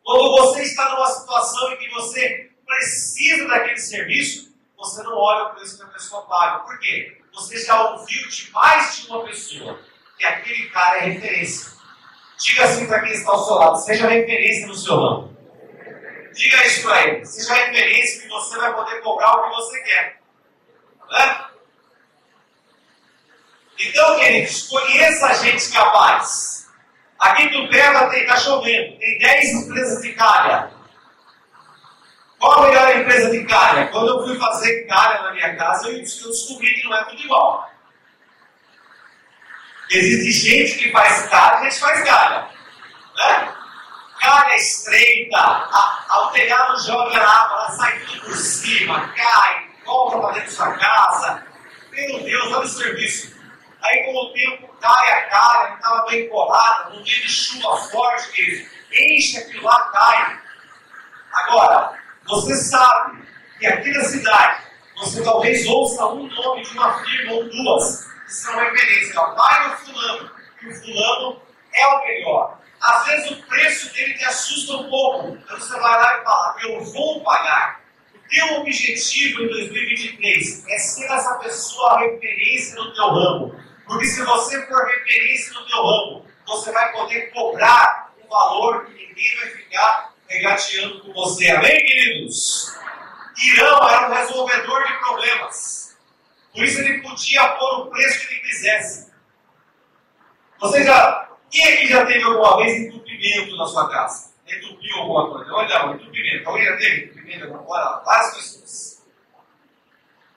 Quando 0.03 0.31
você 0.33 0.63
está 0.63 0.91
numa 0.91 1.07
situação 1.07 1.73
em 1.73 1.77
que 1.79 1.89
você 1.91 2.51
precisa 2.67 3.49
daquele 3.49 3.79
serviço, 3.79 4.55
você 4.77 5.03
não 5.03 5.17
olha 5.17 5.45
o 5.47 5.55
preço 5.55 5.79
que 5.79 5.85
a 5.85 5.89
pessoa 5.89 6.23
paga. 6.23 6.65
Por 6.65 6.79
quê? 6.79 7.21
Você 7.33 7.65
já 7.65 7.91
ouviu 7.91 8.29
de 8.29 8.51
mais 8.51 8.97
de 8.97 9.09
uma 9.09 9.25
pessoa 9.25 9.81
que 10.19 10.25
aquele 10.25 10.69
cara 10.71 10.99
é 10.99 11.09
referência. 11.11 11.73
Diga 12.39 12.65
assim 12.65 12.87
para 12.87 13.01
quem 13.01 13.13
está 13.13 13.31
ao 13.31 13.45
seu 13.45 13.55
lado, 13.55 13.77
seja 13.79 14.09
referência 14.09 14.67
no 14.67 14.75
seu 14.75 14.97
ramo. 14.97 15.34
Diga 16.35 16.67
isso 16.67 16.83
para 16.83 17.07
ele, 17.07 17.25
seja 17.25 17.55
referência 17.55 18.23
que 18.23 18.29
você 18.29 18.59
vai 18.59 18.75
poder 18.75 19.01
cobrar 19.03 19.37
o 19.37 19.45
que 19.45 19.57
você 19.57 19.81
quer. 19.83 20.21
Né? 21.11 21.45
Então, 23.79 24.19
queridos, 24.19 24.63
conheça 24.69 25.35
gente 25.35 25.71
capaz. 25.73 26.69
Aqui 27.21 27.45
em 27.45 27.51
Tupéva 27.53 28.17
está 28.17 28.37
chovendo, 28.37 28.99
tem 28.99 29.19
10 29.19 29.49
empresas 29.55 30.03
de 30.03 30.13
calha. 30.15 30.71
Qual 32.39 32.65
a 32.65 32.69
melhor 32.69 32.97
empresa 32.97 33.31
de 33.31 33.45
calha? 33.45 33.87
Quando 33.87 34.09
eu 34.09 34.27
fui 34.27 34.39
fazer 34.39 34.87
calha 34.87 35.23
na 35.23 35.33
minha 35.33 35.57
casa, 35.57 35.89
eu 35.89 36.01
descobri 36.01 36.75
que 36.75 36.85
não 36.85 36.97
é 36.97 37.05
tudo 37.05 37.23
igual. 37.23 37.71
Existe 39.89 40.51
gente 40.51 40.79
que 40.79 40.91
faz 40.91 41.29
calha, 41.29 41.59
a 41.59 41.65
gente 41.65 41.79
faz 41.79 42.05
calha. 42.05 42.49
Né? 43.17 43.55
Calha 44.25 44.57
estreita, 44.57 45.37
a, 45.37 46.25
o 46.25 46.33
telhado 46.33 46.81
joga 46.81 47.23
água, 47.23 47.59
ela 47.59 47.71
sai 47.73 47.99
tudo 48.07 48.21
por 48.23 48.35
cima, 48.35 49.13
cai, 49.15 49.69
volta 49.85 50.19
para 50.19 50.41
dentro 50.41 50.57
da 50.57 50.73
casa. 50.79 51.47
Meu 51.93 52.25
Deus, 52.25 52.47
olha 52.47 52.61
o 52.61 52.67
serviço. 52.67 53.37
Aí 53.83 54.05
com 54.05 54.17
o 54.17 54.33
tempo 54.33 54.75
cai 54.81 55.11
a 55.13 55.29
calha, 55.29 55.69
não 55.69 55.77
estava 55.77 56.07
bem 56.07 56.27
colada, 56.31 56.89
num 56.89 57.03
dia 57.03 57.21
de 57.21 57.29
chuva 57.29 57.77
forte, 57.77 58.33
que 58.33 58.67
enche 58.99 59.37
aquilo 59.37 59.65
lá, 59.65 59.91
cai. 59.91 60.41
Agora, 61.31 61.99
você 62.27 62.57
sabe 62.57 63.29
que 63.59 63.67
aqui 63.67 63.91
na 63.91 64.05
cidade, 64.05 64.63
você 64.97 65.23
talvez 65.23 65.67
ouça 65.67 66.07
um 66.07 66.27
nome 66.29 66.63
de 66.63 66.71
uma 66.71 66.95
firma 67.05 67.33
ou 67.35 67.45
duas, 67.51 68.07
que 68.25 68.33
são 68.33 68.57
referência. 68.57 69.21
Vai 69.21 69.69
no 69.69 69.77
fulano, 69.77 70.31
que 70.59 70.67
o 70.67 70.75
fulano 70.75 71.43
é 71.75 71.87
o 71.89 72.05
melhor. 72.07 72.64
Às 72.85 73.07
vezes 73.07 73.31
o 73.31 73.43
preço 73.45 73.93
dele 73.95 74.13
te 74.15 74.25
assusta 74.27 74.77
um 74.77 74.91
pouco. 74.91 75.29
Então 75.29 75.59
você 75.59 75.73
vai 75.81 76.03
lá 76.03 76.21
e 76.21 76.25
fala, 76.25 76.57
eu 76.65 76.85
vou 76.85 77.23
pagar. 77.23 77.81
O 78.15 78.29
teu 78.29 78.61
objetivo 78.61 79.43
em 79.43 79.49
2023 79.49 80.69
é 80.69 80.79
ser 80.79 81.07
essa 81.07 81.35
pessoa 81.39 82.01
referência 82.01 82.75
no 82.75 82.93
teu 82.93 83.09
ramo. 83.09 83.59
Porque 83.87 84.05
se 84.05 84.23
você 84.23 84.67
for 84.67 84.87
referência 84.87 85.55
no 85.55 85.67
teu 85.67 85.79
ramo, 85.79 86.27
você 86.47 86.73
vai 86.73 86.93
poder 86.93 87.31
cobrar 87.33 88.13
um 88.23 88.29
valor 88.29 88.85
que 88.85 88.93
ninguém 88.93 89.37
vai 89.37 89.49
ficar 89.49 90.13
regateando 90.29 91.01
com 91.01 91.13
você. 91.15 91.51
Amém, 91.51 91.81
queridos? 91.81 92.75
Irão 93.47 93.89
era 93.89 94.11
um 94.11 94.15
resolvedor 94.15 94.87
de 94.87 94.99
problemas. 94.99 95.97
Por 96.53 96.65
isso 96.65 96.81
ele 96.81 97.01
podia 97.01 97.49
pôr 97.49 97.81
o 97.81 97.91
preço 97.91 98.21
que 98.21 98.35
ele 98.35 98.41
quisesse. 98.43 99.11
Você 100.61 100.85
já. 100.85 101.24
Quem 101.55 101.73
aqui 101.73 101.87
já 101.87 102.05
teve 102.05 102.25
alguma 102.25 102.57
vez 102.57 102.83
entupimento 102.83 103.57
na 103.57 103.65
sua 103.65 103.89
casa? 103.89 104.33
Entupiu 104.45 104.97
alguma 104.97 105.31
coisa? 105.31 105.53
Olha, 105.55 105.87
um 105.87 105.95
entupimento. 105.95 106.49
Alguém 106.49 106.65
já 106.65 106.77
teve 106.77 107.05
entupimento 107.05 107.45
alguma 107.45 107.63
coisa? 107.63 108.03
Várias 108.05 108.35
pessoas. 108.35 109.05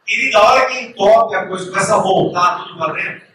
E 0.08 0.32
da 0.32 0.44
hora 0.44 0.66
que 0.68 0.80
entope 0.80 1.36
a 1.36 1.48
coisa 1.48 1.72
começa 1.72 1.96
a 1.96 2.02
voltar 2.02 2.64
tudo 2.64 2.78
para 2.78 2.94
dentro. 2.94 3.28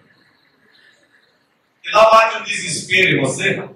E 1.85 1.91
lá 1.91 2.09
bate 2.09 2.37
um 2.37 2.45
desespero 2.45 3.19
em 3.19 3.21
você 3.21 3.69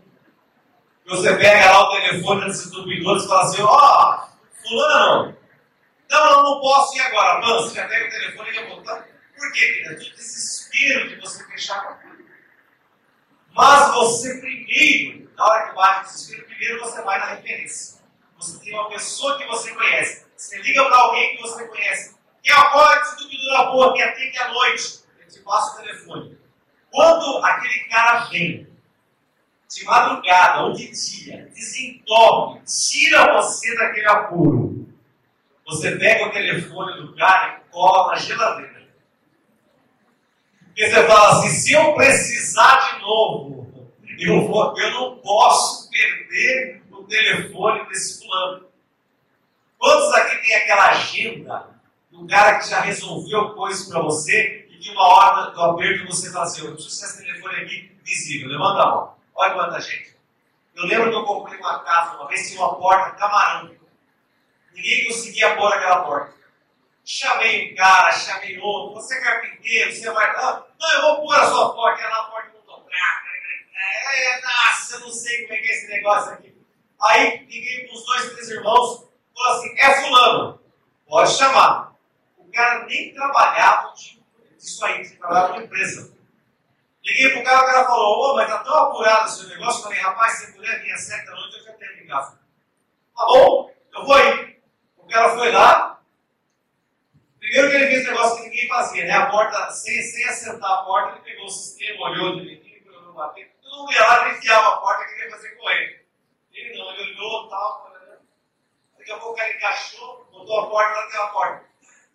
você 1.09 1.37
pega 1.37 1.71
lá 1.71 1.83
o 1.83 2.01
telefone 2.01 2.47
desses 2.47 2.67
entupidores 2.67 3.25
e 3.25 3.29
fala 3.29 3.43
assim, 3.43 3.63
ó, 3.63 3.67
oh, 3.67 4.29
fulano, 4.61 5.37
não, 6.11 6.25
não, 6.31 6.43
não 6.43 6.61
posso 6.61 6.97
ir 6.97 7.01
agora. 7.01 7.41
Mano, 7.41 7.63
você 7.63 7.77
já 7.77 7.87
pega 7.87 8.07
o 8.07 8.11
telefone 8.11 8.51
e 8.51 8.55
já 8.55 8.67
voltar. 8.67 9.07
Por 9.37 9.53
quê, 9.53 9.67
querida? 9.67 9.95
De 9.97 10.11
desespero 10.15 11.09
de 11.09 11.17
você 11.21 11.45
fechar 11.45 11.83
com 11.85 11.93
aquilo. 11.93 12.16
Mas 13.57 13.95
você 13.95 14.39
primeiro, 14.39 15.31
na 15.35 15.45
hora 15.47 15.69
que 15.69 15.75
bate 15.75 16.01
o 16.01 16.13
desespero, 16.13 16.47
primeiro 16.47 16.81
você 16.81 17.03
vai 17.03 17.19
na 17.19 17.27
referência. 17.27 18.01
Você 18.37 18.59
tem 18.59 18.75
uma 18.75 18.91
pessoa 18.91 19.39
que 19.39 19.47
você 19.47 19.73
conhece. 19.73 20.27
Você 20.37 20.59
liga 20.61 20.85
para 20.85 20.97
alguém 20.99 21.37
que 21.37 21.43
você 21.43 21.67
conhece. 21.67 22.15
Que 22.43 22.53
acorda 22.53 23.01
esse 23.01 23.15
entupidor 23.15 23.73
boa, 23.73 23.95
que 23.95 24.03
atende 24.03 24.39
à 24.39 24.53
noite. 24.53 25.01
Ele 25.19 25.31
te 25.31 25.41
passa 25.41 25.73
o 25.73 25.83
telefone. 25.83 26.39
Quando 26.91 27.45
aquele 27.45 27.81
cara 27.89 28.25
vem, 28.27 28.69
de 29.69 29.85
madrugada 29.85 30.63
ou 30.65 30.73
de 30.73 30.91
dia, 30.91 31.51
desentope, 31.53 32.63
tira 32.65 33.33
você 33.37 33.75
daquele 33.75 34.07
apuro. 34.07 34.87
Você 35.67 35.97
pega 35.97 36.27
o 36.27 36.31
telefone 36.31 37.03
do 37.03 37.17
cara 37.17 37.59
e 37.59 37.71
cola 37.73 38.13
na 38.13 38.17
geladeira. 38.17 38.77
E 40.77 40.87
você 40.87 41.07
fala 41.07 41.31
assim: 41.31 41.49
se 41.49 41.73
eu 41.73 41.95
precisar 41.95 42.93
de 42.93 43.01
novo, 43.01 43.46
eu, 44.25 44.47
vou, 44.47 44.79
eu 44.79 44.91
não 44.93 45.17
posso 45.19 45.91
perder 45.91 46.83
o 46.91 47.05
telefone 47.05 47.87
desse 47.89 48.21
fulano. 48.21 48.67
Quantos 49.79 50.15
aqui 50.15 50.37
tem 50.43 50.55
aquela 50.57 50.91
agenda 50.91 51.69
do 52.11 52.27
cara 52.27 52.59
que 52.59 52.69
já 52.69 52.81
resolveu 52.81 53.55
coisas 53.55 53.89
para 53.89 54.01
você 54.01 54.67
e 54.71 54.79
que 54.79 54.91
uma 54.91 55.07
hora 55.07 55.51
do 55.51 55.63
aperto 55.63 56.07
você 56.07 56.33
fala 56.33 56.45
assim: 56.45 56.65
eu 56.65 56.73
preciso 56.73 57.05
esse 57.05 57.25
telefone 57.25 57.57
aqui 57.57 57.93
visível? 58.03 58.49
Levanta 58.49 58.83
a 58.83 58.87
mão. 58.87 59.15
Olha 59.35 59.55
quanta 59.55 59.81
gente. 59.81 60.17
Eu 60.75 60.87
lembro 60.87 61.11
que 61.11 61.17
eu 61.17 61.25
comprei 61.25 61.59
uma 61.59 61.79
casa 61.81 62.17
uma 62.17 62.29
vez, 62.29 62.49
tinha 62.49 62.61
uma 62.61 62.77
porta 62.77 63.17
camarão. 63.17 63.71
Ninguém 64.75 65.07
conseguia 65.07 65.57
pôr 65.57 65.73
aquela 65.73 66.05
porta. 66.05 66.37
Chamei 67.05 67.73
um 67.73 67.77
cara, 67.77 68.13
chamei 68.13 68.59
outro. 68.59 68.95
Você 68.95 69.17
é 69.17 69.21
carpinteiro, 69.21 69.93
você. 69.93 70.09
Ah, 70.09 70.65
não, 70.79 70.93
eu 70.93 71.01
vou 71.03 71.23
pôr 71.23 71.35
a 71.37 71.47
sua 71.47 71.75
porta. 71.75 72.03
Era 72.03 72.15
a 72.15 72.25
porta. 72.25 72.36
É, 74.13 74.41
nossa, 74.41 74.97
eu 74.97 75.01
não 75.01 75.11
sei 75.11 75.43
como 75.43 75.55
é 75.55 75.57
que 75.59 75.69
é 75.69 75.73
esse 75.73 75.89
negócio 75.89 76.33
aqui. 76.33 76.57
Aí 77.01 77.39
liguei 77.39 77.87
para 77.87 77.97
os 77.97 78.05
dois, 78.05 78.33
três 78.33 78.51
irmãos. 78.51 79.07
Falou 79.35 79.59
assim: 79.59 79.75
é 79.79 79.95
Fulano. 80.01 80.61
Pode 81.07 81.33
chamar. 81.33 81.95
O 82.39 82.51
cara 82.51 82.85
nem 82.87 83.13
trabalhava, 83.15 83.93
tipo, 83.95 84.25
isso 84.59 84.85
aí, 84.85 85.01
ele 85.01 85.11
trabalhava 85.11 85.55
numa 85.55 85.65
empresa. 85.65 86.17
Liguei 87.05 87.31
pro 87.31 87.45
cara, 87.45 87.63
o 87.63 87.67
cara 87.67 87.85
falou, 87.85 88.33
ô, 88.33 88.35
mas 88.35 88.49
tá 88.49 88.59
tão 88.65 88.75
apurado 88.75 89.29
esse 89.29 89.47
negócio. 89.47 89.85
Falei, 89.85 90.01
rapaz, 90.01 90.33
se 90.33 90.53
puder 90.53 90.83
vir 90.83 90.93
às 90.93 91.03
sete 91.03 91.25
da 91.27 91.33
noite, 91.33 91.59
eu 91.59 91.65
já 91.65 91.73
tenho 91.75 92.03
em 92.03 92.07
casa. 92.07 92.33
Tá 93.17 93.27
bom, 93.27 93.73
eu 93.95 94.05
vou 94.05 94.15
aí. 94.15 94.59
O 94.97 95.07
cara 95.07 95.37
foi 95.37 95.53
lá. 95.53 96.01
Primeiro 97.39 97.71
que 97.71 97.77
ele 97.77 97.87
fez 97.87 98.09
um 98.09 98.11
negócio 98.11 98.37
que 98.37 98.49
ninguém 98.49 98.67
fazia, 98.67 99.05
né? 99.05 99.13
A 99.13 99.27
porta, 99.27 99.71
sem, 99.71 100.03
sem 100.03 100.25
assentar 100.25 100.69
a 100.69 100.83
porta, 100.83 101.13
ele 101.13 101.25
pegou 101.25 101.47
o 101.47 101.51
sistema, 101.51 102.11
olhou 102.11 102.41
direitinho, 102.41 102.89
olhou 102.89 103.03
no 103.03 103.15
bater. 103.15 103.56
Todo 103.67 103.79
mundo 103.79 103.93
ia 103.93 104.07
lá, 104.07 104.29
ele 104.29 104.39
enfiava 104.39 104.69
a 104.69 104.77
porta, 104.77 105.05
queria 105.07 105.31
fazer 105.31 105.51
com 105.57 105.71
ele. 105.71 106.07
Ele 106.53 106.79
não, 106.79 106.93
ele 106.93 107.13
olhou, 107.15 107.49
tal, 107.49 107.87
Daqui 108.97 109.13
a 109.13 109.19
pouco 109.19 109.37
cara 109.37 109.53
encaixou, 109.53 110.29
botou 110.33 110.61
a 110.61 110.71
porta, 110.71 111.01
lá 111.01 111.07
tem 111.09 111.21
a 111.21 111.27
porta. 111.27 111.65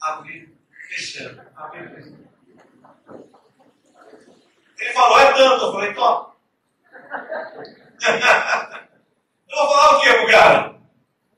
Abriu, 0.02 0.58
fechando, 0.90 1.42
abriu, 1.56 1.90
fechando. 1.90 2.30
Ele 4.78 4.94
falou, 4.94 5.20
é 5.20 5.34
tanto. 5.34 5.66
Eu 5.66 5.72
falei, 5.72 5.94
toma. 5.94 6.36
eu 9.50 9.58
vou 9.58 9.68
falar 9.70 9.98
o 9.98 10.02
quê 10.02 10.14
pro 10.14 10.32
cara? 10.32 10.82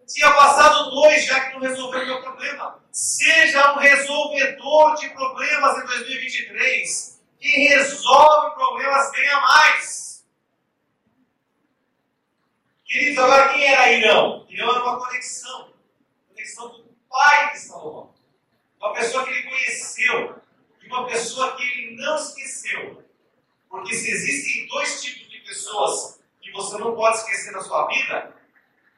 Tinha 0.07 0.31
passado 0.31 0.91
dois 0.91 1.25
já 1.25 1.39
que 1.39 1.53
não 1.53 1.61
resolveu 1.61 2.01
o 2.01 2.05
meu 2.05 2.21
problema. 2.21 2.79
Seja 2.91 3.73
um 3.73 3.77
resolvedor 3.79 4.95
de 4.95 5.09
problemas 5.09 5.77
em 5.77 5.85
2023. 5.85 7.12
Quem 7.43 7.67
resolve 7.67 8.55
problemas 8.55 9.11
ganha 9.11 9.41
mais. 9.41 10.25
Queridos, 12.85 13.21
agora 13.21 13.49
quem 13.49 13.65
era 13.65 13.91
Irão? 13.91 14.45
Irão 14.47 14.73
era 14.73 14.81
uma 14.81 15.05
conexão. 15.05 15.73
Conexão 16.29 16.69
do 16.69 16.85
pai 17.09 17.51
de 17.51 17.59
Salomão. 17.59 18.13
Uma 18.79 18.93
pessoa 18.93 19.25
que 19.25 19.31
ele 19.31 19.43
conheceu. 19.43 20.41
E 20.81 20.87
uma 20.87 21.05
pessoa 21.05 21.57
que 21.57 21.63
ele 21.63 21.97
não 21.97 22.15
esqueceu. 22.15 23.03
Porque 23.69 23.93
se 23.93 24.09
existem 24.09 24.65
dois 24.67 25.03
tipos 25.03 25.29
de 25.29 25.39
pessoas 25.39 26.21
que 26.41 26.49
você 26.53 26.77
não 26.77 26.95
pode 26.95 27.17
esquecer 27.17 27.51
na 27.51 27.61
sua 27.61 27.87
vida, 27.87 28.33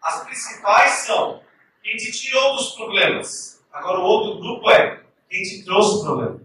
as 0.04 0.24
principais 0.24 0.92
são 1.08 1.44
quem 1.82 1.98
te 1.98 2.12
tirou 2.12 2.58
dos 2.58 2.76
problemas. 2.76 3.66
Agora 3.74 4.02
o 4.02 4.04
outro 4.04 4.40
grupo 4.40 4.70
é 4.70 5.04
quem 5.32 5.42
te 5.42 5.66
trouxe 5.66 5.96
o 5.96 6.04
problema. 6.04 6.45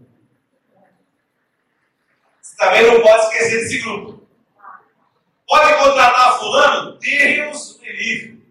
também 2.61 2.85
não 2.85 3.01
pode 3.01 3.23
esquecer 3.23 3.61
desse 3.61 3.79
grupo. 3.79 4.21
Pode 5.47 5.83
contratar 5.83 6.37
fulano? 6.37 6.99
Deus 6.99 7.79
me 7.79 7.91
livre. 7.91 8.45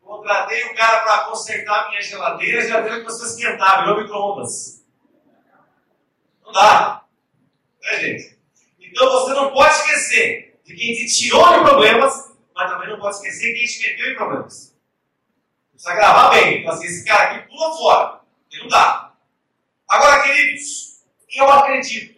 Contratei 0.00 0.64
o 0.64 0.74
cara 0.74 1.00
para 1.00 1.24
consertar 1.24 1.90
minha 1.90 2.00
geladeira, 2.00 2.66
já 2.66 2.80
viu 2.80 3.00
que 3.00 3.04
você 3.04 3.26
esquentar, 3.26 3.80
virou 3.80 4.00
micro-ondas. 4.00 4.82
Não 6.46 6.50
dá. 6.50 7.04
Né, 7.82 8.00
gente? 8.00 8.38
Então 8.80 9.10
você 9.12 9.34
não 9.34 9.52
pode 9.52 9.74
esquecer 9.74 10.58
de 10.64 10.74
quem 10.74 10.94
te 10.94 11.06
tirou 11.06 11.58
de 11.58 11.60
problemas, 11.60 12.34
mas 12.54 12.70
também 12.70 12.88
não 12.88 12.98
pode 12.98 13.16
esquecer 13.16 13.52
quem 13.52 13.66
te 13.66 13.86
meteu 13.86 14.12
em 14.12 14.16
problemas. 14.16 14.74
Precisa 15.72 15.94
gravar 15.94 16.30
bem. 16.30 16.60
Então, 16.60 16.72
assim, 16.72 16.86
esse 16.86 17.04
cara 17.04 17.32
aqui 17.32 17.48
pula 17.50 17.76
fora. 17.76 18.20
Ele 18.50 18.62
não 18.62 18.68
dá. 18.68 19.12
Agora, 19.90 20.22
queridos, 20.22 21.02
eu 21.34 21.50
acredito 21.50 22.15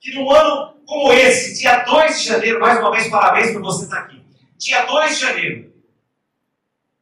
que 0.00 0.14
num 0.14 0.30
ano 0.30 0.74
como 0.86 1.12
esse, 1.12 1.58
dia 1.58 1.84
2 1.84 2.18
de 2.18 2.28
janeiro, 2.28 2.60
mais 2.60 2.78
uma 2.78 2.90
vez, 2.90 3.08
parabéns 3.08 3.52
por 3.52 3.62
você 3.62 3.84
estar 3.84 4.00
aqui. 4.00 4.24
Dia 4.56 4.86
2 4.86 5.14
de 5.14 5.20
janeiro, 5.20 5.72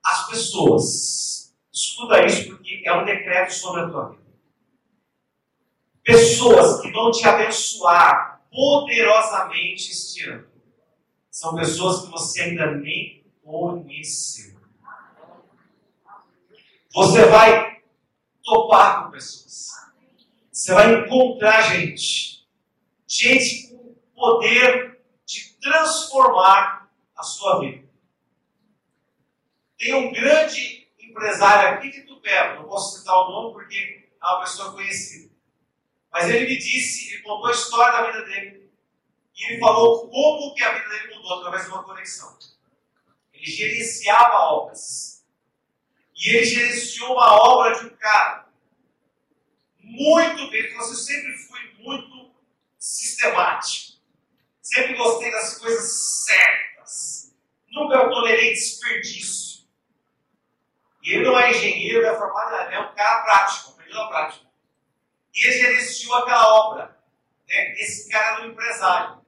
as 0.05 0.29
pessoas, 0.29 1.55
escuta 1.73 2.25
isso 2.25 2.49
porque 2.49 2.83
é 2.85 2.93
um 2.93 3.05
decreto 3.05 3.53
sobre 3.53 3.83
a 3.83 3.89
tua 3.89 4.09
vida. 4.11 4.27
Pessoas 6.03 6.81
que 6.81 6.91
vão 6.93 7.11
te 7.11 7.27
abençoar 7.27 8.41
poderosamente 8.51 9.91
este 9.91 10.29
ano. 10.29 10.47
São 11.31 11.55
pessoas 11.55 12.05
que 12.05 12.11
você 12.11 12.43
ainda 12.43 12.75
nem 12.77 13.25
conheceu. 13.45 14.57
Você 16.95 17.27
vai 17.27 17.83
topar 18.43 19.05
com 19.05 19.11
pessoas. 19.11 19.71
Você 20.51 20.73
vai 20.73 20.95
encontrar 20.95 21.61
gente. 21.63 22.36
Gente 23.19 23.69
com 23.69 23.95
poder 24.15 25.01
de 25.25 25.55
transformar 25.55 26.91
a 27.17 27.23
sua 27.23 27.61
vida. 27.61 27.89
Tem 29.79 29.95
um 29.95 30.13
grande 30.13 30.87
empresário 31.01 31.79
aqui 31.79 31.91
de 31.91 32.03
Tupé, 32.03 32.57
não 32.57 32.65
posso 32.65 32.99
citar 32.99 33.15
o 33.15 33.31
nome 33.31 33.55
porque 33.55 34.07
é 34.23 34.27
uma 34.27 34.41
pessoa 34.41 34.73
conhecida. 34.73 35.35
Mas 36.13 36.29
ele 36.29 36.47
me 36.47 36.59
disse, 36.59 37.15
ele 37.15 37.23
contou 37.23 37.47
a 37.47 37.53
história 37.53 37.93
da 37.93 38.07
vida 38.11 38.25
dele. 38.27 38.71
E 39.35 39.45
ele 39.47 39.61
falou 39.61 40.11
como 40.11 40.55
que 40.55 40.63
a 40.63 40.75
vida 40.75 40.89
dele 40.89 41.15
mudou 41.15 41.39
através 41.39 41.65
de 41.65 41.71
uma 41.71 41.85
conexão. 41.85 42.37
Ele 43.33 43.47
gerenciava 43.47 44.35
obras. 44.51 45.25
E 46.15 46.37
ele 46.37 46.45
gerenciou 46.45 47.13
uma 47.13 47.33
obra 47.33 47.79
de 47.79 47.87
um 47.87 47.97
cara. 47.97 48.47
Muito 49.81 50.51
bem. 50.51 50.61
Ele 50.61 50.71
falou 50.73 50.85
assim, 50.85 50.93
eu 50.93 50.97
sempre 50.97 51.39
fui 51.39 51.61
muito 51.79 52.16
sistemático. 52.87 53.97
Sempre 54.63 54.95
gostei 54.95 55.31
das 55.31 55.59
coisas 55.59 56.25
certas. 56.25 57.35
Nunca 57.69 58.09
tolerei 58.09 58.53
desperdício. 58.53 59.67
E 61.03 61.15
ele 61.15 61.25
não 61.25 61.39
é 61.39 61.51
engenheiro, 61.51 62.03
não 62.03 62.11
é 62.11 62.17
formado, 62.17 62.55
é 62.55 62.81
um 62.81 62.95
cara 62.95 63.23
prático, 63.23 63.71
aprendeu 63.71 64.01
a 64.03 64.09
prática. 64.09 64.47
E 65.35 65.47
ele 65.47 65.59
gerenciou 65.59 66.15
aquela 66.17 66.55
obra. 66.55 66.97
Né? 67.49 67.73
Esse 67.75 68.09
cara 68.09 68.37
era 68.37 68.47
um 68.47 68.51
empresário. 68.51 69.21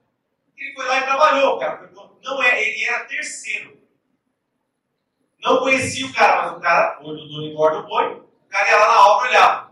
Ele 0.56 0.74
foi 0.74 0.86
lá 0.86 0.98
e 0.98 1.04
trabalhou, 1.04 1.58
cara. 1.58 1.90
Não 2.22 2.42
é, 2.42 2.62
ele 2.62 2.84
era 2.84 3.04
terceiro. 3.04 3.78
Não 5.40 5.58
conhecia 5.60 6.06
o 6.06 6.12
cara, 6.12 6.46
mas 6.46 6.58
o 6.58 6.60
cara, 6.60 6.98
olho 7.00 7.18
do 7.18 7.28
dono 7.28 7.46
engorda 7.46 7.78
o 7.78 7.86
boi, 7.86 8.12
o 8.14 8.48
cara 8.48 8.68
ia 8.68 8.76
lá 8.76 8.88
na 8.88 9.06
obra 9.06 9.28
olhava. 9.28 9.67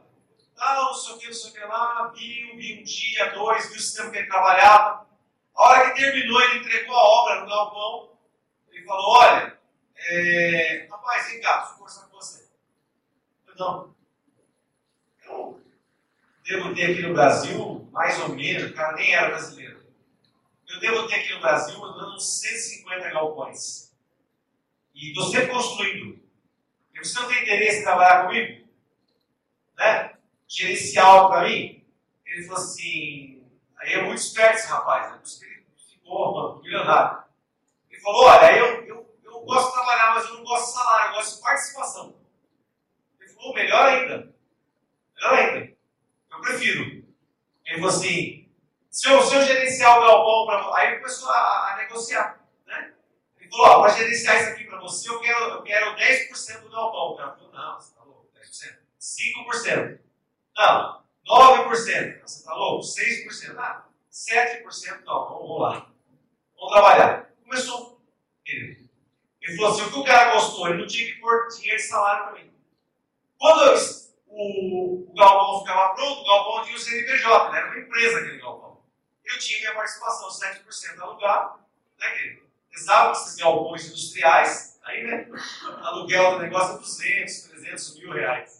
Ah, 0.58 0.74
não 0.74 0.94
sei 0.94 1.14
o 1.14 1.18
que, 1.18 1.26
não 1.26 1.34
sei 1.34 1.50
o 1.50 1.54
que 1.54 1.60
lá, 1.60 2.12
viu, 2.14 2.56
viu 2.56 2.80
um 2.80 2.82
dia, 2.82 3.30
dois, 3.32 3.66
viu 3.68 3.76
o 3.76 3.80
sistema 3.80 4.10
que 4.10 4.18
ele 4.18 4.28
trabalhava. 4.28 5.06
A 5.54 5.62
hora 5.62 5.90
que 5.90 6.00
terminou, 6.00 6.40
ele 6.42 6.58
entregou 6.60 6.96
a 6.96 7.04
obra 7.04 7.40
no 7.40 7.48
galpão. 7.48 8.18
Ele 8.70 8.84
falou: 8.84 9.18
Olha, 9.18 9.58
é... 9.96 10.86
rapaz, 10.90 11.30
vem 11.30 11.40
cá, 11.40 11.68
eu 11.70 11.78
conversar 11.78 12.06
com 12.08 12.16
você. 12.16 12.46
Eu. 13.58 13.96
Eu 15.28 15.62
devo 16.44 16.74
ter 16.74 16.92
aqui 16.92 17.02
no 17.02 17.14
Brasil, 17.14 17.88
mais 17.92 18.20
ou 18.20 18.28
menos, 18.28 18.70
o 18.70 18.74
cara 18.74 18.94
nem 18.94 19.14
era 19.14 19.28
brasileiro. 19.28 19.84
Eu 20.68 20.80
devo 20.80 21.08
ter 21.08 21.16
aqui 21.16 21.34
no 21.34 21.40
Brasil, 21.40 21.80
uns 21.80 22.40
150 22.40 23.10
galpões. 23.10 23.92
E 24.94 25.14
sempre 25.30 25.48
construindo. 25.48 26.20
E 26.94 26.98
você 26.98 27.20
não 27.20 27.28
tem 27.28 27.42
interesse 27.42 27.80
em 27.80 27.82
trabalhar 27.82 28.24
comigo? 28.24 28.66
Né? 29.76 30.15
Gerenciar 30.48 31.06
algo 31.06 31.28
para 31.30 31.48
mim? 31.48 31.84
Ele 32.24 32.42
falou 32.44 32.62
assim, 32.62 33.44
aí 33.78 33.92
é 33.94 34.02
muito 34.02 34.18
esperto 34.18 34.56
esse 34.56 34.68
rapaz, 34.68 35.10
né? 35.10 35.18
Por 35.18 35.24
isso 35.24 35.44
ele 35.44 35.66
ficou 35.90 36.60
milionário. 36.60 37.24
Ele 37.90 38.00
falou, 38.00 38.24
olha, 38.24 38.56
eu, 38.56 38.84
eu, 38.84 39.16
eu 39.24 39.40
gosto 39.40 39.68
de 39.68 39.72
trabalhar, 39.72 40.14
mas 40.14 40.24
eu 40.26 40.34
não 40.34 40.44
gosto 40.44 40.66
de 40.66 40.72
salário, 40.72 41.10
eu 41.10 41.14
gosto 41.14 41.36
de 41.36 41.42
participação. 41.42 42.16
Ele 43.20 43.30
falou, 43.30 43.54
melhor 43.54 43.86
ainda. 43.86 44.34
Melhor 45.14 45.34
ainda. 45.34 45.76
Eu 46.30 46.40
prefiro. 46.40 47.06
Ele 47.64 47.80
falou 47.80 47.88
assim, 47.88 48.48
se 48.90 49.08
eu, 49.10 49.22
se 49.22 49.34
eu 49.34 49.42
gerenciar 49.42 49.98
o 49.98 50.00
galpão 50.00 50.46
para 50.46 50.76
Aí 50.76 50.88
ele 50.88 50.96
começou 50.96 51.30
a, 51.30 51.72
a 51.72 51.76
negociar. 51.78 52.40
Né? 52.66 52.94
Ele 53.38 53.50
falou, 53.50 53.66
ó, 53.66 53.80
para 53.82 53.94
gerenciar 53.94 54.36
isso 54.36 54.50
aqui 54.50 54.64
para 54.64 54.80
você, 54.80 55.08
eu 55.08 55.20
quero, 55.20 55.44
eu 55.44 55.62
quero 55.62 55.96
10% 55.96 56.60
do 56.60 56.70
galpão. 56.70 57.12
O 57.12 57.16
cara 57.16 57.36
falou, 57.36 57.52
não, 57.52 57.80
você 57.80 57.90
está 57.90 58.02
louco, 58.04 58.28
10%. 58.34 58.78
5%. 59.00 60.05
Não, 60.56 61.02
9%. 61.28 61.68
Você 61.68 62.38
está 62.38 62.54
louco? 62.54 62.84
6%. 62.84 63.58
Ah, 63.58 63.84
7% 64.10 65.04
não, 65.04 65.28
vamos 65.28 65.60
lá. 65.60 65.90
Vamos 66.56 66.72
trabalhar. 66.72 67.30
Começou. 67.44 68.00
Ele, 68.46 68.88
ele 69.42 69.56
falou 69.56 69.72
assim: 69.72 69.82
o 69.82 69.92
que 69.92 69.98
o 69.98 70.04
cara 70.04 70.32
gostou, 70.32 70.68
ele 70.68 70.78
não 70.78 70.86
tinha 70.86 71.12
que 71.12 71.20
pôr 71.20 71.48
dinheiro 71.48 71.76
de 71.76 71.82
salário 71.82 72.34
mim. 72.34 72.50
Quando 73.38 73.74
o, 74.28 75.10
o 75.10 75.14
galpão 75.14 75.60
ficava 75.60 75.94
pronto, 75.94 76.20
o 76.20 76.26
galpão 76.26 76.64
tinha 76.64 76.76
o 76.76 76.80
CNPJ, 76.80 77.52
né? 77.52 77.58
era 77.58 77.66
uma 77.68 77.78
empresa 77.78 78.18
aquele 78.18 78.38
galpão. 78.38 78.82
Eu 79.24 79.38
tinha 79.38 79.58
minha 79.58 79.74
participação, 79.74 80.28
7% 80.28 81.00
alugado, 81.00 81.58
né, 81.98 82.10
querido? 82.10 82.46
Precisava 82.70 83.08
desses 83.10 83.36
galpões 83.36 83.86
industriais, 83.86 84.78
aí, 84.84 85.04
né? 85.04 85.28
Aluguel 85.82 86.32
do 86.32 86.42
negócio 86.42 86.76
é 86.76 86.78
200, 86.78 87.42
300 87.42 87.98
mil 87.98 88.12
reais. 88.12 88.55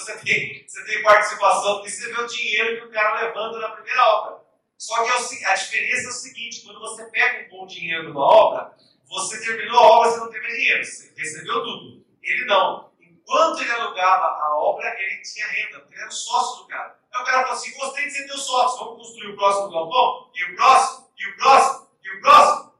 Você 0.00 0.16
tem, 0.18 0.66
você 0.66 0.84
tem 0.86 1.02
participação, 1.02 1.74
porque 1.74 1.90
você 1.90 2.10
vê 2.10 2.22
o 2.22 2.26
dinheiro 2.26 2.80
que 2.80 2.86
o 2.86 2.90
cara 2.90 3.20
levanta 3.22 3.58
na 3.58 3.68
primeira 3.70 4.02
obra. 4.02 4.40
Só 4.78 5.02
que 5.04 5.10
é 5.10 5.46
a 5.46 5.54
diferença 5.54 6.06
é 6.06 6.08
o 6.08 6.12
seguinte: 6.12 6.62
quando 6.62 6.80
você 6.80 7.04
pega 7.10 7.46
um 7.46 7.50
bom 7.50 7.66
dinheiro 7.66 8.08
numa 8.08 8.24
obra, 8.24 8.74
você 9.06 9.38
terminou 9.44 9.78
a 9.78 9.82
obra, 9.82 10.10
você 10.10 10.20
não 10.20 10.30
mais 10.30 10.54
dinheiro, 10.54 10.84
você 10.84 11.12
recebeu 11.14 11.62
tudo. 11.62 12.06
Ele 12.22 12.44
não. 12.46 12.90
Enquanto 12.98 13.60
ele 13.60 13.72
alugava 13.72 14.24
a 14.24 14.56
obra, 14.56 14.88
ele 14.98 15.20
tinha 15.20 15.46
renda, 15.48 15.80
porque 15.80 15.94
ele 15.94 16.00
era 16.00 16.08
o 16.08 16.12
sócio 16.12 16.62
do 16.62 16.68
cara. 16.68 16.98
Aí 17.12 17.20
o 17.20 17.24
cara 17.24 17.42
falou 17.42 17.58
assim: 17.58 17.76
gostei 17.76 18.06
de 18.06 18.10
ser 18.10 18.26
teu 18.26 18.38
sócio, 18.38 18.78
vamos 18.78 19.06
construir 19.06 19.32
o 19.32 19.36
próximo 19.36 19.70
galpão, 19.70 20.30
e 20.34 20.44
o 20.44 20.56
próximo, 20.56 21.08
e 21.18 21.28
o 21.28 21.36
próximo, 21.36 21.88
e 22.02 22.10
o 22.16 22.20
próximo. 22.22 22.74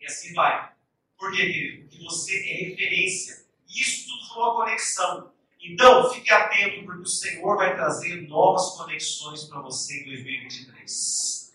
E 0.00 0.06
assim 0.06 0.32
vai. 0.34 0.72
Por 1.18 1.32
quê, 1.32 1.38
querido? 1.38 1.88
Porque 1.88 2.04
você 2.04 2.36
é 2.36 2.68
referência. 2.68 3.44
Isso 3.68 4.06
tudo 4.06 4.28
foi 4.28 4.42
uma 4.42 4.54
conexão. 4.54 5.31
Então, 5.64 6.12
fique 6.12 6.32
atento, 6.32 6.84
porque 6.84 7.02
o 7.02 7.06
Senhor 7.06 7.56
vai 7.56 7.76
trazer 7.76 8.28
novas 8.28 8.76
conexões 8.76 9.44
para 9.44 9.60
você 9.60 10.00
em 10.00 10.04
2023. 10.06 11.52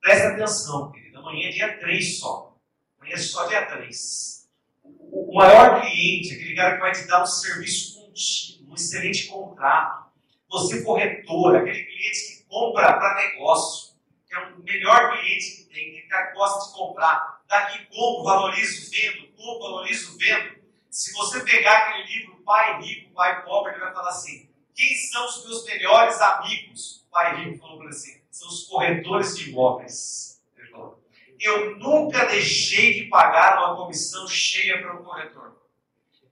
Presta 0.00 0.28
atenção, 0.28 0.90
querido. 0.90 1.18
Amanhã 1.18 1.48
é 1.48 1.52
dia 1.52 1.78
3 1.78 2.18
só. 2.18 2.56
Amanhã 2.98 3.14
é 3.14 3.18
só 3.18 3.46
dia 3.46 3.66
3. 3.66 4.48
O 4.82 5.34
maior 5.34 5.82
cliente, 5.82 6.34
aquele 6.34 6.56
cara 6.56 6.76
que 6.76 6.80
vai 6.80 6.92
te 6.92 7.06
dar 7.06 7.22
um 7.22 7.26
serviço 7.26 8.00
contínuo, 8.00 8.70
um 8.70 8.74
excelente 8.74 9.26
contrato. 9.26 10.10
Você 10.50 10.82
corretor, 10.82 11.56
aquele 11.56 11.84
cliente 11.84 12.38
que 12.38 12.44
compra 12.48 12.94
para 12.94 13.16
negócio, 13.16 13.94
que 14.26 14.34
é 14.34 14.38
o 14.38 14.62
melhor 14.62 15.12
cliente 15.12 15.56
que 15.56 15.64
tem, 15.64 15.92
que 15.92 16.32
gosta 16.34 16.70
de 16.70 16.78
comprar. 16.78 17.42
Daqui 17.46 17.84
compro, 17.86 18.24
valorizo, 18.24 18.90
vendo, 18.90 19.28
compro, 19.36 19.60
valorizo, 19.60 20.16
vendo. 20.16 20.61
Se 20.92 21.10
você 21.14 21.40
pegar 21.40 21.88
aquele 21.88 22.04
livro 22.04 22.42
Pai 22.44 22.78
Rico, 22.82 23.14
Pai 23.14 23.42
Pobre, 23.46 23.72
ele 23.72 23.80
vai 23.80 23.94
falar 23.94 24.10
assim: 24.10 24.50
quem 24.74 24.94
são 24.94 25.24
os 25.24 25.42
meus 25.46 25.64
melhores 25.64 26.20
amigos? 26.20 27.06
O 27.06 27.10
pai 27.10 27.34
Rico 27.34 27.60
falou 27.60 27.78
para 27.78 27.88
assim: 27.88 28.20
são 28.30 28.46
os 28.46 28.64
corretores 28.64 29.34
de 29.38 29.48
imóveis. 29.48 30.42
Ele 30.54 30.68
falou: 30.68 31.02
eu 31.40 31.78
nunca 31.78 32.26
deixei 32.26 32.92
de 32.92 33.08
pagar 33.08 33.56
uma 33.56 33.74
comissão 33.74 34.28
cheia 34.28 34.82
para 34.82 35.00
um 35.00 35.02
corretor. 35.02 35.56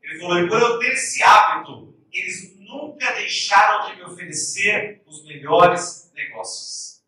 Ele 0.02 0.20
falou: 0.20 0.38
e 0.38 0.48
quando 0.50 0.62
eu 0.62 0.78
tenho 0.78 0.92
esse 0.92 1.22
hábito, 1.22 1.94
eles 2.12 2.54
nunca 2.58 3.12
deixaram 3.12 3.88
de 3.88 3.96
me 3.96 4.02
oferecer 4.02 5.02
os 5.06 5.24
melhores 5.24 6.12
negócios. 6.14 7.02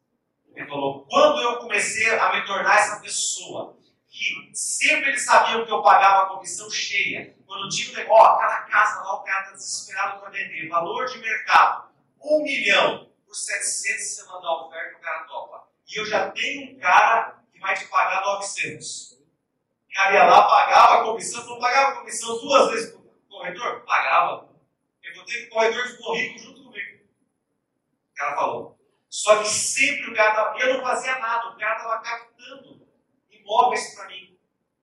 Ele 0.55 0.67
falou: 0.67 1.07
quando 1.07 1.43
eu 1.43 1.59
comecei 1.59 2.19
a 2.19 2.33
me 2.35 2.47
tornar 2.47 2.79
essa 2.79 2.99
pessoa, 3.01 3.77
que 4.09 4.51
sempre 4.55 5.11
eles 5.11 5.23
sabiam 5.23 5.67
que 5.67 5.73
eu 5.73 5.83
pagava 5.83 6.23
a 6.23 6.35
comissão 6.35 6.71
cheia, 6.71 7.35
quando 7.53 7.69
tinha 7.69 7.93
um 7.93 7.97
negócio, 7.97 8.35
aquela 8.35 8.63
casa 8.63 9.03
lá, 9.03 9.15
o 9.15 9.25
cara 9.25 9.41
está 9.43 9.53
desesperado 9.53 10.21
para 10.21 10.31
vender, 10.31 10.69
valor 10.71 11.05
de 11.05 11.19
mercado, 11.19 11.91
um 12.19 12.43
milhão, 12.43 13.11
por 13.27 13.35
700 13.35 14.07
você 14.07 14.25
manda 14.25 14.47
a 14.47 14.67
oferta, 14.67 14.97
o 14.97 15.01
cara 15.03 15.25
topa. 15.25 15.69
E 15.87 16.01
eu 16.01 16.07
já 16.07 16.31
tenho 16.31 16.75
um 16.75 16.79
cara 16.81 17.45
que 17.53 17.61
vai 17.61 17.75
te 17.75 17.85
pagar 17.89 18.23
900. 18.23 19.13
O 19.13 19.95
cara 19.95 20.15
ia 20.15 20.25
lá, 20.25 20.49
pagava 20.49 21.03
a 21.03 21.05
comissão, 21.05 21.45
não 21.45 21.59
pagava 21.59 21.93
a 21.93 21.97
comissão 21.97 22.41
duas 22.41 22.71
vezes 22.71 22.91
para 22.93 23.01
o 23.01 23.29
corretor? 23.29 23.85
Pagava. 23.85 24.49
Eu 25.03 25.15
vou 25.15 25.25
ter 25.27 25.43
que 25.43 25.47
o 25.49 25.51
corretor 25.51 25.87
ficou 25.89 26.17
rico 26.17 26.39
junto 26.39 26.65
comigo. 26.65 27.05
O 27.05 28.15
cara 28.15 28.35
falou. 28.35 28.79
Só 29.11 29.43
que 29.43 29.49
sempre 29.49 30.11
o 30.11 30.15
cara 30.15 30.35
tava, 30.35 30.59
eu 30.59 30.79
não 30.79 30.83
fazia 30.83 31.19
nada, 31.19 31.51
o 31.51 31.59
cara 31.59 31.77
estava 31.77 32.01
captando 32.01 32.89
imóveis 33.31 33.95
para 33.95 34.07
mim. 34.07 34.39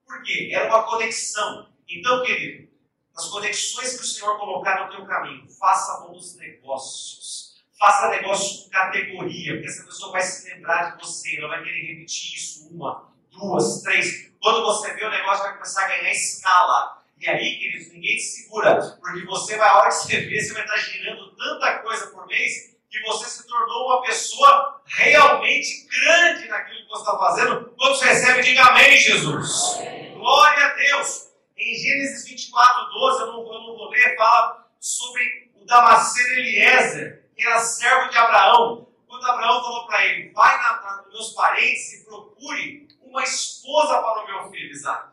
Por 0.05 0.22
quê? 0.22 0.51
Era 0.53 0.67
uma 0.67 0.84
conexão. 0.84 1.79
Então, 1.90 2.24
querido, 2.24 2.70
as 3.16 3.26
conexões 3.26 3.98
que 3.98 4.04
o 4.04 4.08
Senhor 4.08 4.38
colocar 4.38 4.86
no 4.86 4.96
teu 4.96 5.06
caminho, 5.06 5.50
faça 5.50 6.02
bons 6.02 6.36
negócios. 6.38 7.56
Faça 7.78 8.10
negócios 8.10 8.64
com 8.64 8.70
categoria, 8.70 9.54
porque 9.54 9.68
essa 9.68 9.84
pessoa 9.84 10.12
vai 10.12 10.22
se 10.22 10.50
lembrar 10.50 10.92
de 10.92 11.02
você, 11.04 11.38
ela 11.38 11.48
vai 11.48 11.64
querer 11.64 11.94
repetir 11.94 12.36
isso 12.36 12.70
uma, 12.70 13.10
duas, 13.32 13.82
três. 13.82 14.32
Quando 14.42 14.64
você 14.64 14.94
vê 14.94 15.06
o 15.06 15.10
negócio, 15.10 15.44
vai 15.44 15.54
começar 15.54 15.86
a 15.86 15.88
ganhar 15.88 16.12
escala. 16.12 17.00
E 17.20 17.28
aí, 17.28 17.58
queridos, 17.58 17.92
ninguém 17.92 18.16
te 18.16 18.22
segura, 18.22 18.98
porque 19.02 19.26
você 19.26 19.58
vai, 19.58 19.68
a 19.68 19.78
hora 19.78 19.90
que 19.90 19.96
você 19.96 20.20
vê, 20.22 20.42
você 20.42 20.54
vai 20.54 20.62
estar 20.64 20.78
girando 20.78 21.36
tanta 21.36 21.80
coisa 21.80 22.08
por 22.08 22.28
mês 22.28 22.78
que 22.90 23.00
você 23.02 23.26
se 23.30 23.48
tornou 23.48 23.88
uma 23.88 24.02
pessoa 24.02 24.82
realmente 24.86 25.88
grande 25.88 26.48
naquilo 26.48 26.84
que 26.84 26.90
você 26.90 27.02
está 27.02 27.18
fazendo. 27.18 27.74
Quando 27.78 27.96
você 27.96 28.06
recebe, 28.06 28.42
diga 28.42 28.64
amém, 28.64 28.98
Jesus. 28.98 29.78
Glória 30.16 30.66
a 30.66 30.74
Deus. 30.74 31.29
Em 31.60 31.76
Gênesis 31.76 32.26
24, 32.26 32.89
12, 32.89 33.22
eu 33.22 33.28
não, 33.28 33.39
eu 33.39 33.60
não 33.60 33.78
vou 33.78 33.89
ler, 33.89 34.16
fala 34.16 34.66
sobre 34.80 35.51
o 35.55 35.66
Damasceno 35.66 36.39
Eliezer, 36.39 37.30
que 37.36 37.45
era 37.45 37.60
servo 37.60 38.10
de 38.10 38.18
Abraão. 38.18 38.88
Quando 39.05 39.26
Abraão 39.26 39.62
falou 39.62 39.86
para 39.86 40.05
ele: 40.05 40.32
Vai 40.32 40.57
na, 40.57 40.82
na, 40.82 41.01
nos 41.01 41.14
meus 41.14 41.34
parentes 41.34 41.93
e 41.93 42.05
procure 42.05 42.88
uma 43.01 43.22
esposa 43.24 44.01
para 44.01 44.24
o 44.24 44.26
meu 44.26 44.51
filho 44.51 44.72
Isaac. 44.72 45.10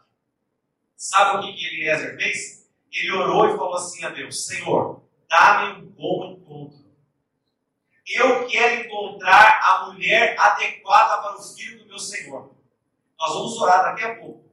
Sabe 0.94 1.36
o 1.36 1.40
que, 1.40 1.52
que 1.52 1.66
Eliezer 1.66 2.16
fez? 2.16 2.68
Ele 2.92 3.12
orou 3.12 3.48
e 3.48 3.56
falou 3.56 3.74
assim 3.74 4.04
a 4.04 4.10
Deus: 4.10 4.46
Senhor, 4.46 5.02
dá-me 5.28 5.82
um 5.82 5.86
bom 5.90 6.26
encontro. 6.26 6.86
Eu 8.06 8.46
quero 8.46 8.86
encontrar 8.86 9.60
a 9.62 9.86
mulher 9.86 10.38
adequada 10.38 11.22
para 11.22 11.38
o 11.38 11.42
filho 11.42 11.80
do 11.80 11.86
meu 11.86 11.98
Senhor. 11.98 12.54
Nós 13.18 13.32
vamos 13.32 13.60
orar 13.60 13.82
daqui 13.82 14.04
a 14.04 14.14
pouco, 14.14 14.45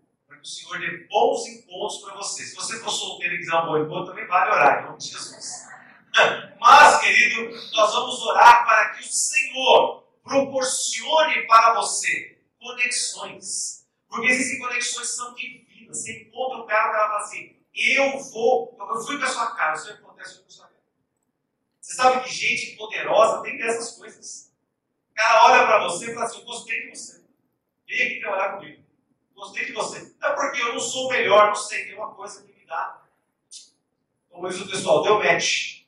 o 0.44 0.46
Senhor 0.46 0.78
dê 0.78 1.08
bons 1.08 1.48
encontros 1.48 2.02
para 2.02 2.16
você. 2.16 2.44
Se 2.44 2.56
você 2.56 2.78
for 2.80 2.90
solteiro 2.90 3.36
e 3.36 3.38
quiser 3.38 3.56
um 3.56 3.66
bom 3.66 3.78
encontro, 3.78 4.08
também 4.08 4.28
vale 4.28 4.52
orar, 4.52 4.84
em 4.84 4.86
nome 4.88 4.98
de 4.98 5.08
Jesus. 5.08 5.64
Mas, 6.60 7.00
querido, 7.00 7.50
nós 7.72 7.94
vamos 7.94 8.22
orar 8.22 8.66
para 8.66 8.90
que 8.90 9.04
o 9.04 9.08
Senhor 9.08 10.04
proporcione 10.22 11.48
para 11.48 11.76
você 11.76 12.38
conexões. 12.60 13.88
Porque 14.10 14.28
existem 14.28 14.60
conexões 14.60 15.10
que 15.10 15.16
são 15.16 15.34
divinas. 15.34 15.98
Você 15.98 16.24
encontra 16.24 16.60
o 16.60 16.66
cara 16.66 16.90
e 16.90 16.92
fala 16.92 17.18
assim: 17.20 17.56
Eu 17.74 18.20
vou, 18.20 18.78
eu 18.78 19.02
fui 19.02 19.18
com 19.18 19.24
a 19.24 19.30
sua 19.30 19.56
cara, 19.56 19.76
isso 19.76 19.92
acontece 19.92 20.42
com 20.42 20.50
sua 20.50 20.68
cara. 20.68 20.84
Você 21.80 21.94
sabe 21.96 22.24
que 22.24 22.30
gente 22.30 22.76
poderosa 22.76 23.42
tem 23.44 23.58
dessas 23.58 23.92
coisas. 23.98 24.52
O 25.12 25.14
cara 25.14 25.46
olha 25.46 25.66
para 25.66 25.84
você 25.84 26.12
e 26.12 26.14
fala 26.14 26.26
assim: 26.26 26.40
Eu 26.40 26.46
gostei 26.46 26.82
de 26.82 26.90
você. 26.90 27.24
Vem 27.88 28.08
aqui 28.08 28.20
trabalhar 28.20 28.58
comigo. 28.58 28.83
Gostei 29.36 29.66
de 29.66 29.74
você. 29.74 30.14
É 30.22 30.30
porque 30.32 30.62
eu 30.62 30.74
não 30.74 30.80
sou 30.80 31.10
melhor, 31.10 31.48
não 31.48 31.56
sei, 31.56 31.86
tem 31.86 31.96
uma 31.96 32.14
coisa 32.14 32.42
que 32.44 32.54
me 32.54 32.66
dá. 32.66 33.02
Como 34.30 34.48
diz 34.48 34.62
o 34.62 34.70
pessoal, 34.70 35.04
deu 35.04 35.18
match 35.20 35.84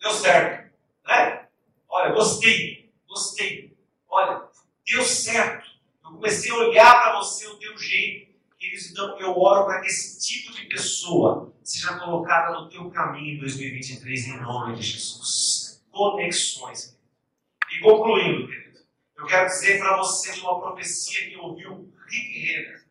deu 0.00 0.12
certo. 0.12 0.72
Né? 1.06 1.46
Olha, 1.88 2.14
gostei, 2.14 2.90
gostei. 3.06 3.76
Olha, 4.08 4.44
deu 4.86 5.02
certo. 5.02 5.68
Eu 6.02 6.10
comecei 6.10 6.50
a 6.50 6.56
olhar 6.56 7.02
para 7.02 7.16
você 7.18 7.46
o 7.46 7.56
teu 7.56 7.76
jeito. 7.76 8.28
Queridos, 8.58 8.90
então 8.90 9.18
eu 9.20 9.38
oro 9.38 9.66
para 9.66 9.80
que 9.80 9.86
esse 9.86 10.26
tipo 10.26 10.52
de 10.52 10.66
pessoa 10.66 11.52
seja 11.62 11.96
colocada 11.98 12.58
no 12.58 12.68
teu 12.68 12.90
caminho 12.90 13.36
em 13.36 13.38
2023, 13.38 14.26
em 14.28 14.40
nome 14.40 14.76
de 14.76 14.82
Jesus. 14.82 15.84
Conexões. 15.90 16.98
E 17.70 17.80
concluindo, 17.80 18.48
querido, 18.48 18.67
eu 19.18 19.26
quero 19.26 19.46
dizer 19.46 19.78
para 19.80 19.96
você 19.96 20.32
de 20.32 20.40
uma 20.40 20.60
profecia 20.60 21.28
que 21.28 21.36
ouviu 21.36 21.92
Rick 22.06 22.38
Renner. 22.38 22.84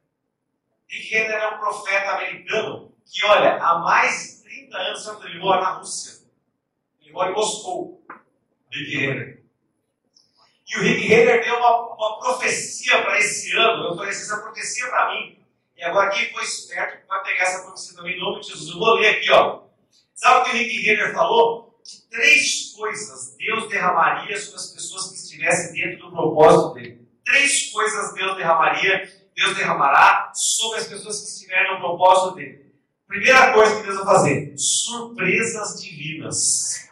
Rick 0.90 1.10
Renner 1.10 1.36
é 1.36 1.48
um 1.56 1.58
profeta 1.58 2.12
americano 2.12 2.94
que, 3.06 3.26
olha, 3.26 3.56
há 3.56 3.80
mais 3.80 4.44
de 4.44 4.66
30 4.68 4.78
anos 4.78 5.24
ele 5.24 5.40
mora 5.40 5.62
na 5.62 5.70
Rússia. 5.78 6.28
Ele 7.02 7.14
mora 7.14 7.32
em 7.32 7.34
Moscou. 7.34 8.06
Rick 8.70 8.98
Renner. 8.98 9.44
E 10.68 10.78
o 10.78 10.82
Rick 10.82 11.08
Renner 11.08 11.42
deu 11.46 11.56
uma, 11.56 11.96
uma 11.96 12.20
profecia 12.20 13.02
para 13.02 13.18
esse 13.18 13.56
ano. 13.56 13.86
Eu 13.86 13.96
falei, 13.96 14.12
essa 14.12 14.42
profecia 14.42 14.86
para 14.90 15.14
mim. 15.14 15.40
E 15.78 15.84
agora 15.84 16.10
quem 16.10 16.30
foi 16.34 16.44
esperto 16.44 17.08
vai 17.08 17.24
pegar 17.24 17.44
essa 17.44 17.64
profecia 17.64 17.96
também 17.96 18.18
em 18.18 18.20
nome 18.20 18.42
de 18.42 18.50
Jesus. 18.50 18.72
Eu 18.72 18.80
vou 18.80 18.96
ler 18.96 19.16
aqui, 19.16 19.32
ó. 19.32 19.62
Sabe 20.14 20.42
o 20.42 20.44
que 20.44 20.58
o 20.58 20.60
Rick 20.60 20.82
Renner 20.82 21.14
falou? 21.14 21.67
Três 22.10 22.74
coisas 22.76 23.36
Deus 23.38 23.70
derramaria 23.70 24.40
sobre 24.40 24.58
as 24.58 24.72
pessoas 24.74 25.10
que 25.10 25.16
estivessem 25.16 25.74
dentro 25.74 26.08
do 26.08 26.12
propósito 26.12 26.74
dele. 26.74 27.08
Três 27.24 27.72
coisas 27.72 28.14
Deus 28.14 28.36
derramaria, 28.36 29.10
Deus 29.36 29.56
derramará 29.56 30.32
sobre 30.34 30.80
as 30.80 30.88
pessoas 30.88 31.22
que 31.22 31.28
estiverem 31.28 31.74
no 31.74 31.80
propósito 31.80 32.36
dele. 32.36 32.68
Primeira 33.08 33.54
coisa 33.54 33.78
que 33.78 33.84
Deus 33.84 33.96
vai 33.98 34.06
fazer: 34.06 34.54
surpresas 34.58 35.82
divinas. 35.82 36.88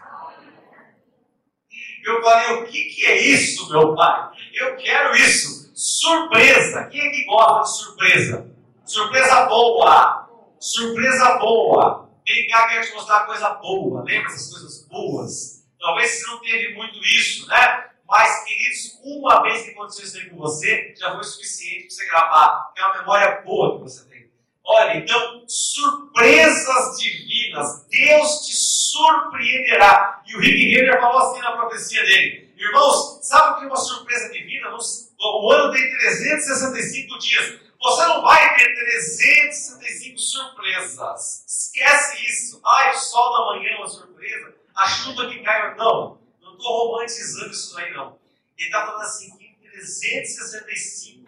Eu 2.05 2.21
falei, 2.21 2.61
o 2.61 2.65
que, 2.67 2.83
que 2.85 3.05
é 3.05 3.19
isso, 3.19 3.67
meu 3.71 3.95
pai? 3.95 4.29
Eu 4.53 4.75
quero 4.77 5.15
isso. 5.15 5.71
Surpresa. 5.73 6.85
Quem 6.85 7.01
é 7.01 7.09
que 7.09 7.25
gosta 7.25 7.63
de 7.63 7.85
surpresa? 7.85 8.55
Surpresa 8.85 9.45
boa. 9.47 10.29
Surpresa 10.59 11.37
boa. 11.39 12.04
Vem 12.25 12.47
cá, 12.47 12.67
quero 12.67 12.87
te 12.87 12.93
mostrar 12.93 13.25
coisa 13.25 13.49
boa. 13.55 14.03
Lembra 14.03 14.27
essas 14.31 14.51
coisas 14.51 14.87
boas? 14.87 15.63
Talvez 15.79 16.11
você 16.11 16.27
não 16.27 16.39
teve 16.39 16.73
muito 16.73 16.97
isso, 16.99 17.47
né? 17.47 17.85
Mas, 18.07 18.43
queridos, 18.43 18.99
uma 19.03 19.43
vez 19.43 19.63
que 19.63 19.71
aconteceu 19.71 20.05
isso 20.05 20.17
aí 20.17 20.29
com 20.29 20.37
você, 20.37 20.93
já 20.97 21.13
foi 21.13 21.23
suficiente 21.23 21.87
para 21.87 21.89
você 21.89 22.05
gravar. 22.07 22.73
É 22.75 22.85
uma 22.85 22.97
memória 22.99 23.41
boa 23.41 23.77
que 23.77 23.83
você 23.83 24.03
tem. 24.09 24.31
Olha, 24.63 24.97
então, 24.97 25.43
surpresas 25.47 26.97
divinas. 26.97 27.85
Deus 27.87 28.45
te 28.47 28.55
surpreenderá. 28.55 30.23
E 30.25 30.35
o 30.35 30.39
Rick 30.39 30.71
Renner 30.71 30.99
falou 30.99 31.19
assim 31.19 31.41
na 31.41 31.51
profecia 31.51 32.03
dele: 32.03 32.51
Irmãos, 32.57 33.19
sabe 33.21 33.51
o 33.51 33.59
que 33.59 33.65
é 33.65 33.67
uma 33.67 33.75
surpresa 33.75 34.33
divina? 34.33 34.75
O 35.19 35.51
ano 35.51 35.71
tem 35.71 35.97
365 35.97 37.19
dias. 37.19 37.64
Você 37.85 38.03
não 38.07 38.23
vai 38.23 38.55
ter 38.55 38.73
365 38.73 40.17
surpresas. 40.17 41.45
Esquece 41.47 42.25
isso. 42.25 42.59
Ai, 42.65 42.89
o 42.89 42.97
sol 42.97 43.31
da 43.31 43.45
manhã 43.45 43.73
é 43.73 43.77
uma 43.77 43.87
surpresa. 43.87 44.55
A 44.75 44.87
chuva 44.87 45.29
que 45.29 45.43
cai. 45.43 45.75
Não, 45.75 46.19
não 46.41 46.53
estou 46.53 46.93
romantizando 46.93 47.51
isso 47.51 47.77
aí, 47.77 47.93
não. 47.93 48.17
Ele 48.57 48.69
está 48.69 48.87
falando 48.87 49.03
assim: 49.03 49.31
em 49.39 49.53
365 49.69 51.27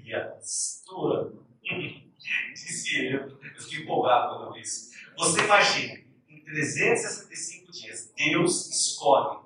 dias 0.00 0.84
do. 0.86 1.42
Disse 2.52 2.96
ele, 2.96 3.16
eu 3.16 3.36
fiquei 3.60 3.80
empolgado 3.80 4.28
quando 4.28 4.54
eu 4.54 4.62
isso. 4.62 4.92
Você 5.18 5.40
imagina, 5.40 6.04
em 6.28 6.44
365 6.44 7.72
dias, 7.72 8.12
Deus 8.16 8.70
escolhe 8.70 9.40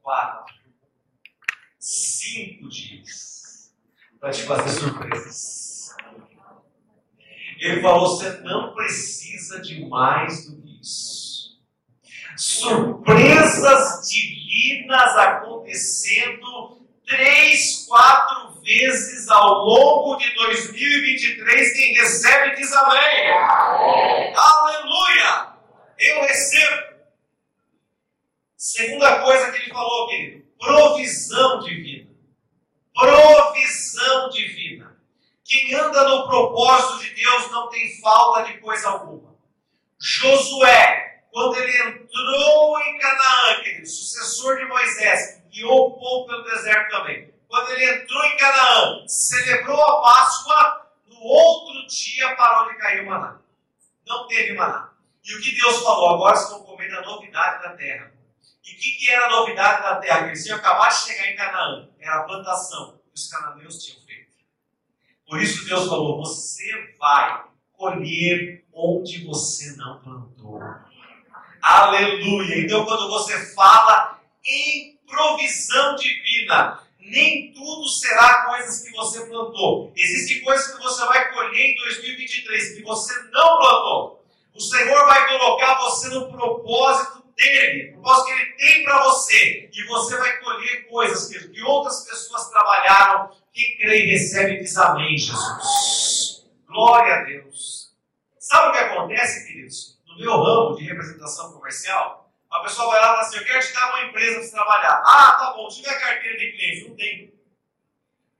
quatro, 0.00 0.54
cinco 1.80 2.68
dias 2.68 3.34
para 4.24 4.30
te 4.30 4.44
fazer 4.44 4.70
surpresas. 4.70 5.53
Ele 7.64 7.80
falou: 7.80 8.18
você 8.18 8.28
não 8.40 8.74
precisa 8.74 9.58
de 9.62 9.86
mais 9.86 10.46
do 10.46 10.60
que 10.60 10.80
isso. 10.82 11.58
Surpresas 12.36 14.06
divinas 14.06 15.16
acontecendo 15.16 16.86
três, 17.06 17.86
quatro 17.88 18.60
vezes 18.60 19.30
ao 19.30 19.64
longo 19.64 20.16
de 20.16 20.34
2023. 20.34 21.72
Quem 21.72 21.94
recebe 21.94 22.56
diz 22.56 22.70
amém. 22.70 23.30
amém. 23.30 24.34
Aleluia! 24.36 25.54
Eu 25.98 26.20
recebo. 26.20 26.82
Segunda 28.58 29.20
coisa 29.20 29.52
que 29.52 29.62
ele 29.62 29.72
falou, 29.72 30.08
querido: 30.08 30.44
provisão 30.58 31.60
divina. 31.60 32.10
Provisão 32.94 34.28
divina. 34.28 34.93
Quem 35.54 35.72
anda 35.72 36.08
no 36.08 36.26
propósito 36.26 37.04
de 37.04 37.14
Deus 37.14 37.48
não 37.52 37.68
tem 37.68 38.00
falta 38.00 38.42
de 38.50 38.58
coisa 38.58 38.88
alguma. 38.88 39.36
Josué, 40.00 41.22
quando 41.30 41.56
ele 41.58 41.78
entrou 41.78 42.80
em 42.80 42.98
Canaã, 42.98 43.62
querido, 43.62 43.86
sucessor 43.86 44.56
de 44.56 44.64
Moisés, 44.64 45.44
guiou 45.50 45.90
o 45.90 45.96
povo 45.96 46.26
pelo 46.26 46.42
deserto 46.42 46.90
também. 46.90 47.32
Quando 47.46 47.70
ele 47.70 47.88
entrou 47.88 48.24
em 48.24 48.36
Canaã, 48.36 49.04
celebrou 49.06 49.80
a 49.80 50.02
Páscoa, 50.02 50.90
no 51.06 51.20
outro 51.20 51.86
dia 51.86 52.34
parou 52.34 52.72
de 52.72 52.78
cair 52.78 53.04
o 53.04 53.06
maná. 53.06 53.38
Não 54.08 54.26
teve 54.26 54.54
maná. 54.54 54.90
E 55.22 55.36
o 55.36 55.40
que 55.40 55.54
Deus 55.54 55.84
falou? 55.84 56.16
Agora 56.16 56.34
vocês 56.34 56.50
vão 56.50 56.64
comer 56.64 56.90
da 56.90 57.00
novidade 57.02 57.62
da 57.62 57.76
terra. 57.76 58.12
E 58.64 58.72
o 58.72 58.76
que, 58.76 58.90
que 58.90 59.08
era 59.08 59.26
a 59.26 59.30
novidade 59.30 59.84
da 59.84 59.96
terra? 60.00 60.26
Eles 60.26 60.44
iam 60.46 60.58
acabar 60.58 60.88
de 60.88 60.96
chegar 60.96 61.30
em 61.30 61.36
Canaã. 61.36 61.88
Era 62.00 62.16
a 62.16 62.24
plantação 62.24 62.98
que 63.06 63.14
os 63.14 63.28
cananeus 63.28 63.78
tinham. 63.84 64.03
Por 65.34 65.42
isso 65.42 65.66
Deus 65.66 65.88
falou: 65.88 66.18
você 66.18 66.94
vai 66.96 67.42
colher 67.76 68.64
onde 68.72 69.24
você 69.24 69.74
não 69.76 69.98
plantou. 69.98 70.60
Aleluia. 71.60 72.60
Então, 72.60 72.84
quando 72.84 73.10
você 73.10 73.52
fala 73.52 74.20
em 74.46 74.96
provisão 75.04 75.96
divina. 75.96 76.80
Nem 77.00 77.52
tudo 77.52 77.88
será 77.88 78.46
coisas 78.46 78.84
que 78.84 78.92
você 78.92 79.26
plantou. 79.26 79.92
Existem 79.96 80.40
coisas 80.42 80.72
que 80.72 80.80
você 80.80 81.04
vai 81.04 81.32
colher 81.32 81.72
em 81.72 81.76
2023 81.78 82.76
que 82.76 82.82
você 82.82 83.12
não 83.32 83.58
plantou. 83.58 84.24
O 84.54 84.60
Senhor 84.60 85.04
vai 85.04 85.28
colocar 85.36 85.80
você 85.80 86.10
no 86.10 86.30
propósito 86.30 87.24
dele, 87.36 87.90
o 87.90 87.92
propósito 87.94 88.26
que 88.26 88.32
ele 88.32 88.52
tem 88.52 88.84
para 88.84 89.02
você. 89.02 89.68
E 89.72 89.84
você 89.88 90.16
vai 90.16 90.38
colher 90.38 90.88
coisas 90.88 91.28
que, 91.28 91.48
que 91.48 91.62
outras 91.62 92.04
pessoas 92.04 92.48
trabalharam. 92.50 93.43
Quem 93.54 93.76
crê 93.76 94.04
e 94.04 94.10
recebe 94.10 94.58
diz 94.58 94.76
amém, 94.76 95.16
Jesus. 95.16 96.44
Glória 96.66 97.14
a 97.14 97.22
Deus. 97.22 97.94
Sabe 98.36 98.68
o 98.68 98.72
que 98.72 98.78
acontece, 98.78 99.46
queridos? 99.46 99.96
No 100.08 100.18
meu 100.18 100.42
ramo 100.42 100.76
de 100.76 100.82
representação 100.82 101.52
comercial, 101.52 102.28
A 102.50 102.60
pessoa 102.60 102.88
vai 102.88 103.00
lá 103.00 103.06
e 103.06 103.08
fala 103.10 103.20
assim: 103.20 103.36
Eu 103.36 103.44
quero 103.44 103.66
te 103.66 103.72
dar 103.72 103.90
uma 103.90 104.02
empresa 104.06 104.34
para 104.34 104.42
você 104.42 104.50
trabalhar. 104.50 105.02
Ah, 105.06 105.36
tá 105.38 105.52
bom, 105.56 105.68
tive 105.68 105.88
a 105.88 106.00
carteira 106.00 106.36
de 106.36 106.52
clientes. 106.52 106.88
Não 106.88 106.96
tem. 106.96 107.32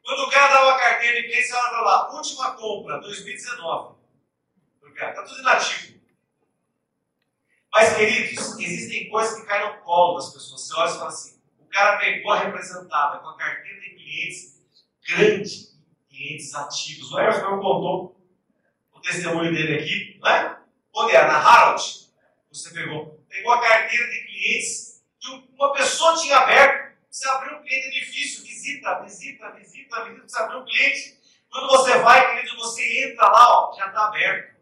Quando 0.05 0.21
o 0.21 0.31
cara 0.31 0.53
dá 0.53 0.63
uma 0.65 0.79
carteira 0.79 1.23
de 1.23 1.29
clientes, 1.29 1.49
você 1.49 1.57
olha 1.57 1.81
lá: 1.81 2.13
Última 2.13 2.51
compra, 2.57 3.01
2019. 3.01 3.95
Está 4.95 5.23
tudo 5.23 5.41
inativo. 5.41 6.01
Mas, 7.73 7.97
queridos, 7.97 8.59
existem 8.59 9.11
coisas 9.11 9.41
que 9.41 9.47
caem 9.47 9.77
no 9.77 9.83
colo 9.83 10.17
das 10.17 10.33
pessoas. 10.33 10.61
Você 10.61 10.75
olha 10.75 10.91
e 10.91 10.95
fala 10.95 11.09
assim: 11.09 11.41
o 11.61 11.67
cara 11.67 11.99
pegou 11.99 12.33
a 12.33 12.41
representada 12.41 13.19
com 13.19 13.29
a 13.29 13.37
carteira 13.37 13.81
de 13.81 13.91
clientes 13.91 14.54
grande, 15.09 15.69
clientes 16.09 16.55
ativos. 16.55 17.13
O 17.13 17.19
Emerson 17.19 17.59
contou 17.59 18.21
o 18.93 19.01
testemunho 19.01 19.53
dele 19.53 19.79
aqui, 19.79 20.19
não 20.21 20.31
é? 20.31 20.59
Onde 20.95 21.15
era? 21.15 21.29
Na 21.29 21.39
Harold. 21.39 21.83
Você 22.53 22.71
pegou. 22.71 23.21
Pegou 23.29 23.53
a 23.53 23.61
carteira 23.61 24.07
de 24.11 24.25
clientes 24.27 25.03
que 25.19 25.29
uma 25.57 25.73
pessoa 25.73 26.17
tinha 26.17 26.37
aberto. 26.37 26.95
Você 27.11 27.29
abriu 27.29 27.59
um 27.59 27.63
cliente 27.63 27.87
é 27.87 27.91
difícil, 27.91 28.45
visita, 28.45 29.01
visita, 29.03 29.51
visita, 29.53 30.05
visita. 30.05 30.29
Você 30.29 30.39
abriu 30.43 30.59
um 30.61 30.65
cliente. 30.65 31.19
Quando 31.51 31.69
você 31.69 31.99
vai, 31.99 32.35
querido, 32.35 32.57
você 32.57 33.05
entra 33.05 33.29
lá, 33.29 33.47
ó, 33.49 33.77
já 33.77 33.87
está 33.87 34.07
aberto. 34.07 34.57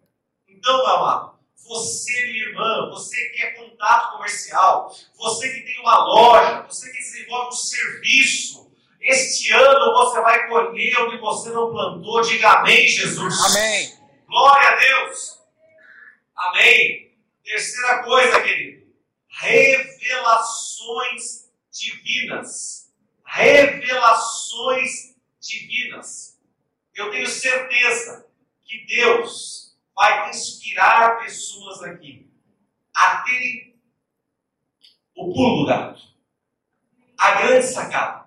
Então, 0.47 0.77
meu 0.77 0.87
amado, 0.87 1.39
você, 1.57 2.27
minha 2.27 2.49
irmã, 2.49 2.91
você 2.91 3.31
que 3.31 3.43
é 3.43 3.51
contato 3.53 4.13
comercial, 4.13 4.95
você 5.17 5.49
que 5.53 5.61
tem 5.61 5.81
uma 5.81 6.05
loja, 6.05 6.63
você 6.63 6.91
que 6.91 6.99
desenvolve 6.99 7.49
um 7.49 7.53
serviço, 7.53 8.72
este 9.03 9.53
ano 9.53 9.93
você 9.95 10.21
vai 10.21 10.47
colher 10.49 10.97
o 11.01 11.11
que 11.11 11.17
você 11.19 11.51
não 11.51 11.73
plantou. 11.73 12.23
Diga 12.23 12.61
amém, 12.61 12.87
Jesus. 12.87 13.35
Amém. 13.47 13.99
Glória 14.27 14.69
a 14.69 14.77
Deus. 14.77 15.41
Amém. 16.37 17.13
Terceira 17.45 18.05
coisa, 18.05 18.41
querido. 18.41 18.87
Revelações 19.29 21.51
divinas. 21.71 22.93
Revelações 23.25 25.17
divinas. 25.41 26.39
Eu 26.95 27.11
tenho 27.11 27.27
certeza 27.27 28.29
que 28.65 28.87
Deus 28.87 29.77
vai 29.95 30.31
inspirar 30.31 31.19
pessoas 31.19 31.83
aqui 31.83 32.31
a 32.95 33.17
terem 33.23 33.75
o 35.15 35.33
pulo 35.33 35.63
do 35.63 35.67
gato, 35.67 36.01
a 37.19 37.43
grande 37.43 37.67
sacada. 37.67 38.22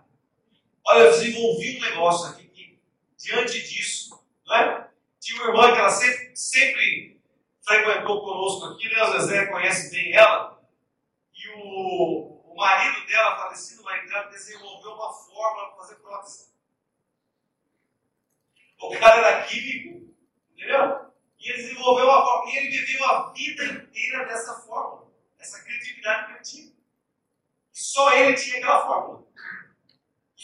Olha, 0.87 1.05
eu 1.05 1.11
desenvolvi 1.11 1.77
um 1.77 1.81
negócio 1.81 2.29
aqui 2.29 2.47
que, 2.47 2.79
diante 3.17 3.59
disso, 3.61 4.23
não 4.45 4.55
é? 4.55 4.89
Tinha 5.19 5.41
uma 5.41 5.49
irmã 5.49 5.73
que 5.73 5.79
ela 5.79 5.89
sempre, 5.89 6.35
sempre 6.35 7.19
frequentou 7.65 8.21
conosco 8.21 8.65
aqui, 8.65 8.87
né? 8.89 9.03
O 9.03 9.11
Zezé 9.19 9.47
conhece 9.47 9.89
bem 9.89 10.13
ela. 10.13 10.63
E 11.33 11.49
o, 11.49 12.51
o 12.51 12.55
marido 12.55 13.05
dela, 13.07 13.35
falecido 13.37 13.83
marido 13.83 14.07
dela, 14.07 14.29
desenvolveu 14.29 14.91
uma 14.91 15.11
fórmula 15.11 15.69
para 15.69 15.77
fazer 15.77 15.95
prótese. 15.95 16.53
O 18.79 18.99
cara 18.99 19.17
era 19.17 19.43
químico, 19.45 20.13
entendeu? 20.53 21.11
E 21.39 21.49
ele 21.49 21.63
desenvolveu 21.63 22.05
uma 22.05 22.23
fórmula. 22.23 22.51
E 22.51 22.57
ele 22.57 22.69
viveu 22.69 23.05
a 23.05 23.31
vida 23.31 23.65
inteira 23.65 24.25
dessa 24.25 24.61
fórmula, 24.61 25.11
essa 25.39 25.63
criatividade 25.63 26.27
que 26.27 26.31
ele 26.33 26.41
tinha. 26.41 26.75
E 27.73 27.79
só 27.79 28.13
ele 28.13 28.35
tinha 28.35 28.57
aquela 28.57 28.85
fórmula. 28.85 29.24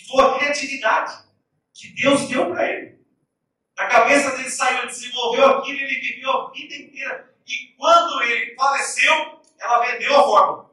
E 0.02 0.08
foi 0.08 0.24
a 0.24 0.38
criatividade 0.38 1.24
que 1.74 1.90
Deus 2.02 2.28
deu 2.28 2.50
para 2.50 2.68
ele. 2.68 3.00
A 3.78 3.88
cabeça 3.88 4.36
dele 4.36 4.50
saiu, 4.50 4.88
desenvolveu 4.88 5.46
aquilo, 5.48 5.80
ele 5.80 6.00
viveu 6.00 6.32
a 6.32 6.52
vida 6.52 6.76
inteira. 6.76 7.34
E 7.48 7.76
quando 7.78 8.22
ele 8.24 8.56
faleceu, 8.56 9.42
ela 9.60 9.86
vendeu 9.86 10.16
a 10.16 10.24
fórmula. 10.24 10.72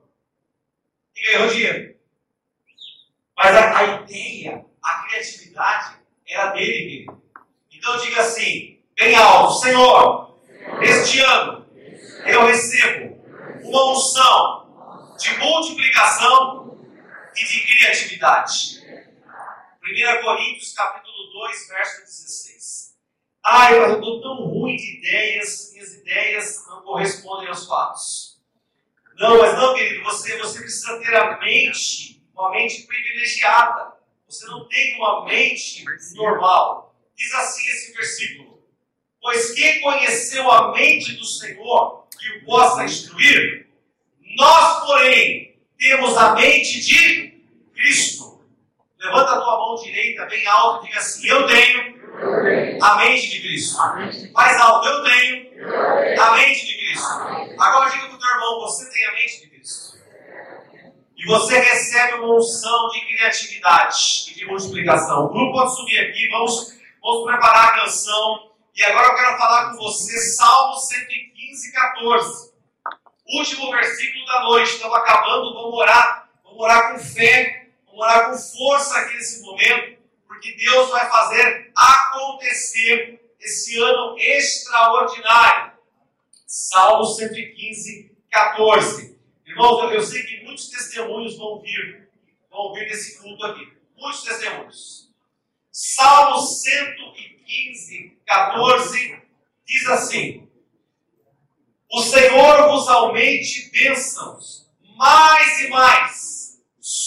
E 1.16 1.32
ganhou 1.32 1.48
dinheiro. 1.48 1.96
Mas 3.36 3.56
a, 3.56 3.78
a 3.78 3.84
ideia, 3.84 4.64
a 4.82 5.02
criatividade 5.04 5.98
era 6.28 6.50
dele 6.52 6.98
mesmo. 7.06 7.22
Então 7.72 7.96
diga 7.98 8.20
assim, 8.20 8.80
bem 8.96 9.14
alto, 9.14 9.60
Senhor, 9.60 10.38
este 10.82 11.20
ano 11.20 11.66
eu 12.26 12.46
recebo 12.46 13.16
uma 13.62 13.92
unção 13.92 15.14
de 15.18 15.36
multiplicação 15.38 16.78
e 17.36 17.44
de 17.44 17.60
criatividade. 17.60 18.77
1 19.88 20.22
Coríntios 20.22 20.74
capítulo 20.74 21.30
2, 21.32 21.68
verso 21.68 22.00
16. 22.02 22.94
Ai, 23.42 23.80
mas 23.80 23.90
eu 23.90 23.94
estou 23.94 24.20
tão 24.20 24.44
ruim 24.44 24.76
de 24.76 24.98
ideias, 24.98 25.70
minhas 25.72 25.94
ideias 25.94 26.66
não 26.68 26.82
correspondem 26.82 27.48
aos 27.48 27.66
fatos. 27.66 28.38
Não, 29.16 29.38
mas 29.38 29.56
não, 29.56 29.74
querido, 29.74 30.04
você, 30.04 30.36
você 30.36 30.60
precisa 30.60 30.98
ter 30.98 31.16
a 31.16 31.38
mente, 31.38 32.22
uma 32.34 32.50
mente 32.50 32.82
privilegiada. 32.82 33.94
Você 34.28 34.46
não 34.46 34.68
tem 34.68 34.96
uma 34.96 35.24
mente 35.24 35.84
normal. 36.14 36.94
Diz 37.16 37.32
assim 37.34 37.66
esse 37.70 37.92
versículo: 37.94 38.62
Pois 39.22 39.54
quem 39.54 39.80
conheceu 39.80 40.50
a 40.50 40.72
mente 40.72 41.12
do 41.16 41.24
Senhor 41.24 42.06
que 42.10 42.28
o 42.30 42.44
possa 42.44 42.84
instruir, 42.84 43.66
nós, 44.36 44.86
porém, 44.86 45.58
temos 45.78 46.14
a 46.16 46.34
mente 46.34 46.80
de 46.82 47.42
Cristo. 47.74 48.27
Levanta 49.00 49.32
a 49.32 49.40
tua 49.40 49.58
mão 49.58 49.76
direita 49.76 50.26
bem 50.26 50.44
alto 50.48 50.84
e 50.84 50.88
diga 50.88 50.98
assim: 50.98 51.28
Eu 51.28 51.46
tenho 51.46 51.98
a 52.82 52.96
mente 52.96 53.30
de 53.30 53.40
Cristo. 53.40 53.78
Mais 54.32 54.60
alto, 54.60 54.88
eu 54.88 55.04
tenho 55.04 56.20
a 56.20 56.32
mente 56.32 56.66
de 56.66 56.78
Cristo. 56.78 57.08
Agora 57.58 57.90
diga 57.90 58.06
para 58.06 58.16
o 58.16 58.18
teu 58.18 58.28
irmão: 58.28 58.60
Você 58.62 58.90
tem 58.90 59.06
a 59.06 59.12
mente 59.12 59.40
de 59.40 59.50
Cristo. 59.50 59.98
E 61.16 61.26
você 61.26 61.58
recebe 61.58 62.14
uma 62.14 62.36
unção 62.36 62.88
de 62.88 63.00
criatividade 63.06 64.30
e 64.30 64.34
de 64.34 64.46
multiplicação. 64.46 65.26
O 65.26 65.28
grupo 65.28 65.52
pode 65.52 65.76
subir 65.76 65.98
aqui, 65.98 66.28
vamos, 66.30 66.78
vamos 67.00 67.24
preparar 67.24 67.68
a 67.68 67.80
canção. 67.80 68.52
E 68.74 68.82
agora 68.84 69.08
eu 69.08 69.14
quero 69.14 69.38
falar 69.38 69.70
com 69.70 69.76
você, 69.78 70.16
Salmo 70.36 70.74
115, 70.74 71.72
14. 71.72 72.52
Último 73.36 73.70
versículo 73.70 74.24
da 74.26 74.42
noite. 74.42 74.70
Estamos 74.70 74.96
acabando, 74.96 75.54
vamos 75.54 75.74
orar. 75.74 76.28
Vamos 76.44 76.60
orar 76.60 76.92
com 76.92 76.98
fé 77.00 77.67
orar 77.98 78.30
com 78.30 78.38
força 78.38 78.96
aqui 78.98 79.14
nesse 79.14 79.42
momento, 79.42 79.98
porque 80.26 80.52
Deus 80.52 80.90
vai 80.90 81.08
fazer 81.10 81.72
acontecer 81.74 83.20
esse 83.40 83.78
ano 83.78 84.16
extraordinário. 84.18 85.72
Salmo 86.46 87.04
115, 87.04 88.16
14. 88.30 89.18
Irmãos, 89.46 89.92
eu 89.92 90.02
sei 90.02 90.22
que 90.22 90.44
muitos 90.44 90.68
testemunhos 90.68 91.36
vão 91.36 91.60
vir, 91.60 92.08
vão 92.50 92.72
vir 92.72 92.86
nesse 92.86 93.18
culto 93.18 93.44
aqui. 93.44 93.76
Muitos 93.96 94.22
testemunhos. 94.22 95.10
Salmo 95.72 96.40
115, 96.40 98.16
14 98.24 99.22
diz 99.64 99.86
assim: 99.88 100.48
O 101.90 102.02
Senhor 102.02 102.70
vos 102.70 102.88
aumente 102.88 103.70
bênçãos, 103.70 104.70
mais 104.96 105.60
e 105.60 105.68
mais 105.68 106.37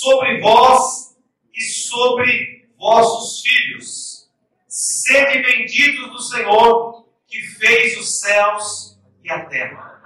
sobre 0.02 0.42
vós 0.42 1.16
e 1.54 1.62
sobre 1.62 2.68
vossos 2.76 3.44
filhos. 3.44 4.32
Sede 4.68 5.44
benditos 5.44 6.10
do 6.10 6.20
Senhor 6.20 7.08
que 7.28 7.40
fez 7.40 8.00
os 8.00 8.20
céus 8.20 9.00
e 9.24 9.32
a 9.32 9.46
terra. 9.46 10.02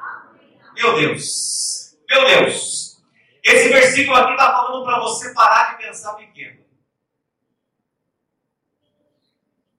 Meu 0.76 0.96
Deus, 0.98 1.98
meu 2.10 2.28
Deus. 2.28 3.02
Esse 3.42 3.70
versículo 3.70 4.18
aqui 4.18 4.32
está 4.32 4.52
falando 4.52 4.84
para 4.84 5.00
você 5.00 5.34
parar 5.34 5.78
de 5.78 5.86
pensar 5.86 6.14
pequeno. 6.16 6.66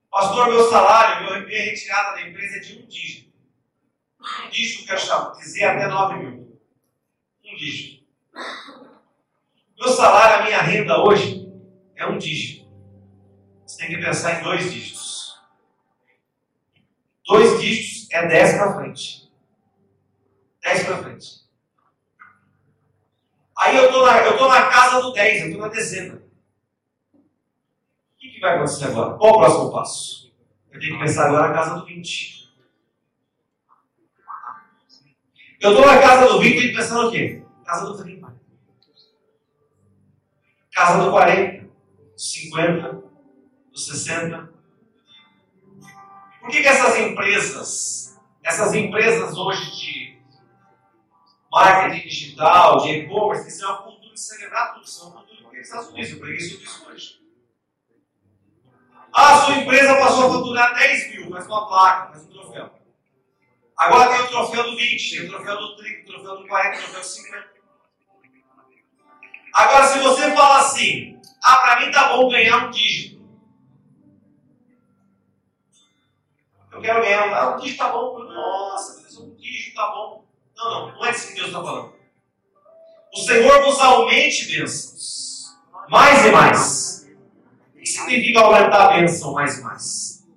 Pastor, 0.09 0.47
meu 0.47 0.67
salário, 0.67 1.45
minha 1.45 1.63
retirada 1.63 2.15
da 2.15 2.27
empresa 2.27 2.57
é 2.57 2.59
de 2.59 2.79
um 2.79 2.87
dígito. 2.87 3.33
Um 4.19 4.49
dígito, 4.49 4.87
quero 4.87 4.99
chamar, 4.99 5.31
dizer 5.33 5.65
até 5.65 5.87
9 5.87 6.15
mil. 6.15 6.59
Um 7.45 7.55
dígito. 7.55 8.07
Meu 9.79 9.89
salário, 9.89 10.41
a 10.41 10.45
minha 10.45 10.61
renda 10.61 11.03
hoje 11.03 11.47
é 11.95 12.07
um 12.07 12.17
dígito. 12.17 12.67
Você 13.63 13.77
tem 13.77 13.95
que 13.95 14.03
pensar 14.03 14.39
em 14.39 14.43
dois 14.43 14.71
dígitos. 14.71 15.39
Dois 17.23 17.61
dígitos 17.61 18.09
é 18.11 18.25
10 18.25 18.57
para 18.57 18.73
frente. 18.73 19.31
10 20.63 20.83
para 20.83 21.03
frente. 21.03 21.27
Aí 23.55 23.75
eu 23.75 23.85
estou 23.85 24.03
na, 24.03 24.17
eu 24.17 24.37
tô 24.37 24.47
na 24.47 24.67
casa 24.67 24.99
do 25.01 25.13
10, 25.13 25.41
eu 25.41 25.47
estou 25.49 25.61
na 25.61 25.67
dezena. 25.67 26.23
O 27.13 28.17
que, 28.17 28.29
que 28.29 28.39
vai 28.39 28.55
acontecer 28.55 28.85
agora? 28.85 29.15
Qual 29.15 29.33
o 29.33 29.37
próximo 29.37 29.71
passo? 29.71 30.33
Eu 30.71 30.79
tenho 30.79 30.93
que 30.93 31.03
pensar 31.03 31.27
agora 31.27 31.49
na 31.49 31.53
casa 31.53 31.75
do 31.75 31.85
20. 31.85 32.51
Eu 35.59 35.71
estou 35.71 35.85
na 35.85 36.01
casa 36.01 36.27
do 36.27 36.39
20 36.39 36.65
e 36.65 36.73
pensar 36.73 36.95
no 36.95 37.11
quê? 37.11 37.43
Casa 37.63 37.85
do 37.85 37.97
30 37.97 38.46
casa 40.77 41.03
do 41.03 41.09
40, 41.09 41.63
do 41.63 41.71
50, 42.15 42.91
do 43.71 43.79
60. 43.79 44.53
Por 46.39 46.49
que, 46.51 46.61
que 46.61 46.67
essas 46.67 46.99
empresas, 46.99 48.19
essas 48.43 48.75
empresas 48.75 49.35
hoje 49.35 49.71
de, 49.75 50.21
marketing 51.51 52.07
digital, 52.07 52.77
de 52.77 52.89
e-commerce, 52.89 53.45
que 53.45 53.51
ser 53.51 53.65
uma 53.65 53.81
cultura 53.81 54.13
de 54.13 54.19
celebrar 54.19 54.73
tudo. 54.75 54.85
Isso 54.85 55.07
uma 55.07 55.23
cultura 55.23 55.57
nos 55.57 55.67
Estados 55.67 55.89
Unidos. 55.89 56.11
Eu 56.11 56.19
preguei 56.19 56.39
sobre 56.41 56.65
isso 56.65 56.87
hoje. 56.87 57.21
Ah, 59.11 59.37
sua 59.37 59.55
empresa 59.55 59.95
passou 59.95 60.27
a 60.27 60.33
faturar 60.33 60.75
10 60.75 61.15
mil, 61.15 61.31
faz 61.31 61.47
uma 61.47 61.67
placa, 61.67 62.11
faz 62.11 62.23
um 62.23 62.29
troféu. 62.29 62.69
Agora 63.75 64.15
tem 64.15 64.25
o 64.25 64.27
troféu 64.27 64.63
do 64.63 64.77
20, 64.77 65.09
tem 65.09 65.25
o 65.25 65.29
troféu 65.29 65.57
do 65.57 65.75
30, 65.77 66.01
o 66.01 66.05
troféu 66.05 66.37
do 66.37 66.47
40, 66.47 66.77
o 66.77 66.81
troféu 66.81 66.99
do 66.99 67.05
50. 67.05 67.56
Agora, 69.53 69.87
se 69.87 69.99
você 69.99 70.31
fala 70.35 70.59
assim, 70.59 71.19
ah, 71.43 71.57
para 71.57 71.79
mim 71.79 71.91
tá 71.91 72.09
bom 72.09 72.29
ganhar 72.29 72.67
um 72.67 72.71
dígito. 72.71 73.17
Eu 76.71 76.81
quero 76.81 77.01
ganhar 77.01 77.27
um, 77.27 77.35
ah, 77.35 77.55
um 77.55 77.59
dígito 77.59 77.77
tá 77.77 77.91
bom. 77.91 78.19
Nossa, 78.19 79.21
um 79.21 79.35
dígito 79.35 79.75
tá 79.75 79.87
bom. 79.87 80.25
Não, 80.55 80.69
não, 80.69 80.95
não 80.95 81.05
é 81.05 81.11
isso 81.11 81.29
que 81.29 81.35
Deus 81.35 81.47
está 81.47 81.61
falando. 81.61 81.93
O 83.13 83.19
Senhor 83.19 83.63
vos 83.63 83.79
aumente 83.79 84.45
bênçãos, 84.45 85.55
mais 85.89 86.25
e 86.25 86.31
mais. 86.31 87.07
O 87.73 87.79
que 87.79 87.85
significa 87.85 88.41
aumentar 88.41 88.89
a 88.89 88.97
bênção 88.97 89.33
mais 89.33 89.57
e 89.57 89.63
mais? 89.63 90.27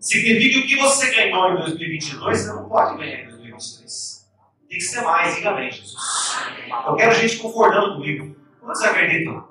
Significa 0.00 0.60
que 0.60 0.64
o 0.64 0.66
que 0.66 0.76
você 0.76 1.10
ganhou 1.14 1.52
em 1.52 1.56
2022, 1.60 2.40
você 2.40 2.52
não 2.52 2.68
pode 2.68 2.96
ganhar 2.96 3.20
em 3.20 3.28
2023. 3.28 4.30
Tem 4.68 4.78
que 4.78 4.84
ser 4.84 5.02
mais, 5.02 5.34
diga 5.34 5.50
amém, 5.50 5.70
Jesus. 5.70 5.94
Eu 6.86 6.96
quero 6.96 7.14
gente 7.14 7.36
concordando 7.36 7.94
comigo. 7.96 8.41
Quantos 8.62 8.82
acreditam? 8.82 9.48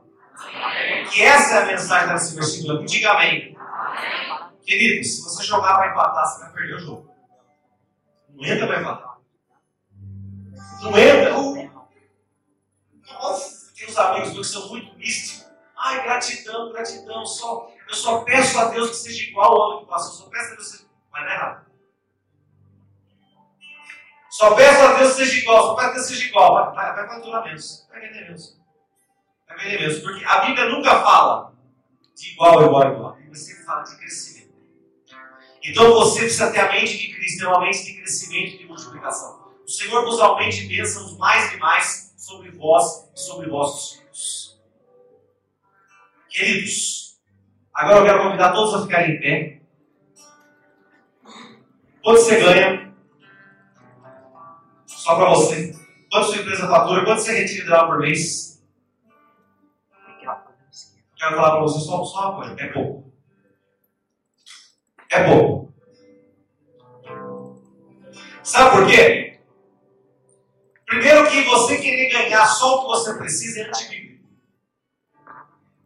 Que 1.11 1.21
essa 1.21 1.55
é 1.55 1.63
a 1.63 1.65
mensagem 1.65 2.13
desse 2.13 2.33
versículo 2.33 2.85
Diga 2.85 3.11
amém. 3.11 3.57
Querido, 4.65 5.03
se 5.03 5.21
você 5.21 5.43
jogar 5.43 5.75
para 5.75 5.91
empatar, 5.91 6.25
você 6.25 6.39
vai 6.39 6.53
perder 6.53 6.75
o 6.75 6.79
jogo. 6.79 7.13
Não 8.29 8.45
entra 8.45 8.67
para 8.67 8.79
empatar. 8.79 9.17
Não 10.81 10.97
entra. 10.97 11.33
Tem 13.75 13.89
uns 13.89 13.97
amigos 13.97 14.31
que 14.31 14.43
são 14.43 14.69
muito 14.69 14.95
místicos. 14.97 15.51
Ai, 15.77 16.03
gratidão, 16.03 16.71
gratidão. 16.71 17.25
Só, 17.25 17.69
eu 17.89 17.93
só 17.93 18.21
peço 18.23 18.59
a 18.59 18.65
Deus 18.65 18.91
que 18.91 18.95
seja 18.95 19.29
igual 19.29 19.51
ao 19.51 19.71
ano 19.71 19.81
que 19.81 19.87
passou. 19.87 20.23
Só 20.23 20.29
peço 20.29 20.45
a 20.45 20.55
Deus 20.55 20.67
que 20.67 20.77
seja. 20.77 20.89
Mas 21.11 21.23
não 21.23 21.31
é 21.31 21.35
errado. 21.35 21.65
Só 24.29 24.55
peço 24.55 24.81
a 24.81 24.93
Deus 24.93 25.09
que 25.11 25.17
seja 25.17 25.39
igual. 25.39 25.63
Só 25.63 25.75
peço 25.75 25.87
a 25.87 25.91
Deus 25.93 26.07
que 26.07 26.13
seja 26.13 26.29
igual. 26.29 26.53
Vai, 26.53 26.75
vai, 26.75 26.95
vai 26.95 27.07
faturar 27.15 27.43
menos. 27.43 27.87
Vai 27.89 27.99
vender 27.99 28.21
menos. 28.21 28.60
Menos. 29.57 29.99
Porque 29.99 30.23
a 30.25 30.45
Bíblia 30.45 30.69
nunca 30.69 31.01
fala 31.01 31.53
de 32.15 32.33
igual, 32.33 32.63
igual, 32.63 32.93
igual. 32.93 33.13
A 33.13 33.15
Bíblia 33.15 33.35
sempre 33.35 33.63
fala 33.63 33.83
de 33.83 33.97
crescimento. 33.97 34.53
Então 35.63 35.93
você 35.93 36.21
precisa 36.21 36.51
ter 36.51 36.59
a 36.59 36.71
mente 36.71 36.97
de 36.97 37.13
Cristo, 37.13 37.47
uma 37.47 37.61
mente 37.61 37.85
de 37.85 37.93
crescimento 37.95 38.55
e 38.55 38.57
de 38.59 38.65
multiplicação. 38.65 39.41
O 39.63 39.69
Senhor 39.69 40.03
vos 40.03 40.19
aumente 40.19 40.65
bênçãos 40.65 41.17
mais 41.17 41.53
e 41.53 41.57
mais 41.57 42.13
sobre 42.17 42.51
vós 42.51 43.09
e 43.15 43.19
sobre 43.19 43.49
vossos 43.49 43.99
filhos. 43.99 44.59
Queridos, 46.29 47.19
agora 47.73 47.99
eu 47.99 48.05
quero 48.05 48.23
convidar 48.23 48.53
todos 48.53 48.73
a 48.73 48.81
ficarem 48.83 49.15
em 49.15 49.19
pé. 49.19 49.61
Quanto 52.03 52.21
você 52.21 52.39
ganha? 52.39 52.93
Só 54.87 55.15
para 55.15 55.29
você. 55.29 55.75
Quanto 56.11 56.27
sua 56.27 56.37
empresa 56.37 56.67
fatura? 56.67 57.05
Quanto 57.05 57.21
você 57.21 57.33
retira 57.33 57.65
dela 57.65 57.87
por 57.87 57.99
mês? 57.99 58.50
Quero 61.21 61.35
falar 61.35 61.51
para 61.51 61.61
você 61.61 61.79
só, 61.79 62.03
só 62.03 62.31
uma 62.31 62.35
coisa: 62.35 62.59
é 62.59 62.67
pouco. 62.69 63.13
É 65.11 65.23
pouco. 65.23 65.73
Sabe 68.41 68.71
por 68.71 68.87
quê? 68.87 69.39
Primeiro 70.87 71.29
que 71.29 71.43
você 71.43 71.77
querer 71.77 72.09
ganhar 72.09 72.47
só 72.47 72.75
o 72.75 72.81
que 72.81 72.87
você 72.87 73.13
precisa 73.19 73.61
é 73.61 73.67
antibíblico. 73.67 74.27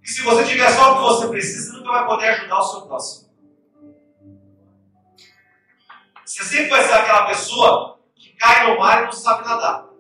E 0.02 0.08
se 0.08 0.22
você 0.22 0.46
tiver 0.46 0.72
só 0.72 0.94
o 0.94 0.96
que 0.96 1.02
você 1.02 1.28
precisa, 1.28 1.70
você 1.70 1.78
nunca 1.80 1.92
vai 1.92 2.06
poder 2.08 2.28
ajudar 2.30 2.60
o 2.60 2.64
seu 2.64 2.82
próximo. 2.84 3.30
Você 6.26 6.44
sempre 6.46 6.70
vai 6.70 6.84
ser 6.84 6.94
aquela 6.94 7.28
pessoa 7.28 8.00
que 8.16 8.30
cai 8.38 8.72
no 8.72 8.80
mar 8.80 9.02
e 9.02 9.06
não 9.08 9.12
sabe 9.12 9.46
nadar. 9.46 9.95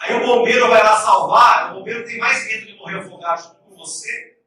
Aí 0.00 0.14
o 0.14 0.26
bombeiro 0.26 0.68
vai 0.68 0.82
lá 0.82 0.96
salvar, 0.96 1.72
o 1.72 1.78
bombeiro 1.78 2.04
tem 2.04 2.18
mais 2.18 2.46
medo 2.46 2.66
de 2.66 2.76
morrer 2.76 2.98
afogado 3.00 3.42
junto 3.42 3.56
com 3.56 3.76
você 3.76 4.38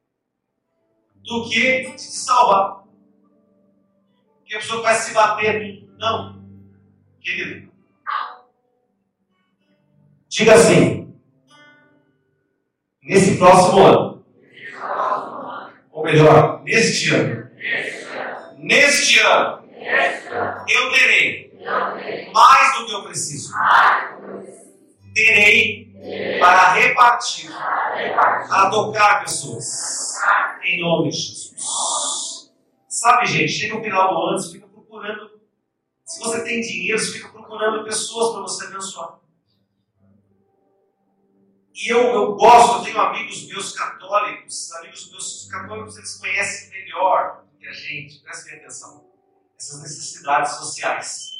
do 1.15 1.49
que 1.49 1.81
de 1.81 1.95
te 1.95 2.01
salvar. 2.01 2.83
Porque 4.37 4.55
a 4.55 4.59
pessoa 4.59 4.81
vai 4.81 4.95
se 4.95 5.13
bater. 5.13 5.87
Não. 5.97 6.41
Querido, 7.21 7.71
Diga 10.31 10.53
assim: 10.55 11.13
nesse 13.03 13.37
próximo 13.37 13.85
ano, 13.85 14.25
ou 15.91 16.05
melhor, 16.05 16.63
neste 16.63 17.13
ano, 17.13 17.51
neste 18.57 19.19
ano, 19.19 19.63
eu 20.69 20.91
terei 20.93 21.53
mais 22.33 22.79
do 22.79 22.85
que 22.85 22.93
eu 22.93 23.03
preciso. 23.03 23.53
Terei 25.13 25.91
para 26.39 26.73
repartir, 26.73 27.49
para 27.51 28.69
tocar 28.69 29.21
pessoas, 29.21 30.15
em 30.63 30.81
nome 30.81 31.09
de 31.09 31.17
Jesus. 31.17 32.51
Sabe, 32.87 33.25
gente, 33.25 33.51
chega 33.51 33.75
no 33.75 33.83
final 33.83 34.13
do 34.13 34.21
ano, 34.21 34.39
você 34.39 34.53
fica 34.53 34.67
procurando. 34.67 35.41
Se 36.03 36.19
você 36.19 36.43
tem 36.43 36.61
dinheiro, 36.61 36.99
você 36.99 37.13
fica 37.13 37.29
procurando 37.29 37.83
pessoas 37.83 38.33
para 38.33 38.41
você 38.41 38.65
abençoar. 38.65 39.19
E 41.73 41.89
eu, 41.89 41.99
eu 41.99 42.35
gosto, 42.35 42.79
eu 42.79 42.83
tenho 42.83 42.99
amigos 42.99 43.47
meus 43.47 43.71
católicos, 43.71 44.71
amigos 44.73 45.09
meus 45.09 45.47
católicos, 45.49 45.97
eles 45.97 46.15
conhecem 46.15 46.69
melhor 46.69 47.43
do 47.49 47.57
que 47.57 47.67
a 47.67 47.71
gente, 47.71 48.21
prestem 48.21 48.57
atenção, 48.57 49.09
essas 49.57 49.81
necessidades 49.81 50.51
sociais. 50.57 51.30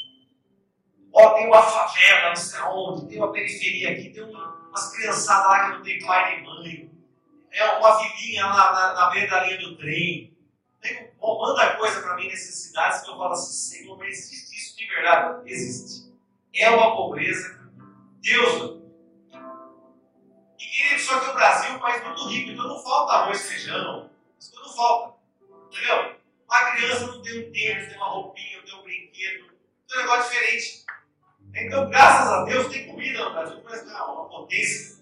Ó, 1.12 1.34
tem 1.34 1.46
uma 1.46 1.62
favela, 1.62 2.28
não 2.30 2.36
sei 2.36 2.60
onde, 2.60 3.08
tem 3.08 3.18
uma 3.18 3.32
periferia 3.32 3.92
aqui, 3.92 4.10
tem 4.10 4.22
umas 4.22 4.96
criançadas 4.96 5.46
lá 5.46 5.66
que 5.66 5.76
não 5.76 5.82
tem 5.82 6.04
pai 6.04 6.36
nem 6.36 6.44
mãe, 6.44 6.90
é 7.50 7.64
uma 7.76 7.98
vilinha 7.98 8.46
lá 8.46 8.72
na, 8.72 8.94
na 8.94 9.10
beira 9.10 9.30
da 9.30 9.44
linha 9.44 9.58
do 9.58 9.76
trem. 9.76 10.32
Tem, 10.80 11.12
manda 11.20 11.76
coisa 11.76 12.00
para 12.00 12.16
mim, 12.16 12.26
necessidades, 12.26 13.02
que 13.02 13.10
eu 13.10 13.16
falo 13.16 13.32
assim, 13.32 13.52
Senhor, 13.52 13.96
mas 13.98 14.08
existe 14.08 14.56
isso 14.56 14.76
de 14.76 14.86
verdade? 14.86 15.50
Existe. 15.50 16.12
É 16.54 16.70
uma 16.70 16.96
pobreza. 16.96 17.60
Deus 18.20 18.82
e 20.72 20.98
só 20.98 21.20
que 21.20 21.30
o 21.30 21.34
Brasil 21.34 21.70
é 21.70 21.76
um 21.76 21.78
país 21.80 22.02
muito 22.02 22.28
rico, 22.28 22.50
então 22.50 22.66
não 22.66 22.82
falta 22.82 23.12
arroz 23.12 23.40
e 23.40 23.48
feijão. 23.48 24.10
Isso 24.38 24.54
não 24.54 24.74
falta. 24.74 25.18
Entendeu? 25.66 26.16
Uma 26.46 26.70
criança 26.72 27.06
não 27.06 27.22
tem 27.22 27.40
um 27.40 27.52
tênis, 27.52 27.88
tem 27.88 27.96
uma 27.96 28.08
roupinha, 28.08 28.58
não 28.58 28.64
tem 28.64 28.74
um 28.74 28.82
brinquedo. 28.82 29.52
Tem 29.86 29.98
um 29.98 30.00
negócio 30.00 30.30
diferente. 30.30 30.81
Então, 31.54 31.88
graças 31.90 32.32
a 32.32 32.44
Deus, 32.44 32.68
tem 32.68 32.86
comida 32.86 33.24
no 33.24 33.32
Brasil. 33.32 33.60
Parece 33.62 33.88
é 33.88 34.02
uma 34.02 34.28
potência. 34.28 34.96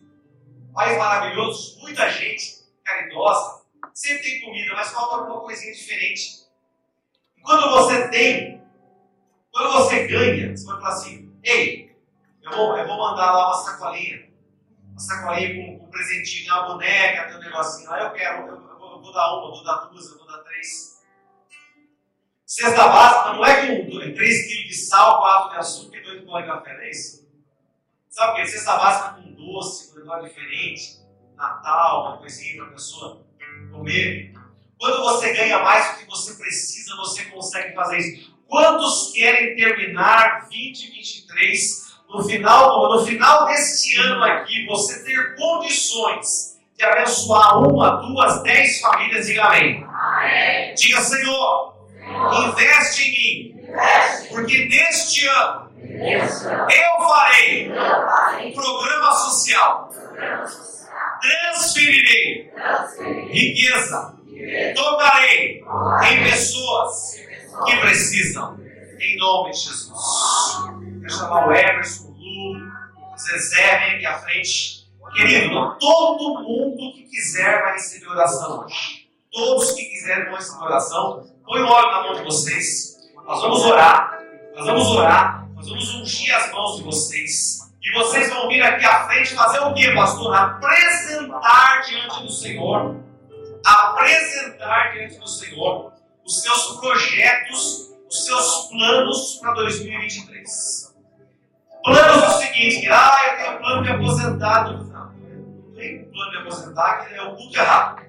Um 0.69 0.73
país 0.73 0.99
maravilhoso, 0.99 1.79
muita 1.81 2.09
gente 2.11 2.65
caridosa. 2.85 3.63
Sempre 3.95 4.23
tem 4.23 4.41
comida, 4.43 4.75
mas 4.75 4.91
falta 4.91 5.17
alguma 5.17 5.41
coisinha 5.41 5.73
diferente. 5.73 6.47
E 7.37 7.41
quando 7.43 7.71
você 7.71 8.09
tem, 8.09 8.63
quando 9.53 9.73
você 9.73 10.07
ganha, 10.07 10.57
você 10.57 10.65
vai 10.67 10.81
falar 10.81 10.95
assim: 10.95 11.33
ei, 11.43 11.97
eu 12.43 12.51
vou, 12.53 12.77
eu 12.77 12.87
vou 12.87 12.99
mandar 12.99 13.33
lá 13.33 13.49
uma 13.49 13.63
sacolinha 13.63 14.31
sacolinha 15.01 15.55
com 15.55 15.85
um 15.85 15.91
presentinho, 15.91 16.53
uma 16.53 16.63
boneca, 16.67 17.29
tem 17.29 17.37
um 17.37 17.41
negocinho 17.41 17.91
lá, 17.91 18.03
eu 18.03 18.11
quero, 18.13 18.47
eu, 18.47 18.55
eu, 18.55 18.79
vou, 18.79 18.93
eu, 18.93 19.03
vou, 19.03 19.13
dar 19.13 19.35
uma, 19.35 19.47
eu 19.47 19.55
vou 19.55 19.65
dar 19.65 19.77
duas, 19.87 20.11
eu 20.11 20.19
vou 20.19 20.27
dar 20.27 20.39
três. 20.39 21.01
Cesta 22.47 22.89
básica 22.89 23.33
não 23.35 23.47
é 23.47 23.67
com 23.67 23.91
3 23.91 24.17
kg 24.17 24.69
de 24.69 24.75
sal, 24.75 25.21
4 25.21 25.51
de 25.51 25.57
açúcar 25.57 26.00
e 26.17 26.21
2 26.21 26.45
de 26.45 26.51
café, 26.51 26.75
não 26.75 26.81
é 26.81 26.91
isso? 26.91 27.29
Sabe 28.09 28.33
o 28.33 28.37
que? 28.37 28.51
Cesta 28.51 28.77
básica 28.77 29.23
com 29.23 29.33
doce, 29.35 29.93
com 29.93 30.01
um 30.01 30.03
negócio 30.03 30.29
diferente, 30.29 31.01
Natal, 31.37 32.09
uma 32.09 32.19
coisinha 32.19 32.57
para 32.57 32.67
a 32.67 32.73
pessoa 32.73 33.27
comer. 33.71 34.35
Quando 34.79 35.03
você 35.03 35.33
ganha 35.33 35.59
mais 35.61 35.93
do 35.93 35.99
que 36.01 36.11
você 36.11 36.35
precisa, 36.35 36.97
você 36.97 37.25
consegue 37.27 37.75
fazer 37.75 37.99
isso. 37.99 38.35
Quantos 38.49 39.13
querem 39.13 39.55
terminar 39.55 40.49
2023 40.49 41.91
no 42.09 42.25
final, 42.25 42.91
no 42.91 43.07
final 43.07 43.47
deste 43.47 43.97
ano 44.01 44.25
aqui, 44.25 44.67
você 44.67 45.05
ter 45.05 45.37
condições 45.37 46.59
de 46.77 46.85
abençoar 46.85 47.63
uma, 47.63 47.91
duas, 47.97 48.43
dez 48.43 48.81
famílias, 48.81 49.27
diga 49.27 49.45
amém. 49.45 49.85
amém. 49.85 50.75
Diga, 50.75 51.01
Senhor, 51.01 51.75
Senhor, 51.97 52.49
investe 52.49 53.03
em 53.03 53.13
mim, 53.13 53.63
investe. 53.63 54.29
porque 54.31 54.65
neste 54.65 55.27
ano 55.29 55.70
eu 55.83 57.09
farei 57.09 57.73
programa 58.55 59.13
social, 59.13 59.91
transferirei 61.21 62.53
riqueza, 63.31 64.15
tocarei 64.75 65.65
em 66.11 66.25
pessoas 66.25 67.21
que 67.65 67.77
precisam, 67.81 68.59
em 68.99 69.17
nome 69.19 69.53
de 69.53 69.59
Jesus. 69.59 69.91
Quero 71.01 71.11
chamar 71.11 71.49
o 71.49 71.53
Emerson, 71.53 72.09
o 72.09 72.13
Dudu, 72.13 72.71
Zezé, 73.19 73.79
vem 73.79 73.97
aqui 73.97 74.07
à 74.07 74.19
frente. 74.19 74.81
Querido, 75.15 75.77
todo 75.79 76.43
mundo 76.43 76.93
que 76.95 77.03
quiser 77.05 77.63
vai 77.63 77.73
receber 77.73 78.09
oração 78.09 78.65
hoje. 78.65 79.09
Todos 79.33 79.73
que 79.73 79.85
quiserem 79.85 80.27
vão 80.27 80.37
receber 80.37 80.65
oração. 80.65 81.27
Põe 81.45 81.63
o 81.63 81.67
óleo 81.67 81.91
na 81.91 82.03
mão 82.03 82.15
de 82.15 82.23
vocês. 82.23 82.97
Nós 83.27 83.41
vamos 83.43 83.65
orar. 83.65 84.23
Nós 84.55 84.67
vamos 84.67 84.87
orar. 84.89 85.50
Nós 85.61 85.69
vamos 85.69 85.95
ungir 85.97 86.35
as 86.35 86.51
mãos 86.53 86.77
de 86.79 86.85
vocês. 86.85 87.71
E 87.83 87.93
vocês 87.93 88.31
vão 88.31 88.49
vir 88.49 88.63
aqui 88.63 88.87
à 88.87 89.07
frente 89.07 89.35
fazer 89.35 89.59
o 89.59 89.75
que, 89.75 89.93
pastor? 89.93 90.35
Apresentar 90.35 91.83
diante 91.83 92.23
do 92.23 92.33
Senhor. 92.33 92.97
Apresentar 93.63 94.95
diante 94.95 95.19
do 95.19 95.29
Senhor 95.29 95.93
os 96.25 96.43
seus 96.43 96.81
projetos, 96.81 97.91
os 98.09 98.25
seus 98.25 98.69
planos 98.69 99.35
para 99.43 99.53
2023. 99.53 100.97
Planos 101.85 102.23
do 102.23 102.39
seguinte, 102.39 102.89
ah, 102.91 103.21
eu 103.27 103.37
tenho 103.37 103.59
plano 103.59 103.83
de 103.83 103.91
aposentar. 103.91 104.65
Não, 104.65 104.85
não 104.85 105.75
tem 105.75 106.05
plano 106.07 106.31
de 106.31 106.39
aposentar, 106.39 107.05
que 107.05 107.15
é 107.15 107.23
o 107.23 107.37
culto 107.37 107.59
errado. 107.59 108.07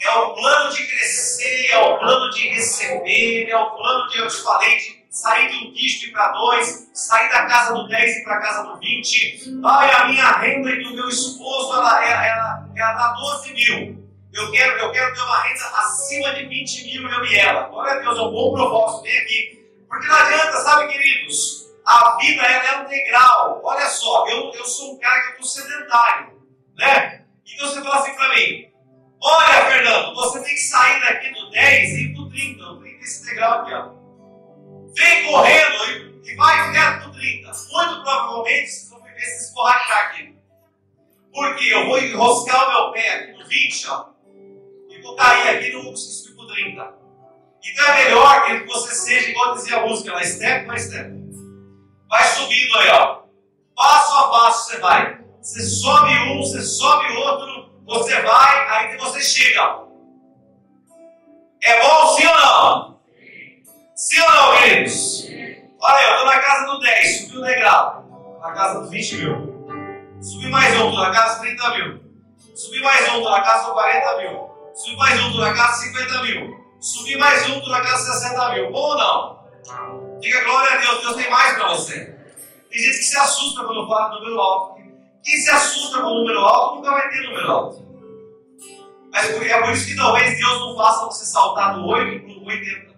É 0.00 0.10
o 0.12 0.34
plano 0.34 0.72
de 0.72 0.86
crescer, 0.86 1.66
é 1.72 1.78
o 1.78 1.98
plano 1.98 2.30
de 2.30 2.48
receber, 2.48 3.50
é 3.50 3.56
o 3.56 3.70
plano 3.76 4.08
de, 4.08 4.18
eu 4.18 4.28
te 4.28 4.36
falei, 4.36 4.78
de 4.78 5.01
sair 5.12 5.48
de 5.50 5.66
um 5.66 5.72
dígito 5.72 6.10
para 6.10 6.32
dois, 6.32 6.90
sair 6.94 7.30
da 7.30 7.44
casa 7.44 7.74
do 7.74 7.86
10 7.86 8.16
e 8.16 8.24
para 8.24 8.36
a 8.36 8.40
casa 8.40 8.62
do 8.64 8.78
20. 8.78 9.60
Ai, 9.62 9.92
a 9.92 10.08
minha 10.08 10.32
renda 10.38 10.70
e 10.70 10.82
do 10.82 10.94
meu 10.94 11.08
esposo, 11.08 11.74
ela, 11.74 12.02
ela, 12.02 12.26
ela, 12.26 12.70
ela 12.74 12.92
dá 12.94 13.12
12 13.12 13.52
mil. 13.52 14.10
Eu 14.32 14.50
quero, 14.50 14.78
eu 14.78 14.90
quero 14.90 15.14
ter 15.14 15.20
uma 15.20 15.42
renda 15.42 15.66
acima 15.76 16.34
de 16.34 16.46
20 16.46 16.84
mil, 16.84 17.10
eu 17.10 17.24
e 17.26 17.36
ela. 17.36 17.68
Glória 17.68 17.92
a 17.92 17.98
Deus, 17.98 18.18
é 18.18 18.22
um 18.22 18.32
bom 18.32 18.54
propósito, 18.54 19.02
vem 19.02 19.18
aqui. 19.18 19.68
Porque 19.86 20.08
não 20.08 20.16
adianta, 20.16 20.56
sabe, 20.62 20.88
queridos? 20.90 21.66
A 21.84 22.16
vida 22.16 22.42
ela 22.42 22.64
é 22.64 22.82
um 22.82 22.88
degrau. 22.88 23.60
Olha 23.62 23.86
só, 23.86 24.26
eu, 24.28 24.50
eu 24.54 24.64
sou 24.64 24.94
um 24.94 24.98
cara 24.98 25.20
que 25.20 25.42
estou 25.42 25.44
sedentário, 25.44 26.32
né? 26.78 27.26
Então 27.44 27.68
você 27.68 27.82
fala 27.82 27.96
assim 27.96 28.14
para 28.14 28.34
mim: 28.34 28.72
Olha, 29.20 29.66
Fernando, 29.66 30.14
você 30.14 30.42
tem 30.42 30.54
que 30.54 30.60
sair 30.60 31.00
daqui 31.00 31.34
do 31.34 31.50
10 31.50 31.90
e 31.90 32.02
ir 32.04 32.14
para 32.14 32.22
o 32.22 32.30
30. 32.30 32.62
Eu 32.62 32.76
tenho 32.80 33.00
esse 33.00 33.26
degrau 33.26 33.60
aqui, 33.60 33.74
ó. 33.74 34.01
Vem 34.94 35.26
correndo 35.26 35.84
e, 36.24 36.30
e 36.30 36.34
vai 36.36 36.70
direto 36.70 37.00
para 37.00 37.08
o 37.08 37.12
30. 37.12 37.48
Muito 37.48 38.02
provavelmente 38.02 38.70
vocês 38.70 38.90
vão 38.90 39.02
me 39.02 39.10
ver 39.10 39.20
se 39.20 39.44
escorrachar 39.44 40.06
aqui. 40.06 40.34
Porque 41.32 41.64
eu 41.64 41.86
vou 41.86 41.98
enroscar 41.98 42.68
o 42.68 42.72
meu 42.72 42.92
pé 42.92 43.14
aqui 43.14 43.32
no 43.32 43.46
20, 43.46 43.88
ó 43.88 44.12
vou 45.02 45.16
cair 45.16 45.56
aqui 45.56 45.72
no 45.72 45.96
subir 45.96 46.36
para 46.36 46.46
30. 46.46 46.94
Então 47.64 47.86
é 47.86 48.04
melhor 48.04 48.44
que 48.44 48.66
você 48.66 48.94
seja, 48.94 49.30
igual 49.30 49.54
dizia 49.54 49.76
a 49.76 49.86
música, 49.86 50.12
lá, 50.12 50.24
step 50.24 50.68
by 50.68 50.80
step. 50.80 51.10
Vai 52.08 52.24
subindo 52.24 52.78
aí, 52.78 52.88
ó. 52.90 53.22
Passo 53.76 54.16
a 54.16 54.30
passo 54.30 54.70
você 54.70 54.78
vai. 54.78 55.18
Você 55.40 55.62
sobe 55.62 56.12
um, 56.18 56.38
você 56.38 56.62
sobe 56.62 57.12
outro, 57.16 57.72
você 57.84 58.20
vai, 58.22 58.68
aí 58.68 58.96
você 58.96 59.20
chega. 59.20 59.82
É 61.62 61.80
bom 61.80 62.16
sim 62.16 62.26
ou 62.26 62.34
não? 62.34 62.91
Sim 64.02 64.20
ou 64.20 64.30
não, 64.32 64.58
queridos? 64.58 65.28
Olha 65.80 66.02
eu 66.02 66.10
estou 66.10 66.26
na 66.26 66.38
casa 66.40 66.66
do 66.66 66.80
10, 66.80 67.20
subi 67.20 67.38
o 67.38 67.42
degrau. 67.42 68.38
Na 68.42 68.50
casa 68.50 68.80
dos 68.80 68.90
20 68.90 69.16
mil. 69.18 70.18
Subi 70.20 70.50
mais 70.50 70.74
um, 70.74 70.88
estou 70.88 71.02
na 71.02 71.12
casa 71.12 71.34
dos 71.34 71.42
30 71.42 71.68
mil. 71.76 72.00
Subi 72.56 72.80
mais 72.80 73.00
um, 73.02 73.16
estou 73.18 73.30
na 73.30 73.40
casa 73.42 73.64
dos 73.64 73.72
40 73.74 74.18
mil. 74.18 74.50
Subir 74.74 74.96
mais 74.96 75.22
um, 75.22 75.38
na 75.38 75.54
casa 75.54 75.82
50 75.84 76.22
mil. 76.22 76.66
Subir 76.80 77.16
mais 77.16 77.48
um, 77.48 77.68
na 77.68 77.80
casa 77.80 78.20
60 78.20 78.54
mil. 78.54 78.72
Bom 78.72 78.80
ou 78.80 78.96
não? 78.96 80.18
Diga 80.18 80.44
glória 80.46 80.72
a 80.72 80.76
Deus, 80.78 81.00
Deus 81.02 81.16
tem 81.16 81.30
mais 81.30 81.54
para 81.54 81.68
você. 81.68 81.94
Tem 82.70 82.78
gente 82.80 82.98
que 82.98 83.04
se 83.04 83.16
assusta 83.16 83.62
quando 83.62 83.86
fala 83.86 84.08
de 84.08 84.14
número 84.16 84.40
alto. 84.40 84.82
Quem 85.22 85.36
se 85.36 85.50
assusta 85.50 86.00
com 86.00 86.08
o 86.08 86.18
número 86.18 86.40
alto 86.40 86.74
nunca 86.74 86.90
vai 86.90 87.08
ter 87.08 87.22
número 87.22 87.52
alto. 87.52 87.86
Mas 89.12 89.30
é 89.30 89.60
por 89.60 89.70
isso 89.70 89.86
que 89.86 89.94
talvez 89.94 90.36
Deus 90.36 90.58
não 90.58 90.76
faça 90.76 91.04
você 91.04 91.24
saltar 91.24 91.74
do 91.76 91.86
8 91.86 92.20
para 92.24 92.32
o 92.32 92.46
80. 92.46 92.91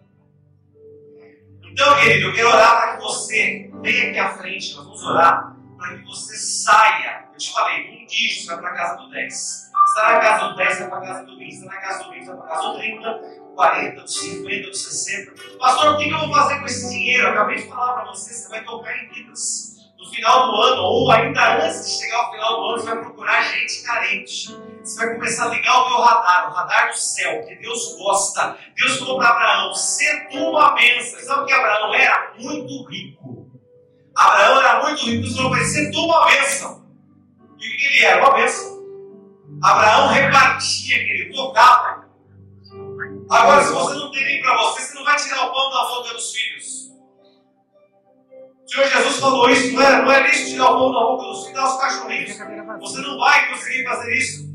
Então, 1.75 1.97
querido, 1.97 2.29
eu 2.29 2.33
quero 2.33 2.49
orar 2.51 2.81
para 2.81 2.97
que 2.97 3.03
você 3.03 3.68
venha 3.83 4.11
aqui 4.11 4.18
à 4.20 4.29
frente. 4.39 4.77
Nós 4.77 4.85
vamos 4.85 5.03
orar 5.03 5.57
para 5.77 5.99
que 5.99 6.05
você 6.05 6.37
saia. 6.37 7.25
Eu 7.33 7.37
te 7.37 7.53
falei, 7.53 8.01
um 8.01 8.07
dígito 8.07 8.47
vai 8.47 8.59
para 8.59 8.70
a 8.70 8.75
casa 8.75 8.97
do 9.03 9.11
10 9.11 9.64
está 9.95 10.12
na 10.12 10.20
casa 10.20 10.49
do 10.49 10.57
10, 10.57 10.70
está 10.72 10.89
para 10.89 10.99
a 10.99 11.01
casa 11.03 11.25
do 11.25 11.39
20, 11.39 11.53
está 11.53 11.66
na 11.66 11.81
casa 11.81 12.05
do 12.05 12.11
20, 12.11 12.20
está 12.20 12.37
para 12.37 12.45
a 12.45 12.49
casa 12.49 12.68
do 12.68 12.79
30, 12.79 13.20
40, 13.55 14.01
do 14.01 14.09
50, 14.09 14.68
do 14.68 14.75
60. 14.75 15.59
Pastor, 15.59 15.95
o 15.95 15.99
que 15.99 16.11
eu 16.11 16.18
vou 16.18 16.33
fazer 16.33 16.61
com 16.61 16.66
esse 16.66 16.91
dinheiro? 16.91 17.25
Eu 17.25 17.31
acabei 17.31 17.57
de 17.57 17.68
falar 17.68 17.93
para 17.95 18.05
você, 18.07 18.33
você 18.33 18.49
vai 18.49 18.64
tocar 18.64 18.97
em 18.97 19.09
vidas. 19.11 19.74
No 20.05 20.11
final 20.11 20.53
do 20.53 20.61
ano, 20.61 20.83
ou 20.83 21.11
ainda 21.11 21.65
antes 21.65 21.87
de 21.87 22.03
chegar 22.03 22.19
ao 22.19 22.31
final 22.31 22.57
do 22.57 22.67
ano, 22.67 22.79
você 22.79 22.87
vai 22.87 23.01
procurar 23.01 23.43
gente 23.43 23.83
carente. 23.83 24.55
Você 24.83 24.99
vai 24.99 25.15
começar 25.15 25.47
a 25.47 25.49
ligar 25.49 25.83
o 25.83 25.89
meu 25.89 26.01
radar, 26.01 26.51
o 26.51 26.55
radar 26.55 26.91
do 26.91 26.99
céu, 26.99 27.43
que 27.47 27.57
Deus 27.57 27.97
gosta. 27.97 28.59
Deus 28.77 28.99
falou 28.99 29.17
para 29.17 29.31
Abraão: 29.31 29.73
ser 29.73 30.29
tu 30.29 30.37
uma 30.37 30.75
bênção. 30.75 31.19
Sabe 31.21 31.47
que 31.47 31.53
Abraão 31.55 31.95
era 31.95 32.35
muito 32.39 32.91
rico? 32.91 33.51
Abraão 34.15 34.61
era 34.61 34.83
muito 34.83 35.07
rico, 35.07 35.23
Deus 35.23 35.37
falou 35.37 35.51
para 35.53 35.61
ele: 35.61 35.69
ser 35.71 35.91
tu 35.91 36.05
uma 36.05 36.27
bênção. 36.27 36.87
E 37.59 37.67
o 37.67 37.77
que 37.79 37.87
ele 37.87 38.05
era? 38.05 38.23
Uma 38.23 38.35
bênção. 38.35 38.85
Abraão 39.63 40.09
repartia, 40.09 40.99
querido, 40.99 41.35
tocava. 41.35 42.05
Agora, 43.31 43.65
se 43.65 43.73
você 43.73 43.95
não 43.95 44.11
tem 44.11 44.23
nem 44.23 44.43
para 44.43 44.55
você, 44.59 44.83
você 44.83 44.95
não 44.95 45.05
vai 45.05 45.17
tirar 45.17 45.47
o 45.47 45.53
pão 45.53 45.71
da 45.71 45.85
boca 45.87 46.13
dos 46.13 46.31
filhos. 46.31 46.84
Senhor 48.75 48.91
Jesus 48.91 49.20
falou 49.20 49.49
isso, 49.51 49.72
não 49.72 49.83
é, 49.83 50.03
não 50.03 50.12
é 50.12 50.22
lixo 50.22 50.47
tirar 50.47 50.64
o 50.64 50.79
pão 50.79 50.93
da 50.93 51.01
boca 51.01 51.29
dos 51.29 51.47
filhos, 51.47 51.55
dar 51.55 51.64
os 51.64 51.81
cachorrinhos. 51.81 52.37
Você 52.81 53.01
não 53.03 53.18
vai 53.18 53.49
conseguir 53.49 53.85
fazer 53.85 54.16
isso. 54.16 54.55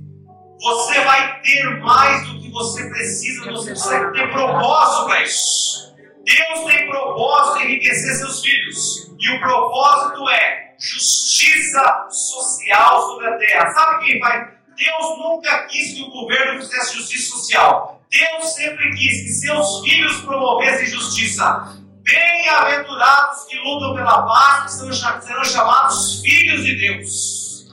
Você 0.62 1.00
vai 1.06 1.42
ter 1.42 1.80
mais 1.80 2.28
do 2.28 2.42
que 2.42 2.52
você 2.52 2.90
precisa, 2.90 3.50
você 3.50 3.72
precisa 3.72 4.12
ter 4.12 4.30
propósito 4.30 5.06
para 5.06 5.24
isso. 5.24 5.96
Deus 6.26 6.66
tem 6.66 6.90
propósito 6.90 7.60
em 7.60 7.66
enriquecer 7.68 8.16
seus 8.16 8.42
filhos. 8.42 9.10
E 9.18 9.30
o 9.38 9.40
propósito 9.40 10.30
é 10.30 10.76
justiça 10.78 12.08
social 12.10 13.02
sobre 13.12 13.28
a 13.30 13.38
terra. 13.38 13.72
Sabe 13.72 14.06
quem 14.06 14.20
vai 14.20 14.60
Deus 14.76 15.18
nunca 15.18 15.66
quis 15.68 15.94
que 15.94 16.04
o 16.04 16.10
governo 16.10 16.62
fizesse 16.62 16.98
justiça 16.98 17.38
social. 17.38 18.02
Deus 18.10 18.54
sempre 18.54 18.90
quis 18.96 19.24
que 19.24 19.30
seus 19.30 19.82
filhos 19.82 20.22
promovessem 20.22 20.88
justiça. 20.88 21.79
Bem-aventurados 22.12 23.46
que 23.46 23.58
lutam 23.58 23.94
pela 23.94 24.26
paz, 24.26 24.82
que 24.82 24.94
serão 24.94 25.44
chamados 25.44 26.22
filhos 26.22 26.66
de 26.66 26.76
Deus. 26.76 27.68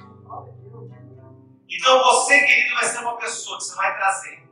Então 1.69 2.03
você, 2.05 2.41
querido, 2.41 2.75
vai 2.75 2.85
ser 2.85 2.99
uma 2.99 3.17
pessoa 3.17 3.59
que 3.59 3.65
você 3.65 3.77
vai 3.77 3.97
trazer 3.97 4.47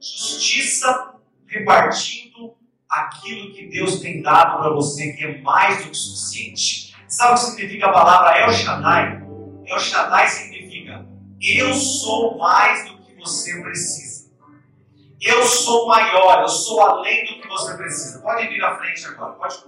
justiça 0.00 1.14
repartindo 1.46 2.56
aquilo 2.90 3.54
que 3.54 3.68
Deus 3.68 4.00
tem 4.00 4.20
dado 4.20 4.58
para 4.58 4.70
você, 4.70 5.12
que 5.12 5.24
é 5.24 5.40
mais 5.40 5.84
do 5.84 5.90
que 5.90 5.96
suficiente. 5.96 6.94
Sabe 7.08 7.32
o 7.32 7.34
que 7.34 7.40
significa 7.40 7.86
a 7.86 7.92
palavra 7.92 8.38
El 8.38 8.52
Shaddai? 8.52 9.22
El 9.66 9.78
Shaddai 9.78 10.28
significa 10.28 11.06
eu 11.42 11.74
sou 11.74 12.38
mais 12.38 12.88
do 12.88 12.98
que 12.98 13.14
você 13.16 13.60
precisa. 13.62 14.30
Eu 15.20 15.44
sou 15.44 15.88
maior, 15.88 16.42
eu 16.42 16.48
sou 16.48 16.80
além 16.80 17.26
do 17.26 17.41
você 17.52 17.76
precisa. 17.76 18.20
Pode 18.20 18.48
vir 18.48 18.64
à 18.64 18.76
frente 18.76 19.06
agora, 19.06 19.32
pode 19.34 19.58